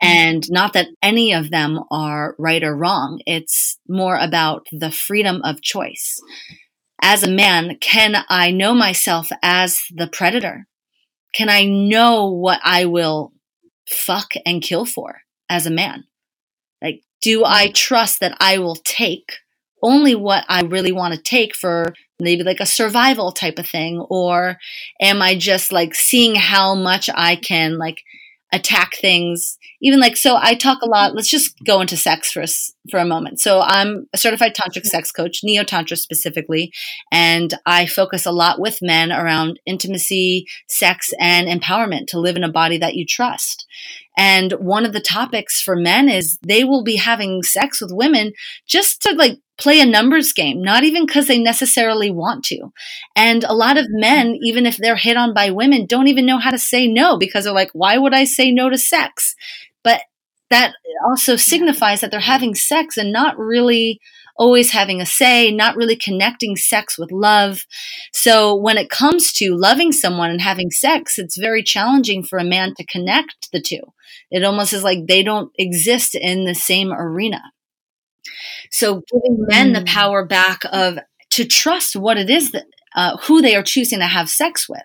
And 0.01 0.49
not 0.51 0.72
that 0.74 0.89
any 1.03 1.32
of 1.32 1.51
them 1.51 1.80
are 1.91 2.34
right 2.39 2.62
or 2.62 2.76
wrong. 2.76 3.20
It's 3.26 3.78
more 3.89 4.16
about 4.16 4.66
the 4.72 4.91
freedom 4.91 5.41
of 5.43 5.61
choice 5.61 6.20
as 7.01 7.23
a 7.23 7.31
man, 7.31 7.77
can 7.81 8.25
I 8.29 8.51
know 8.51 8.75
myself 8.75 9.31
as 9.43 9.81
the 9.95 10.09
predator? 10.09 10.67
Can 11.35 11.49
I 11.49 11.65
know 11.65 12.31
what 12.31 12.61
I 12.65 12.87
will 12.87 13.33
fuck 13.89 14.33
and 14.45 14.63
kill 14.63 14.85
for 14.85 15.23
as 15.49 15.67
a 15.67 15.71
man? 15.71 16.05
Like, 16.83 17.03
do 17.21 17.45
I 17.45 17.67
mm-hmm. 17.67 17.75
trust 17.75 18.21
that 18.21 18.37
I 18.41 18.59
will 18.59 18.77
take 18.77 19.33
only 19.83 20.15
what 20.15 20.45
I 20.49 20.63
really 20.63 20.93
want 20.93 21.15
to 21.15 21.23
take 21.23 21.55
for 21.55 21.95
maybe 22.19 22.43
like 22.43 22.61
a 22.61 22.67
survival 22.67 23.33
type 23.33 23.59
of 23.59 23.69
thing? 23.69 24.05
Or 24.11 24.57
am 25.01 25.23
I 25.23 25.37
just 25.37 25.73
like 25.73 25.95
seeing 25.95 26.35
how 26.35 26.75
much 26.75 27.09
I 27.15 27.37
can 27.37 27.79
like 27.79 28.03
attack 28.53 28.95
things. 28.97 29.59
Even 29.83 30.01
like 30.01 30.17
so 30.17 30.39
i 30.41 30.55
talk 30.55 30.83
a 30.83 30.89
lot. 30.89 31.15
Let's 31.15 31.31
just 31.31 31.55
go 31.65 31.81
into 31.81 31.97
sex 31.97 32.33
for 32.33 32.43
a, 32.43 32.49
for 32.91 32.99
a 32.99 33.05
moment. 33.05 33.41
So 33.41 33.61
i'm 33.61 34.07
a 34.13 34.19
certified 34.19 34.55
tantric 34.55 34.85
sex 34.85 35.13
coach 35.13 35.41
neo 35.43 35.65
tantra 35.65 35.97
specifically 35.97 36.73
and 37.13 37.55
i 37.67 37.87
focus 37.87 38.27
a 38.27 38.33
lot 38.33 38.61
with 38.61 38.79
men 38.81 39.13
around 39.13 39.61
intimacy 39.67 40.47
sex 40.69 41.13
and 41.21 41.47
empowerment 41.49 42.07
to 42.09 42.21
live 42.21 42.37
in 42.37 42.45
a 42.45 42.51
body 42.51 42.79
that 42.79 42.95
you 42.95 43.05
trust 43.07 43.67
and 44.19 44.53
one 44.55 44.85
of 44.85 44.93
the 44.93 45.01
topics 45.01 45.62
for 45.62 45.77
men 45.77 46.09
is 46.09 46.41
they 46.43 46.64
will 46.64 46.83
be 46.83 46.97
having 46.97 47.45
sex 47.45 47.81
with 47.81 47.93
women 47.95 48.33
just 48.66 49.01
to 49.03 49.14
like 49.14 49.39
play 49.59 49.81
a 49.81 49.87
numbers 49.87 50.33
game, 50.33 50.61
not 50.61 50.83
even 50.83 51.07
because 51.07 51.29
they 51.29 51.39
necessarily 51.39 52.11
want 52.11 52.45
to. 52.47 52.73
And 53.14 53.45
a 53.45 53.55
lot 53.55 53.79
of 53.79 53.85
mm-hmm. 53.85 54.01
men, 54.01 54.39
even 54.43 54.66
if 54.66 54.77
they're 54.77 54.97
hit 54.97 55.16
on 55.16 55.35
by 55.35 55.53
women, 55.53 55.87
don't 55.87 56.09
even 56.09 56.27
know 56.27 56.39
how 56.39 56.51
to 56.51 56.59
say 56.59 56.89
no 56.89 57.16
because 57.16 57.45
they're 57.45 57.53
like, 57.53 57.71
why 57.73 57.97
would 57.97 58.12
I 58.12 58.25
say 58.25 58.51
no 58.51 58.69
to 58.69 58.77
sex? 58.77 59.37
But 59.85 60.03
that 60.51 60.75
also 61.07 61.37
signifies 61.37 62.01
that 62.01 62.11
they're 62.11 62.19
having 62.19 62.57
sex 62.57 62.97
and 62.97 63.12
not 63.12 63.39
really 63.39 64.01
always 64.39 64.70
having 64.70 65.01
a 65.01 65.07
say, 65.07 65.51
not 65.51 65.76
really 65.76 65.97
connecting 65.97 66.57
sex 66.57 66.97
with 66.99 67.11
love. 67.12 67.64
So 68.12 68.55
when 68.55 68.78
it 68.78 68.89
comes 68.89 69.32
to 69.34 69.57
loving 69.57 69.93
someone 69.93 70.30
and 70.30 70.41
having 70.41 70.70
sex, 70.70 71.18
it's 71.18 71.36
very 71.36 71.62
challenging 71.62 72.22
for 72.22 72.39
a 72.39 72.45
man 72.45 72.74
to 72.76 72.86
connect 72.86 73.51
the 73.53 73.61
two. 73.61 73.80
It 74.30 74.45
almost 74.45 74.72
is 74.72 74.84
like 74.84 75.07
they 75.07 75.22
don't 75.22 75.51
exist 75.59 76.14
in 76.14 76.45
the 76.45 76.55
same 76.55 76.93
arena. 76.93 77.43
So 78.70 79.03
giving 79.11 79.39
men 79.49 79.72
the 79.72 79.80
mm. 79.80 79.86
power 79.86 80.24
back 80.24 80.61
of 80.72 80.99
to 81.30 81.45
trust 81.45 81.97
what 81.97 82.16
it 82.16 82.30
is 82.30 82.53
that 82.53 82.66
uh, 82.95 83.16
who 83.18 83.43
they 83.43 83.55
are 83.55 83.62
choosing 83.62 83.99
to 83.99 84.07
have 84.07 84.30
sex 84.30 84.68
with 84.68 84.82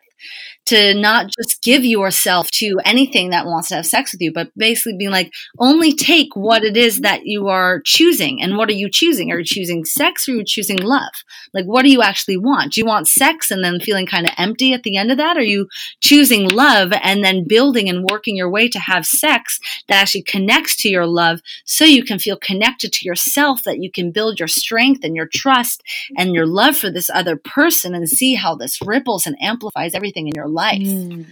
to 0.66 0.94
not 0.94 1.30
just 1.38 1.62
give 1.62 1.84
yourself 1.84 2.50
to 2.52 2.80
anything 2.86 3.32
that 3.32 3.46
wants 3.46 3.70
to 3.70 3.76
have 3.76 3.86
sex 3.86 4.14
with 4.14 4.22
you, 4.22 4.32
but 4.32 4.50
basically 4.56 4.96
being 4.98 5.12
like, 5.12 5.32
only 5.60 5.94
take 5.94 6.36
what 6.36 6.64
it 6.64 6.78
is 6.78 7.02
that 7.02 7.26
you 7.26 7.48
are 7.48 7.82
choosing. 7.86 8.42
And 8.42 8.58
what 8.58 8.70
are 8.70 8.74
you 8.74 8.90
choosing? 8.90 9.32
Are 9.32 9.40
you 9.40 9.46
choosing 9.46 9.86
sex 9.86 10.28
or 10.28 10.34
are 10.34 10.36
you 10.36 10.44
choosing 10.46 10.78
love? 10.78 11.12
Like, 11.54 11.66
what 11.66 11.84
do 11.84 11.92
you 11.92 12.02
actually 12.02 12.38
want? 12.38 12.74
Do 12.74 12.82
you 12.82 12.86
want 12.86 13.08
sex 13.08 13.52
and 13.52 13.64
then 13.64 13.80
feeling 13.80 14.06
kind 14.06 14.26
of 14.26 14.34
empty 14.38 14.74
at 14.74 14.84
the 14.84 14.98
end 14.98 15.12
of 15.12 15.18
that? 15.18 15.38
Are 15.38 15.42
you 15.42 15.68
choosing 16.02 16.48
love 16.50 16.94
and 17.04 17.24
then 17.24 17.46
building 17.48 17.90
and 17.90 18.06
working 18.10 18.36
your 18.36 18.50
way 18.50 18.70
to 18.70 18.80
have 18.80 19.06
sex 19.06 19.60
that 19.88 20.02
actually 20.02 20.24
connects 20.24 20.76
to 20.78 20.90
your 20.90 21.06
love 21.06 21.42
so 21.66 21.86
you 21.86 22.04
can 22.04 22.20
feel 22.20 22.38
connected 22.38 22.94
to 22.94 23.06
yourself, 23.06 23.64
that 23.64 23.80
you 23.80 23.92
can 23.92 24.12
build 24.12 24.40
your 24.40 24.48
strength 24.48 25.04
and 25.04 25.16
your 25.16 25.28
trust 25.28 25.84
and 26.18 26.34
your 26.34 26.46
love 26.46 26.78
for 26.78 26.90
this 26.90 27.10
other 27.10 27.36
person 27.36 27.94
and 27.94 28.08
see 28.08 28.36
how 28.36 28.56
this 28.56 28.80
ripples 28.82 29.28
and 29.28 29.36
amplifies 29.42 29.94
everything 29.94 30.28
in 30.28 30.34
your 30.36 30.48
life. 30.48 30.63
Mm, 30.72 31.26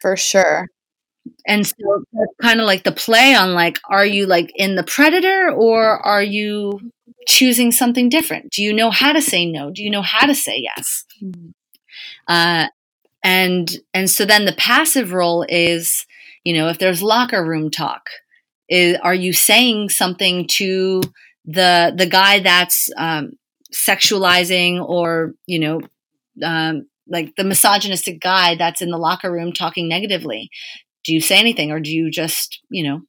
for 0.00 0.16
sure. 0.16 0.68
And 1.46 1.66
so 1.66 1.74
that's 2.12 2.32
kind 2.40 2.60
of 2.60 2.66
like 2.66 2.84
the 2.84 2.92
play 2.92 3.34
on 3.34 3.54
like, 3.54 3.78
are 3.88 4.06
you 4.06 4.26
like 4.26 4.52
in 4.54 4.76
the 4.76 4.84
predator 4.84 5.50
or 5.50 5.98
are 6.06 6.22
you 6.22 6.92
choosing 7.28 7.72
something 7.72 8.08
different? 8.08 8.50
Do 8.50 8.62
you 8.62 8.72
know 8.72 8.90
how 8.90 9.12
to 9.12 9.20
say 9.20 9.44
no? 9.44 9.70
Do 9.70 9.82
you 9.82 9.90
know 9.90 10.02
how 10.02 10.26
to 10.26 10.34
say 10.34 10.62
yes? 10.62 11.04
Mm. 11.22 11.52
Uh, 12.28 12.68
and 13.24 13.70
and 13.92 14.08
so 14.08 14.24
then 14.24 14.44
the 14.44 14.52
passive 14.52 15.12
role 15.12 15.44
is, 15.48 16.06
you 16.44 16.54
know, 16.54 16.68
if 16.68 16.78
there's 16.78 17.02
locker 17.02 17.44
room 17.44 17.70
talk, 17.70 18.08
is 18.68 18.96
are 19.02 19.14
you 19.14 19.32
saying 19.32 19.88
something 19.88 20.46
to 20.48 21.02
the 21.44 21.92
the 21.96 22.06
guy 22.06 22.40
that's 22.40 22.88
um, 22.96 23.32
sexualizing 23.72 24.86
or 24.86 25.34
you 25.46 25.58
know 25.58 25.80
um, 26.44 26.86
like 27.08 27.34
the 27.36 27.44
misogynistic 27.44 28.20
guy 28.20 28.56
that's 28.56 28.82
in 28.82 28.90
the 28.90 28.98
locker 28.98 29.30
room 29.32 29.52
talking 29.52 29.88
negatively. 29.88 30.50
Do 31.04 31.12
you 31.14 31.20
say 31.20 31.38
anything 31.38 31.70
or 31.70 31.80
do 31.80 31.90
you 31.90 32.10
just 32.10 32.60
you 32.70 32.86
know 32.86 33.02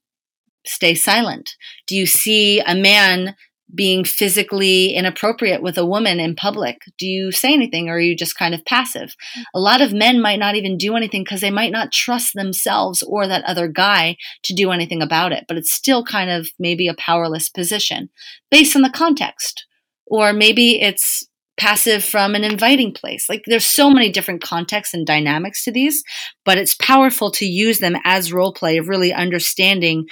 stay 0.66 0.94
silent? 0.94 1.50
Do 1.86 1.96
you 1.96 2.06
see 2.06 2.60
a 2.60 2.74
man 2.74 3.34
being 3.74 4.02
physically 4.02 4.94
inappropriate 4.94 5.62
with 5.62 5.76
a 5.76 5.84
woman 5.84 6.20
in 6.20 6.34
public? 6.34 6.78
Do 6.98 7.06
you 7.06 7.30
say 7.30 7.52
anything 7.52 7.88
or 7.88 7.96
are 7.96 8.00
you 8.00 8.16
just 8.16 8.36
kind 8.36 8.54
of 8.54 8.64
passive? 8.64 9.14
A 9.54 9.60
lot 9.60 9.82
of 9.82 9.92
men 9.92 10.22
might 10.22 10.38
not 10.38 10.54
even 10.54 10.78
do 10.78 10.96
anything 10.96 11.22
because 11.22 11.42
they 11.42 11.50
might 11.50 11.72
not 11.72 11.92
trust 11.92 12.32
themselves 12.34 13.02
or 13.02 13.26
that 13.26 13.44
other 13.44 13.68
guy 13.68 14.16
to 14.44 14.54
do 14.54 14.70
anything 14.70 15.02
about 15.02 15.32
it 15.32 15.44
but 15.48 15.58
it's 15.58 15.72
still 15.72 16.02
kind 16.02 16.30
of 16.30 16.48
maybe 16.58 16.88
a 16.88 16.94
powerless 16.94 17.48
position 17.48 18.08
based 18.50 18.74
on 18.74 18.82
the 18.82 18.90
context. 18.90 19.66
Or 20.10 20.32
maybe 20.32 20.80
it's 20.80 21.27
passive 21.58 22.04
from 22.04 22.34
an 22.34 22.44
inviting 22.44 22.92
place. 22.92 23.28
Like 23.28 23.44
there's 23.46 23.64
so 23.64 23.90
many 23.90 24.10
different 24.10 24.42
contexts 24.42 24.94
and 24.94 25.06
dynamics 25.06 25.64
to 25.64 25.72
these, 25.72 26.02
but 26.44 26.58
it's 26.58 26.74
powerful 26.76 27.30
to 27.32 27.44
use 27.44 27.78
them 27.78 27.96
as 28.04 28.32
role 28.32 28.52
play 28.52 28.78
of 28.78 28.88
really 28.88 29.12
understanding 29.12 30.06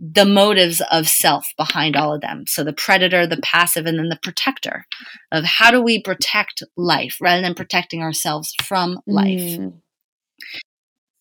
the 0.00 0.24
motives 0.24 0.80
of 0.92 1.08
self 1.08 1.48
behind 1.56 1.96
all 1.96 2.14
of 2.14 2.20
them. 2.20 2.44
So 2.46 2.62
the 2.62 2.72
predator, 2.72 3.26
the 3.26 3.40
passive, 3.42 3.86
and 3.86 3.98
then 3.98 4.08
the 4.08 4.18
protector 4.22 4.86
of 5.32 5.44
how 5.44 5.70
do 5.70 5.82
we 5.82 6.00
protect 6.00 6.62
life 6.76 7.16
rather 7.20 7.42
than 7.42 7.54
protecting 7.54 8.02
ourselves 8.02 8.54
from 8.62 9.00
life. 9.06 9.40
Mm. 9.40 9.80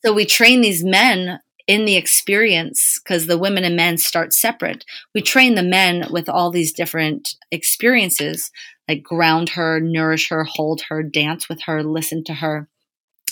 So 0.06 0.14
we 0.14 0.26
train 0.26 0.62
these 0.62 0.84
men 0.84 1.40
in 1.66 1.86
the 1.86 1.96
experience 1.96 3.00
because 3.04 3.26
the 3.26 3.38
women 3.38 3.64
and 3.64 3.76
men 3.76 3.98
start 3.98 4.32
separate. 4.34 4.86
We 5.14 5.22
train 5.22 5.56
the 5.56 5.64
men 5.64 6.08
with 6.12 6.30
all 6.30 6.52
these 6.52 6.72
different 6.72 7.36
experiences 7.52 8.52
like 8.88 9.04
ground 9.04 9.50
her, 9.50 9.80
nourish 9.80 10.30
her, 10.30 10.44
hold 10.44 10.82
her, 10.90 11.04
dance 11.04 11.50
with 11.50 11.62
her, 11.64 11.84
listen 11.84 12.24
to 12.26 12.34
her, 12.36 12.70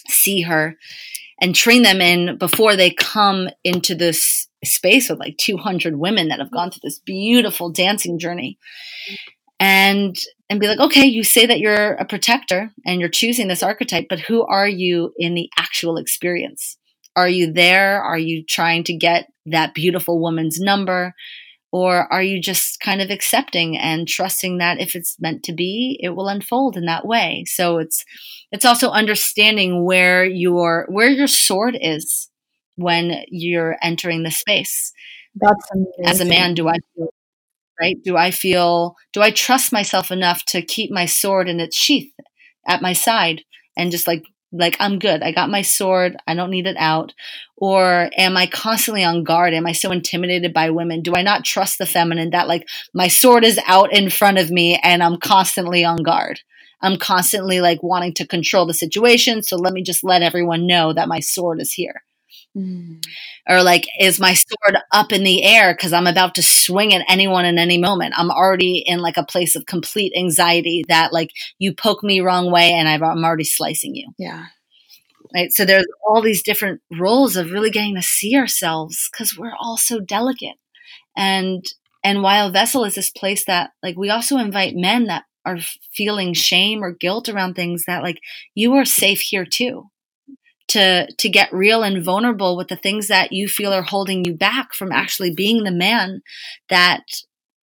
see 0.07 0.41
her, 0.41 0.75
and 1.41 1.55
train 1.55 1.83
them 1.83 2.01
in 2.01 2.37
before 2.37 2.75
they 2.75 2.91
come 2.91 3.49
into 3.63 3.95
this 3.95 4.47
space 4.63 5.09
with 5.09 5.19
like 5.19 5.37
200 5.37 5.97
women 5.97 6.29
that 6.29 6.39
have 6.39 6.51
gone 6.51 6.71
through 6.71 6.81
this 6.83 6.99
beautiful 6.99 7.69
dancing 7.71 8.19
journey. 8.19 8.57
And 9.59 10.15
and 10.49 10.59
be 10.59 10.67
like, 10.67 10.79
okay, 10.79 11.05
you 11.05 11.23
say 11.23 11.45
that 11.45 11.59
you're 11.59 11.93
a 11.93 12.05
protector 12.05 12.71
and 12.85 12.99
you're 12.99 13.09
choosing 13.09 13.47
this 13.47 13.63
archetype, 13.63 14.05
but 14.09 14.19
who 14.19 14.45
are 14.45 14.67
you 14.67 15.13
in 15.17 15.33
the 15.33 15.49
actual 15.57 15.97
experience? 15.97 16.77
Are 17.15 17.29
you 17.29 17.51
there? 17.51 18.01
Are 18.01 18.17
you 18.17 18.43
trying 18.43 18.83
to 18.85 18.93
get 18.93 19.27
that 19.47 19.73
beautiful 19.73 20.19
woman's 20.19 20.59
number? 20.59 21.15
Or 21.75 22.11
are 22.13 22.23
you 22.23 22.41
just 22.41 22.79
kind 22.79 23.01
of 23.01 23.09
accepting 23.11 23.77
and 23.77 24.07
trusting 24.07 24.59
that 24.59 24.79
if 24.79 24.95
it's 24.95 25.17
meant 25.19 25.43
to 25.43 25.53
be, 25.53 25.99
it 26.01 26.09
will 26.15 26.29
unfold 26.29 26.77
in 26.77 26.85
that 26.85 27.05
way? 27.05 27.43
So 27.47 27.79
it's 27.79 28.03
it's 28.51 28.65
also 28.65 28.89
understanding 28.91 29.85
where 29.85 30.25
your 30.25 30.85
where 30.89 31.09
your 31.09 31.27
sword 31.27 31.77
is. 31.81 32.29
when 32.77 33.23
you're 33.29 33.77
entering 33.81 34.23
the 34.23 34.31
space. 34.31 34.91
That's 35.35 35.71
amazing. 35.73 36.05
As 36.05 36.21
a 36.21 36.25
man, 36.25 36.53
do 36.55 36.67
I 36.69 36.77
feel 36.95 37.09
right? 37.81 37.97
Do 38.03 38.17
I 38.17 38.31
feel 38.31 38.95
do 39.13 39.21
I 39.21 39.31
trust 39.31 39.73
myself 39.73 40.11
enough 40.11 40.43
to 40.47 40.61
keep 40.61 40.91
my 40.91 41.05
sword 41.05 41.49
in 41.49 41.59
its 41.59 41.75
sheath 41.77 42.11
at 42.67 42.81
my 42.81 42.93
side 42.93 43.43
and 43.77 43.91
just 43.91 44.07
like 44.07 44.23
like 44.57 44.77
I'm 44.79 44.99
good. 44.99 45.21
I 45.21 45.31
got 45.31 45.49
my 45.49 45.61
sword. 45.61 46.17
I 46.27 46.33
don't 46.35 46.49
need 46.49 46.67
it 46.67 46.77
out. 46.77 47.13
Or 47.57 48.09
am 48.17 48.35
I 48.37 48.47
constantly 48.47 49.03
on 49.03 49.23
guard? 49.23 49.53
Am 49.53 49.65
I 49.65 49.71
so 49.71 49.91
intimidated 49.91 50.53
by 50.53 50.69
women? 50.69 51.01
Do 51.01 51.15
I 51.15 51.21
not 51.21 51.45
trust 51.45 51.77
the 51.77 51.85
feminine 51.85 52.31
that 52.31 52.47
like 52.47 52.67
my 52.93 53.07
sword 53.07 53.43
is 53.43 53.59
out 53.67 53.93
in 53.93 54.09
front 54.09 54.37
of 54.37 54.51
me 54.51 54.79
and 54.81 55.01
I'm 55.01 55.17
constantly 55.17 55.85
on 55.85 55.97
guard? 55.97 56.41
I'm 56.81 56.97
constantly 56.97 57.61
like 57.61 57.81
wanting 57.81 58.13
to 58.15 58.27
control 58.27 58.65
the 58.65 58.73
situation. 58.73 59.41
So 59.41 59.55
let 59.55 59.73
me 59.73 59.81
just 59.81 60.03
let 60.03 60.21
everyone 60.21 60.67
know 60.67 60.93
that 60.93 61.07
my 61.07 61.19
sword 61.19 61.61
is 61.61 61.71
here. 61.71 62.03
Mm. 62.55 63.03
Or 63.47 63.61
like, 63.61 63.85
is 63.99 64.19
my 64.19 64.33
sword 64.33 64.77
up 64.91 65.11
in 65.11 65.23
the 65.23 65.43
air 65.43 65.73
because 65.73 65.93
I'm 65.93 66.07
about 66.07 66.35
to 66.35 66.43
swing 66.43 66.93
at 66.93 67.05
anyone 67.09 67.45
in 67.45 67.59
any 67.59 67.77
moment? 67.77 68.13
I'm 68.17 68.31
already 68.31 68.83
in 68.85 68.99
like 68.99 69.17
a 69.17 69.25
place 69.25 69.55
of 69.55 69.65
complete 69.65 70.13
anxiety 70.17 70.83
that 70.87 71.11
like 71.11 71.31
you 71.59 71.73
poke 71.73 72.03
me 72.03 72.21
wrong 72.21 72.51
way 72.51 72.71
and 72.71 72.87
i 72.87 72.93
am 72.93 73.03
already 73.03 73.43
slicing 73.43 73.95
you. 73.95 74.09
Yeah. 74.17 74.45
Right. 75.33 75.51
So 75.51 75.65
there's 75.65 75.85
all 76.07 76.21
these 76.21 76.43
different 76.43 76.81
roles 76.97 77.35
of 77.35 77.51
really 77.51 77.71
getting 77.71 77.95
to 77.95 78.01
see 78.01 78.37
ourselves 78.37 79.09
because 79.11 79.37
we're 79.37 79.55
all 79.59 79.77
so 79.77 79.99
delicate. 79.99 80.55
And 81.17 81.65
and 82.03 82.21
Wild 82.21 82.53
Vessel 82.53 82.85
is 82.85 82.95
this 82.95 83.09
place 83.09 83.43
that 83.45 83.71
like 83.83 83.97
we 83.97 84.09
also 84.09 84.37
invite 84.37 84.75
men 84.75 85.05
that 85.05 85.25
are 85.45 85.57
feeling 85.93 86.33
shame 86.33 86.83
or 86.83 86.91
guilt 86.91 87.27
around 87.27 87.55
things 87.55 87.83
that 87.85 88.01
like 88.01 88.19
you 88.53 88.73
are 88.75 88.85
safe 88.85 89.19
here 89.19 89.45
too 89.45 89.89
to 90.75 91.07
to 91.11 91.29
get 91.29 91.53
real 91.53 91.83
and 91.83 92.03
vulnerable 92.03 92.57
with 92.57 92.67
the 92.67 92.75
things 92.75 93.07
that 93.07 93.31
you 93.31 93.47
feel 93.47 93.73
are 93.73 93.81
holding 93.81 94.25
you 94.25 94.33
back 94.33 94.73
from 94.73 94.91
actually 94.91 95.33
being 95.33 95.63
the 95.63 95.71
man 95.71 96.21
that 96.69 97.03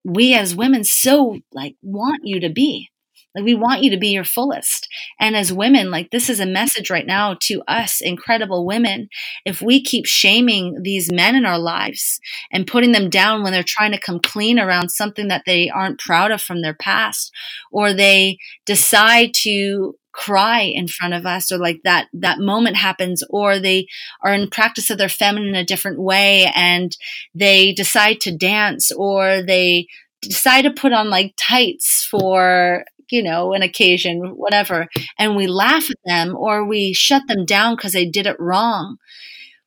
we 0.04 0.34
as 0.34 0.56
women 0.56 0.82
so 0.82 1.38
like 1.52 1.76
want 1.82 2.22
you 2.24 2.40
to 2.40 2.48
be. 2.48 2.88
Like 3.34 3.44
we 3.44 3.54
want 3.54 3.82
you 3.82 3.90
to 3.90 3.96
be 3.96 4.08
your 4.08 4.24
fullest. 4.24 4.88
And 5.18 5.36
as 5.36 5.52
women 5.52 5.90
like 5.90 6.10
this 6.10 6.28
is 6.28 6.40
a 6.40 6.46
message 6.46 6.90
right 6.90 7.06
now 7.06 7.36
to 7.42 7.62
us 7.68 8.00
incredible 8.02 8.66
women. 8.66 9.08
If 9.46 9.62
we 9.62 9.82
keep 9.82 10.06
shaming 10.06 10.82
these 10.82 11.10
men 11.10 11.34
in 11.34 11.46
our 11.46 11.58
lives 11.58 12.20
and 12.50 12.66
putting 12.66 12.92
them 12.92 13.08
down 13.08 13.42
when 13.42 13.52
they're 13.52 13.64
trying 13.66 13.92
to 13.92 14.00
come 14.00 14.20
clean 14.20 14.58
around 14.58 14.90
something 14.90 15.28
that 15.28 15.44
they 15.46 15.70
aren't 15.70 16.00
proud 16.00 16.30
of 16.30 16.42
from 16.42 16.62
their 16.62 16.74
past 16.74 17.32
or 17.70 17.94
they 17.94 18.38
decide 18.66 19.32
to 19.42 19.94
cry 20.12 20.60
in 20.60 20.86
front 20.86 21.14
of 21.14 21.26
us 21.26 21.50
or 21.50 21.58
like 21.58 21.80
that 21.84 22.06
that 22.12 22.38
moment 22.38 22.76
happens 22.76 23.22
or 23.30 23.58
they 23.58 23.86
are 24.22 24.34
in 24.34 24.48
practice 24.50 24.90
of 24.90 24.98
their 24.98 25.08
feminine 25.08 25.50
in 25.50 25.54
a 25.54 25.64
different 25.64 26.00
way 26.00 26.50
and 26.54 26.96
they 27.34 27.72
decide 27.72 28.20
to 28.20 28.36
dance 28.36 28.92
or 28.92 29.42
they 29.42 29.86
decide 30.20 30.62
to 30.62 30.70
put 30.70 30.92
on 30.92 31.10
like 31.10 31.34
tights 31.36 32.06
for 32.10 32.84
you 33.10 33.22
know 33.22 33.52
an 33.52 33.62
occasion 33.62 34.20
whatever 34.36 34.88
and 35.18 35.36
we 35.36 35.46
laugh 35.46 35.90
at 35.90 35.96
them 36.04 36.34
or 36.36 36.64
we 36.64 36.92
shut 36.92 37.22
them 37.28 37.44
down 37.44 37.76
because 37.76 37.92
they 37.92 38.08
did 38.08 38.26
it 38.26 38.40
wrong. 38.40 38.96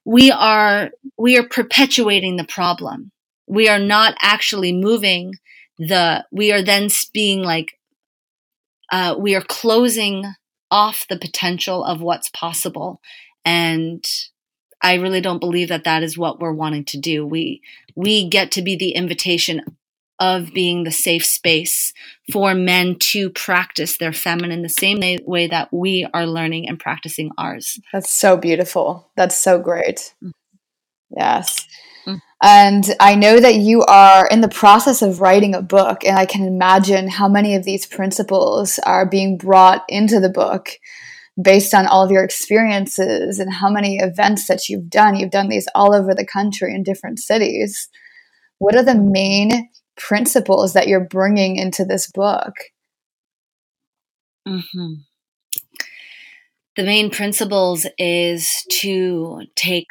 We 0.03 0.31
are 0.31 0.91
we 1.17 1.37
are 1.37 1.47
perpetuating 1.47 2.35
the 2.35 2.43
problem. 2.43 3.11
We 3.47 3.69
are 3.69 3.79
not 3.79 4.15
actually 4.21 4.73
moving 4.73 5.33
the 5.77 6.25
we 6.31 6.51
are 6.51 6.61
then 6.61 6.89
being 7.13 7.43
like 7.43 7.77
uh, 8.95 9.13
we 9.19 9.35
are 9.35 9.41
closing 9.41 10.23
off 10.71 11.05
the 11.09 11.19
potential 11.19 11.83
of 11.83 12.01
what's 12.01 12.29
possible. 12.29 13.01
And 13.43 14.01
I 14.81 14.93
really 14.93 15.19
don't 15.19 15.41
believe 15.41 15.67
that 15.67 15.83
that 15.83 16.01
is 16.01 16.17
what 16.17 16.39
we're 16.39 16.53
wanting 16.53 16.85
to 16.85 16.97
do. 16.97 17.25
We 17.25 17.61
we 17.93 18.29
get 18.29 18.51
to 18.51 18.61
be 18.61 18.77
the 18.77 18.91
invitation 18.91 19.63
of 20.17 20.53
being 20.53 20.85
the 20.85 20.93
safe 20.93 21.25
space 21.25 21.91
for 22.31 22.53
men 22.53 22.95
to 22.97 23.29
practice 23.31 23.97
their 23.97 24.13
feminine 24.13 24.61
the 24.61 24.69
same 24.69 25.01
way 25.25 25.47
that 25.47 25.73
we 25.73 26.07
are 26.13 26.25
learning 26.25 26.69
and 26.69 26.79
practicing 26.79 27.31
ours. 27.37 27.77
That's 27.91 28.09
so 28.09 28.37
beautiful. 28.37 29.11
That's 29.17 29.37
so 29.37 29.59
great. 29.59 30.15
Mm. 32.05 32.21
And 32.41 32.85
I 32.99 33.15
know 33.15 33.39
that 33.39 33.55
you 33.55 33.81
are 33.83 34.27
in 34.27 34.41
the 34.41 34.47
process 34.47 35.01
of 35.01 35.21
writing 35.21 35.55
a 35.55 35.61
book, 35.61 36.05
and 36.05 36.17
I 36.17 36.25
can 36.25 36.45
imagine 36.45 37.07
how 37.07 37.27
many 37.27 37.55
of 37.55 37.63
these 37.63 37.85
principles 37.85 38.79
are 38.79 39.09
being 39.09 39.37
brought 39.37 39.83
into 39.89 40.19
the 40.19 40.29
book 40.29 40.69
based 41.41 41.73
on 41.73 41.85
all 41.85 42.03
of 42.03 42.11
your 42.11 42.23
experiences 42.23 43.39
and 43.39 43.53
how 43.53 43.69
many 43.69 43.97
events 43.97 44.47
that 44.47 44.69
you've 44.69 44.89
done. 44.89 45.15
You've 45.15 45.31
done 45.31 45.49
these 45.49 45.67
all 45.75 45.93
over 45.93 46.13
the 46.13 46.25
country 46.25 46.73
in 46.73 46.83
different 46.83 47.19
cities. 47.19 47.89
What 48.57 48.75
are 48.75 48.83
the 48.83 48.95
main 48.95 49.69
principles 49.97 50.73
that 50.73 50.87
you're 50.87 51.05
bringing 51.05 51.57
into 51.57 51.83
this 51.83 52.09
book? 52.09 52.53
Mm-hmm. 54.47 54.93
The 56.77 56.83
main 56.83 57.09
principles 57.09 57.87
is 57.97 58.65
to 58.69 59.43
take 59.55 59.87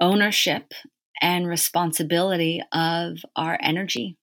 ownership 0.00 0.72
and 1.22 1.46
responsibility 1.46 2.62
of 2.72 3.18
our 3.36 3.58
energy 3.60 4.16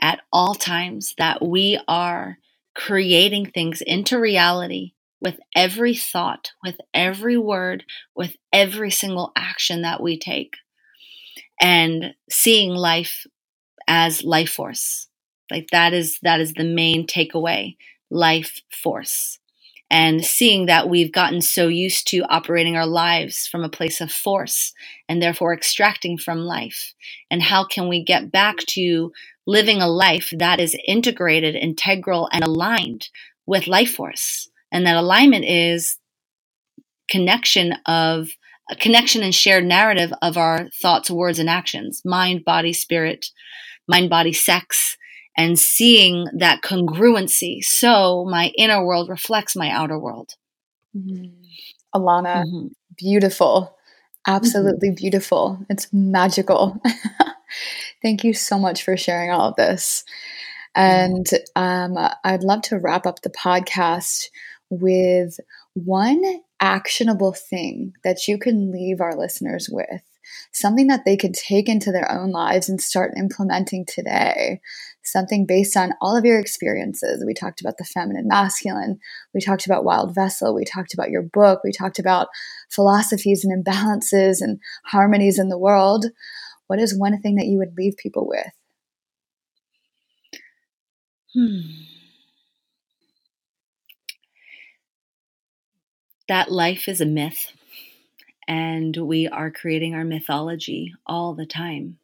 at 0.00 0.20
all 0.32 0.54
times, 0.54 1.14
that 1.18 1.42
we 1.42 1.78
are 1.88 2.38
creating 2.74 3.46
things 3.46 3.82
into 3.82 4.18
reality 4.18 4.92
with 5.20 5.38
every 5.54 5.94
thought, 5.94 6.52
with 6.64 6.76
every 6.94 7.36
word, 7.36 7.84
with 8.14 8.36
every 8.52 8.90
single 8.90 9.32
action 9.36 9.82
that 9.82 10.02
we 10.02 10.18
take, 10.18 10.54
and 11.60 12.14
seeing 12.30 12.70
life 12.70 13.26
as 13.86 14.24
life 14.24 14.50
force. 14.50 15.08
Like 15.50 15.68
that 15.72 15.92
is 15.92 16.18
that 16.22 16.40
is 16.40 16.54
the 16.54 16.64
main 16.64 17.06
takeaway, 17.06 17.76
life 18.10 18.62
force 18.70 19.39
and 19.90 20.24
seeing 20.24 20.66
that 20.66 20.88
we've 20.88 21.12
gotten 21.12 21.42
so 21.42 21.66
used 21.66 22.06
to 22.08 22.20
operating 22.30 22.76
our 22.76 22.86
lives 22.86 23.48
from 23.48 23.64
a 23.64 23.68
place 23.68 24.00
of 24.00 24.12
force 24.12 24.72
and 25.08 25.20
therefore 25.20 25.52
extracting 25.52 26.16
from 26.16 26.38
life. 26.38 26.94
And 27.30 27.42
how 27.42 27.64
can 27.64 27.88
we 27.88 28.04
get 28.04 28.30
back 28.30 28.58
to 28.68 29.12
living 29.46 29.82
a 29.82 29.88
life 29.88 30.32
that 30.38 30.60
is 30.60 30.76
integrated, 30.86 31.56
integral, 31.56 32.28
and 32.32 32.44
aligned 32.44 33.08
with 33.46 33.66
life 33.66 33.94
force? 33.94 34.48
And 34.70 34.86
that 34.86 34.96
alignment 34.96 35.44
is 35.44 35.98
connection 37.10 37.74
of 37.86 38.30
a 38.70 38.76
connection 38.76 39.24
and 39.24 39.34
shared 39.34 39.64
narrative 39.64 40.12
of 40.22 40.36
our 40.36 40.68
thoughts, 40.80 41.10
words, 41.10 41.40
and 41.40 41.50
actions 41.50 42.02
mind, 42.04 42.44
body, 42.44 42.72
spirit, 42.72 43.26
mind, 43.88 44.08
body, 44.08 44.32
sex, 44.32 44.96
and 45.36 45.58
seeing 45.58 46.26
that 46.36 46.62
congruency. 46.62 47.62
So 47.62 48.26
my 48.28 48.52
inner 48.56 48.84
world 48.84 49.08
reflects 49.08 49.56
my 49.56 49.70
outer 49.70 49.98
world. 49.98 50.34
Mm-hmm. 50.96 51.32
Elana, 51.94 52.44
mm-hmm. 52.44 52.66
beautiful. 52.96 53.76
Absolutely 54.26 54.88
mm-hmm. 54.88 54.96
beautiful. 54.96 55.58
It's 55.68 55.88
magical. 55.92 56.80
Thank 58.02 58.24
you 58.24 58.34
so 58.34 58.58
much 58.58 58.84
for 58.84 58.96
sharing 58.96 59.30
all 59.30 59.48
of 59.50 59.56
this. 59.56 60.04
And 60.74 61.26
um, 61.56 61.96
I'd 62.24 62.44
love 62.44 62.62
to 62.62 62.78
wrap 62.78 63.06
up 63.06 63.22
the 63.22 63.30
podcast 63.30 64.26
with 64.68 65.40
one 65.74 66.22
actionable 66.60 67.32
thing 67.32 67.94
that 68.04 68.28
you 68.28 68.38
can 68.38 68.70
leave 68.70 69.00
our 69.00 69.16
listeners 69.16 69.68
with, 69.70 70.02
something 70.52 70.86
that 70.86 71.04
they 71.04 71.16
can 71.16 71.32
take 71.32 71.68
into 71.68 71.90
their 71.90 72.10
own 72.10 72.30
lives 72.30 72.68
and 72.68 72.80
start 72.80 73.14
implementing 73.16 73.84
today 73.84 74.60
something 75.02 75.46
based 75.46 75.76
on 75.76 75.94
all 76.00 76.16
of 76.16 76.24
your 76.24 76.38
experiences. 76.38 77.24
We 77.26 77.34
talked 77.34 77.60
about 77.60 77.78
the 77.78 77.84
feminine 77.84 78.28
masculine. 78.28 78.98
We 79.34 79.40
talked 79.40 79.66
about 79.66 79.84
Wild 79.84 80.14
Vessel. 80.14 80.54
We 80.54 80.64
talked 80.64 80.94
about 80.94 81.10
your 81.10 81.22
book. 81.22 81.60
We 81.64 81.72
talked 81.72 81.98
about 81.98 82.28
philosophies 82.70 83.44
and 83.44 83.64
imbalances 83.64 84.40
and 84.40 84.60
harmonies 84.84 85.38
in 85.38 85.48
the 85.48 85.58
world. 85.58 86.06
What 86.66 86.78
is 86.78 86.96
one 86.96 87.20
thing 87.20 87.36
that 87.36 87.46
you 87.46 87.58
would 87.58 87.76
leave 87.76 87.96
people 87.96 88.28
with? 88.28 88.52
Hmm. 91.34 91.60
That 96.28 96.50
life 96.50 96.88
is 96.88 97.00
a 97.00 97.06
myth, 97.06 97.52
and 98.46 98.96
we 98.96 99.28
are 99.28 99.50
creating 99.50 99.94
our 99.94 100.04
mythology 100.04 100.94
all 101.06 101.34
the 101.34 101.46
time. 101.46 101.99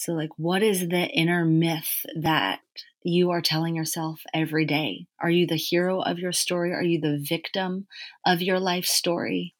So, 0.00 0.14
like, 0.14 0.30
what 0.38 0.62
is 0.62 0.88
the 0.88 1.08
inner 1.08 1.44
myth 1.44 2.06
that 2.16 2.60
you 3.02 3.32
are 3.32 3.42
telling 3.42 3.76
yourself 3.76 4.22
every 4.32 4.64
day? 4.64 5.04
Are 5.20 5.28
you 5.28 5.46
the 5.46 5.56
hero 5.56 6.00
of 6.00 6.18
your 6.18 6.32
story? 6.32 6.72
Are 6.72 6.82
you 6.82 7.02
the 7.02 7.22
victim 7.22 7.86
of 8.24 8.40
your 8.40 8.58
life 8.58 8.86
story? 8.86 9.54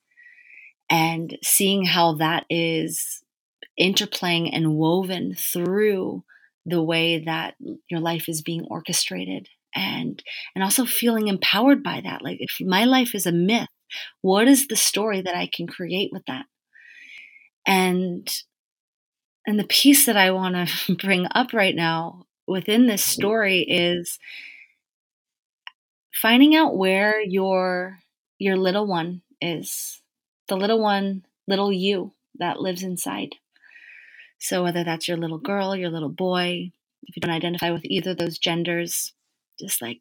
And 0.88 1.36
seeing 1.42 1.84
how 1.84 2.14
that 2.14 2.46
is 2.48 3.22
interplaying 3.78 4.48
and 4.50 4.76
woven 4.76 5.34
through 5.34 6.24
the 6.64 6.82
way 6.82 7.22
that 7.22 7.56
your 7.90 8.00
life 8.00 8.26
is 8.26 8.40
being 8.40 8.64
orchestrated 8.70 9.46
and 9.74 10.22
and 10.54 10.64
also 10.64 10.86
feeling 10.86 11.28
empowered 11.28 11.82
by 11.82 12.00
that 12.00 12.22
like 12.22 12.38
if 12.40 12.56
my 12.60 12.84
life 12.84 13.14
is 13.14 13.24
a 13.24 13.32
myth 13.32 13.68
what 14.20 14.48
is 14.48 14.66
the 14.66 14.76
story 14.76 15.22
that 15.22 15.36
i 15.36 15.48
can 15.50 15.66
create 15.66 16.10
with 16.12 16.24
that 16.26 16.44
And 17.66 18.28
and 19.46 19.58
the 19.58 19.64
piece 19.64 20.06
that 20.06 20.16
I 20.16 20.30
want 20.30 20.68
to 20.68 20.94
bring 21.00 21.26
up 21.34 21.52
right 21.52 21.74
now 21.74 22.26
within 22.46 22.86
this 22.86 23.02
mm-hmm. 23.02 23.20
story 23.20 23.60
is 23.60 24.18
finding 26.12 26.54
out 26.54 26.76
where 26.76 27.20
your 27.20 27.98
your 28.38 28.56
little 28.56 28.86
one 28.86 29.22
is. 29.40 30.00
The 30.48 30.56
little 30.56 30.80
one, 30.80 31.24
little 31.46 31.72
you 31.72 32.12
that 32.38 32.60
lives 32.60 32.82
inside. 32.82 33.34
So 34.38 34.62
whether 34.62 34.82
that's 34.82 35.06
your 35.06 35.18
little 35.18 35.38
girl, 35.38 35.76
your 35.76 35.90
little 35.90 36.08
boy, 36.08 36.72
if 37.02 37.16
you 37.16 37.20
don't 37.20 37.30
identify 37.34 37.70
with 37.70 37.84
either 37.84 38.12
of 38.12 38.18
those 38.18 38.38
genders, 38.38 39.12
just 39.58 39.82
like 39.82 39.98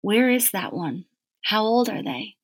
where 0.00 0.30
is 0.30 0.50
that 0.52 0.72
one? 0.72 1.04
How 1.44 1.64
old 1.64 1.88
are 1.88 2.02
they? 2.02 2.36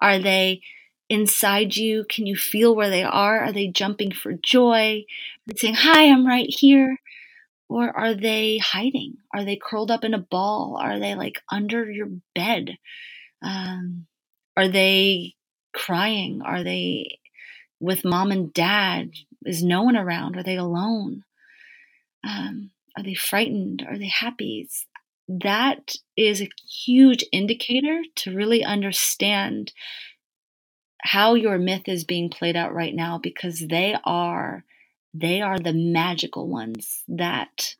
Are 0.00 0.18
they 0.18 0.60
inside 1.08 1.76
you? 1.76 2.04
Can 2.08 2.26
you 2.26 2.36
feel 2.36 2.74
where 2.74 2.90
they 2.90 3.04
are? 3.04 3.40
Are 3.40 3.52
they 3.52 3.68
jumping 3.68 4.12
for 4.12 4.32
joy? 4.32 5.04
They 5.46 5.54
saying, 5.56 5.74
Hi, 5.74 6.10
I'm 6.10 6.26
right 6.26 6.48
here? 6.48 6.98
Or 7.68 7.90
are 7.90 8.14
they 8.14 8.58
hiding? 8.58 9.16
Are 9.34 9.44
they 9.44 9.56
curled 9.56 9.90
up 9.90 10.04
in 10.04 10.14
a 10.14 10.18
ball? 10.18 10.78
Are 10.80 10.98
they 10.98 11.14
like 11.14 11.42
under 11.50 11.90
your 11.90 12.08
bed? 12.34 12.78
Um, 13.42 14.06
are 14.56 14.68
they 14.68 15.34
crying? 15.72 16.42
Are 16.42 16.62
they 16.62 17.18
with 17.80 18.04
mom 18.04 18.30
and 18.30 18.52
dad? 18.52 19.10
Is 19.44 19.62
no 19.62 19.82
one 19.82 19.96
around? 19.96 20.36
Are 20.36 20.42
they 20.42 20.56
alone? 20.56 21.24
Um, 22.26 22.70
are 22.96 23.02
they 23.02 23.14
frightened? 23.14 23.84
Are 23.88 23.98
they 23.98 24.08
happy? 24.08 24.68
That 25.28 25.92
is 26.16 26.40
a 26.40 26.48
huge 26.84 27.24
indicator 27.32 28.02
to 28.16 28.34
really 28.34 28.64
understand 28.64 29.72
how 31.06 31.34
your 31.34 31.56
myth 31.58 31.84
is 31.86 32.04
being 32.04 32.28
played 32.28 32.56
out 32.56 32.74
right 32.74 32.94
now 32.94 33.18
because 33.18 33.64
they 33.68 33.96
are 34.04 34.64
they 35.14 35.40
are 35.40 35.58
the 35.58 35.72
magical 35.72 36.48
ones 36.48 37.02
that 37.08 37.76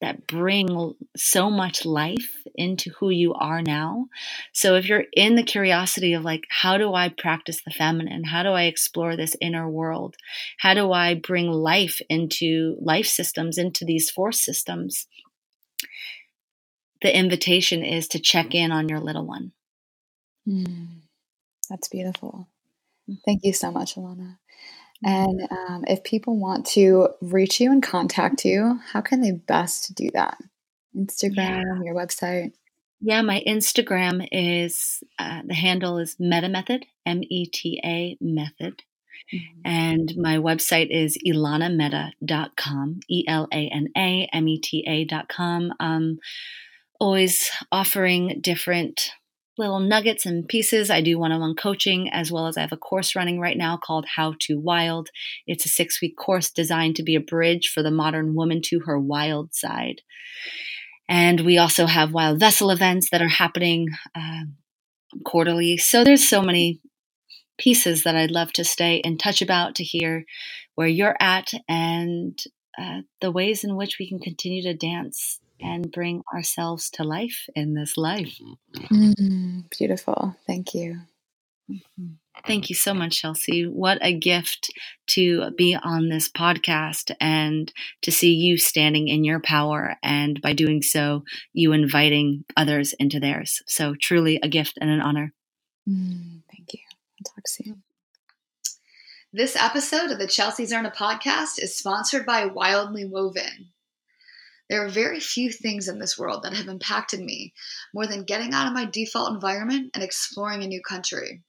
that 0.00 0.26
bring 0.26 0.94
so 1.16 1.48
much 1.50 1.86
life 1.86 2.42
into 2.54 2.90
who 2.90 3.08
you 3.08 3.32
are 3.32 3.62
now. 3.62 4.06
So 4.52 4.74
if 4.74 4.86
you're 4.86 5.04
in 5.14 5.34
the 5.34 5.42
curiosity 5.42 6.12
of 6.12 6.24
like 6.24 6.44
how 6.50 6.76
do 6.76 6.92
I 6.92 7.08
practice 7.08 7.62
the 7.64 7.70
feminine? 7.70 8.24
How 8.24 8.42
do 8.42 8.50
I 8.50 8.64
explore 8.64 9.16
this 9.16 9.34
inner 9.40 9.68
world? 9.68 10.16
How 10.58 10.74
do 10.74 10.92
I 10.92 11.14
bring 11.14 11.50
life 11.50 12.00
into 12.10 12.76
life 12.80 13.06
systems 13.06 13.56
into 13.56 13.86
these 13.86 14.10
force 14.10 14.40
systems? 14.40 15.06
The 17.00 17.16
invitation 17.16 17.82
is 17.82 18.06
to 18.08 18.18
check 18.18 18.54
in 18.54 18.72
on 18.72 18.88
your 18.88 19.00
little 19.00 19.26
one. 19.26 19.52
Mm. 20.46 21.03
That's 21.74 21.88
beautiful. 21.88 22.46
Mm. 23.10 23.18
Thank 23.24 23.40
you 23.42 23.52
so 23.52 23.72
much, 23.72 23.96
Elana. 23.96 24.38
Mm. 25.04 25.26
And 25.26 25.48
um, 25.50 25.84
if 25.88 26.04
people 26.04 26.38
want 26.38 26.66
to 26.66 27.08
reach 27.20 27.60
you 27.60 27.72
and 27.72 27.82
contact 27.82 28.44
you, 28.44 28.78
how 28.92 29.00
can 29.00 29.20
they 29.20 29.32
best 29.32 29.92
do 29.96 30.08
that? 30.14 30.38
Instagram, 30.96 31.64
yeah. 31.64 31.82
your 31.82 31.96
website? 31.96 32.52
Yeah, 33.00 33.22
my 33.22 33.42
Instagram 33.44 34.26
is 34.30 35.02
uh, 35.18 35.42
the 35.44 35.54
handle 35.54 35.98
is 35.98 36.14
Meta 36.20 36.48
Method, 36.48 36.86
M 37.04 37.22
E 37.24 37.46
T 37.46 37.80
A 37.84 38.16
Method. 38.20 38.82
Mm-hmm. 39.34 39.60
And 39.64 40.12
my 40.16 40.36
website 40.36 40.90
is 40.90 41.18
elanameta.com, 41.26 43.00
E 43.10 43.24
L 43.26 43.48
A 43.52 43.68
N 43.68 43.88
A 43.96 44.28
M 44.32 44.46
E 44.46 44.60
T 44.60 44.84
A.com. 44.86 45.72
Um, 45.80 46.18
always 47.00 47.50
offering 47.72 48.38
different 48.40 49.10
little 49.56 49.80
nuggets 49.80 50.26
and 50.26 50.46
pieces. 50.48 50.90
I 50.90 51.00
do 51.00 51.18
one 51.18 51.32
on 51.32 51.40
one 51.40 51.54
coaching 51.54 52.08
as 52.10 52.32
well 52.32 52.46
as 52.46 52.56
I 52.56 52.62
have 52.62 52.72
a 52.72 52.76
course 52.76 53.14
running 53.14 53.38
right 53.38 53.56
now 53.56 53.76
called 53.76 54.06
How 54.16 54.34
to 54.40 54.58
Wild. 54.58 55.10
It's 55.46 55.64
a 55.64 55.68
six 55.68 56.00
week 56.00 56.16
course 56.16 56.50
designed 56.50 56.96
to 56.96 57.02
be 57.02 57.14
a 57.14 57.20
bridge 57.20 57.70
for 57.72 57.82
the 57.82 57.90
modern 57.90 58.34
woman 58.34 58.60
to 58.66 58.80
her 58.86 58.98
wild 58.98 59.54
side. 59.54 60.00
And 61.08 61.40
we 61.40 61.58
also 61.58 61.86
have 61.86 62.12
wild 62.12 62.40
vessel 62.40 62.70
events 62.70 63.10
that 63.10 63.22
are 63.22 63.28
happening 63.28 63.88
uh, 64.14 64.44
quarterly. 65.24 65.76
So 65.76 66.02
there's 66.02 66.26
so 66.26 66.42
many 66.42 66.80
pieces 67.58 68.02
that 68.02 68.16
I'd 68.16 68.30
love 68.30 68.52
to 68.54 68.64
stay 68.64 68.96
in 68.96 69.18
touch 69.18 69.40
about 69.40 69.74
to 69.76 69.84
hear 69.84 70.24
where 70.74 70.88
you're 70.88 71.16
at 71.20 71.52
and 71.68 72.36
uh, 72.76 73.02
the 73.20 73.30
ways 73.30 73.62
in 73.62 73.76
which 73.76 73.96
we 74.00 74.08
can 74.08 74.18
continue 74.18 74.62
to 74.62 74.74
dance 74.74 75.38
and 75.60 75.90
bring 75.90 76.22
ourselves 76.34 76.90
to 76.90 77.04
life 77.04 77.46
in 77.54 77.74
this 77.74 77.96
life. 77.96 78.38
Mm, 78.92 79.70
beautiful. 79.76 80.36
Thank 80.46 80.74
you. 80.74 81.00
Mm-hmm. 81.70 82.14
Thank 82.46 82.68
you 82.68 82.74
so 82.74 82.92
much, 82.92 83.20
Chelsea. 83.20 83.64
What 83.64 83.98
a 84.02 84.12
gift 84.12 84.70
to 85.08 85.50
be 85.52 85.76
on 85.76 86.08
this 86.08 86.28
podcast 86.28 87.14
and 87.20 87.72
to 88.02 88.10
see 88.10 88.34
you 88.34 88.58
standing 88.58 89.08
in 89.08 89.24
your 89.24 89.40
power. 89.40 89.96
And 90.02 90.40
by 90.42 90.52
doing 90.52 90.82
so, 90.82 91.24
you 91.52 91.72
inviting 91.72 92.44
others 92.56 92.92
into 92.94 93.20
theirs. 93.20 93.62
So, 93.66 93.94
truly 93.98 94.40
a 94.42 94.48
gift 94.48 94.78
and 94.80 94.90
an 94.90 95.00
honor. 95.00 95.32
Mm, 95.88 96.42
thank 96.50 96.74
you. 96.74 96.80
I'll 96.90 97.34
talk 97.34 97.46
soon. 97.46 97.82
This 99.32 99.56
episode 99.56 100.10
of 100.10 100.18
the 100.18 100.28
Chelsea 100.28 100.64
Zerna 100.64 100.94
podcast 100.94 101.58
is 101.58 101.76
sponsored 101.76 102.26
by 102.26 102.46
Wildly 102.46 103.04
Woven. 103.04 103.70
There 104.70 104.84
are 104.84 104.88
very 104.88 105.20
few 105.20 105.52
things 105.52 105.88
in 105.88 105.98
this 105.98 106.18
world 106.18 106.42
that 106.42 106.54
have 106.54 106.68
impacted 106.68 107.20
me 107.20 107.52
more 107.92 108.06
than 108.06 108.24
getting 108.24 108.54
out 108.54 108.66
of 108.66 108.72
my 108.72 108.86
default 108.86 109.32
environment 109.32 109.90
and 109.94 110.02
exploring 110.02 110.62
a 110.62 110.66
new 110.66 110.80
country. 110.80 111.42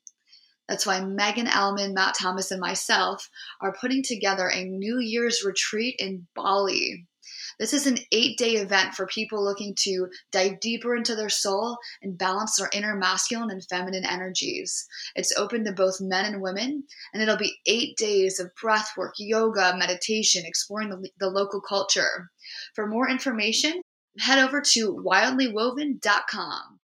That's 0.68 0.86
why 0.86 1.00
Megan 1.00 1.48
Elman, 1.48 1.94
Matt 1.94 2.16
Thomas, 2.16 2.52
and 2.52 2.60
myself 2.60 3.30
are 3.62 3.78
putting 3.80 4.04
together 4.04 4.50
a 4.50 4.64
New 4.64 5.00
Year's 5.00 5.44
retreat 5.46 5.96
in 6.00 6.28
Bali. 6.36 7.08
This 7.58 7.74
is 7.74 7.88
an 7.88 8.00
eight 8.12 8.38
day 8.38 8.56
event 8.56 8.96
for 8.96 9.08
people 9.08 9.44
looking 9.44 9.76
to 9.80 10.10
dive 10.32 10.60
deeper 10.60 10.96
into 10.96 11.16
their 11.16 11.30
soul 11.30 11.78
and 12.02 12.18
balance 12.18 12.58
their 12.58 12.70
inner 12.74 12.96
masculine 12.96 13.50
and 13.50 13.64
feminine 13.64 14.06
energies. 14.06 14.86
It's 15.16 15.36
open 15.38 15.64
to 15.64 15.72
both 15.72 16.02
men 16.02 16.26
and 16.26 16.42
women, 16.42 16.84
and 17.14 17.24
it'll 17.24 17.38
be 17.38 17.58
eight 17.66 17.96
days 17.98 18.40
of 18.40 18.54
breath 18.62 18.92
work, 18.98 19.14
yoga, 19.18 19.76
meditation, 19.78 20.44
exploring 20.46 20.90
the, 20.90 21.10
the 21.18 21.30
local 21.30 21.62
culture. 21.62 22.32
For 22.76 22.86
more 22.88 23.10
information, 23.10 23.82
head 24.20 24.38
over 24.38 24.62
to 24.62 24.94
wildlywoven.com. 24.94 26.80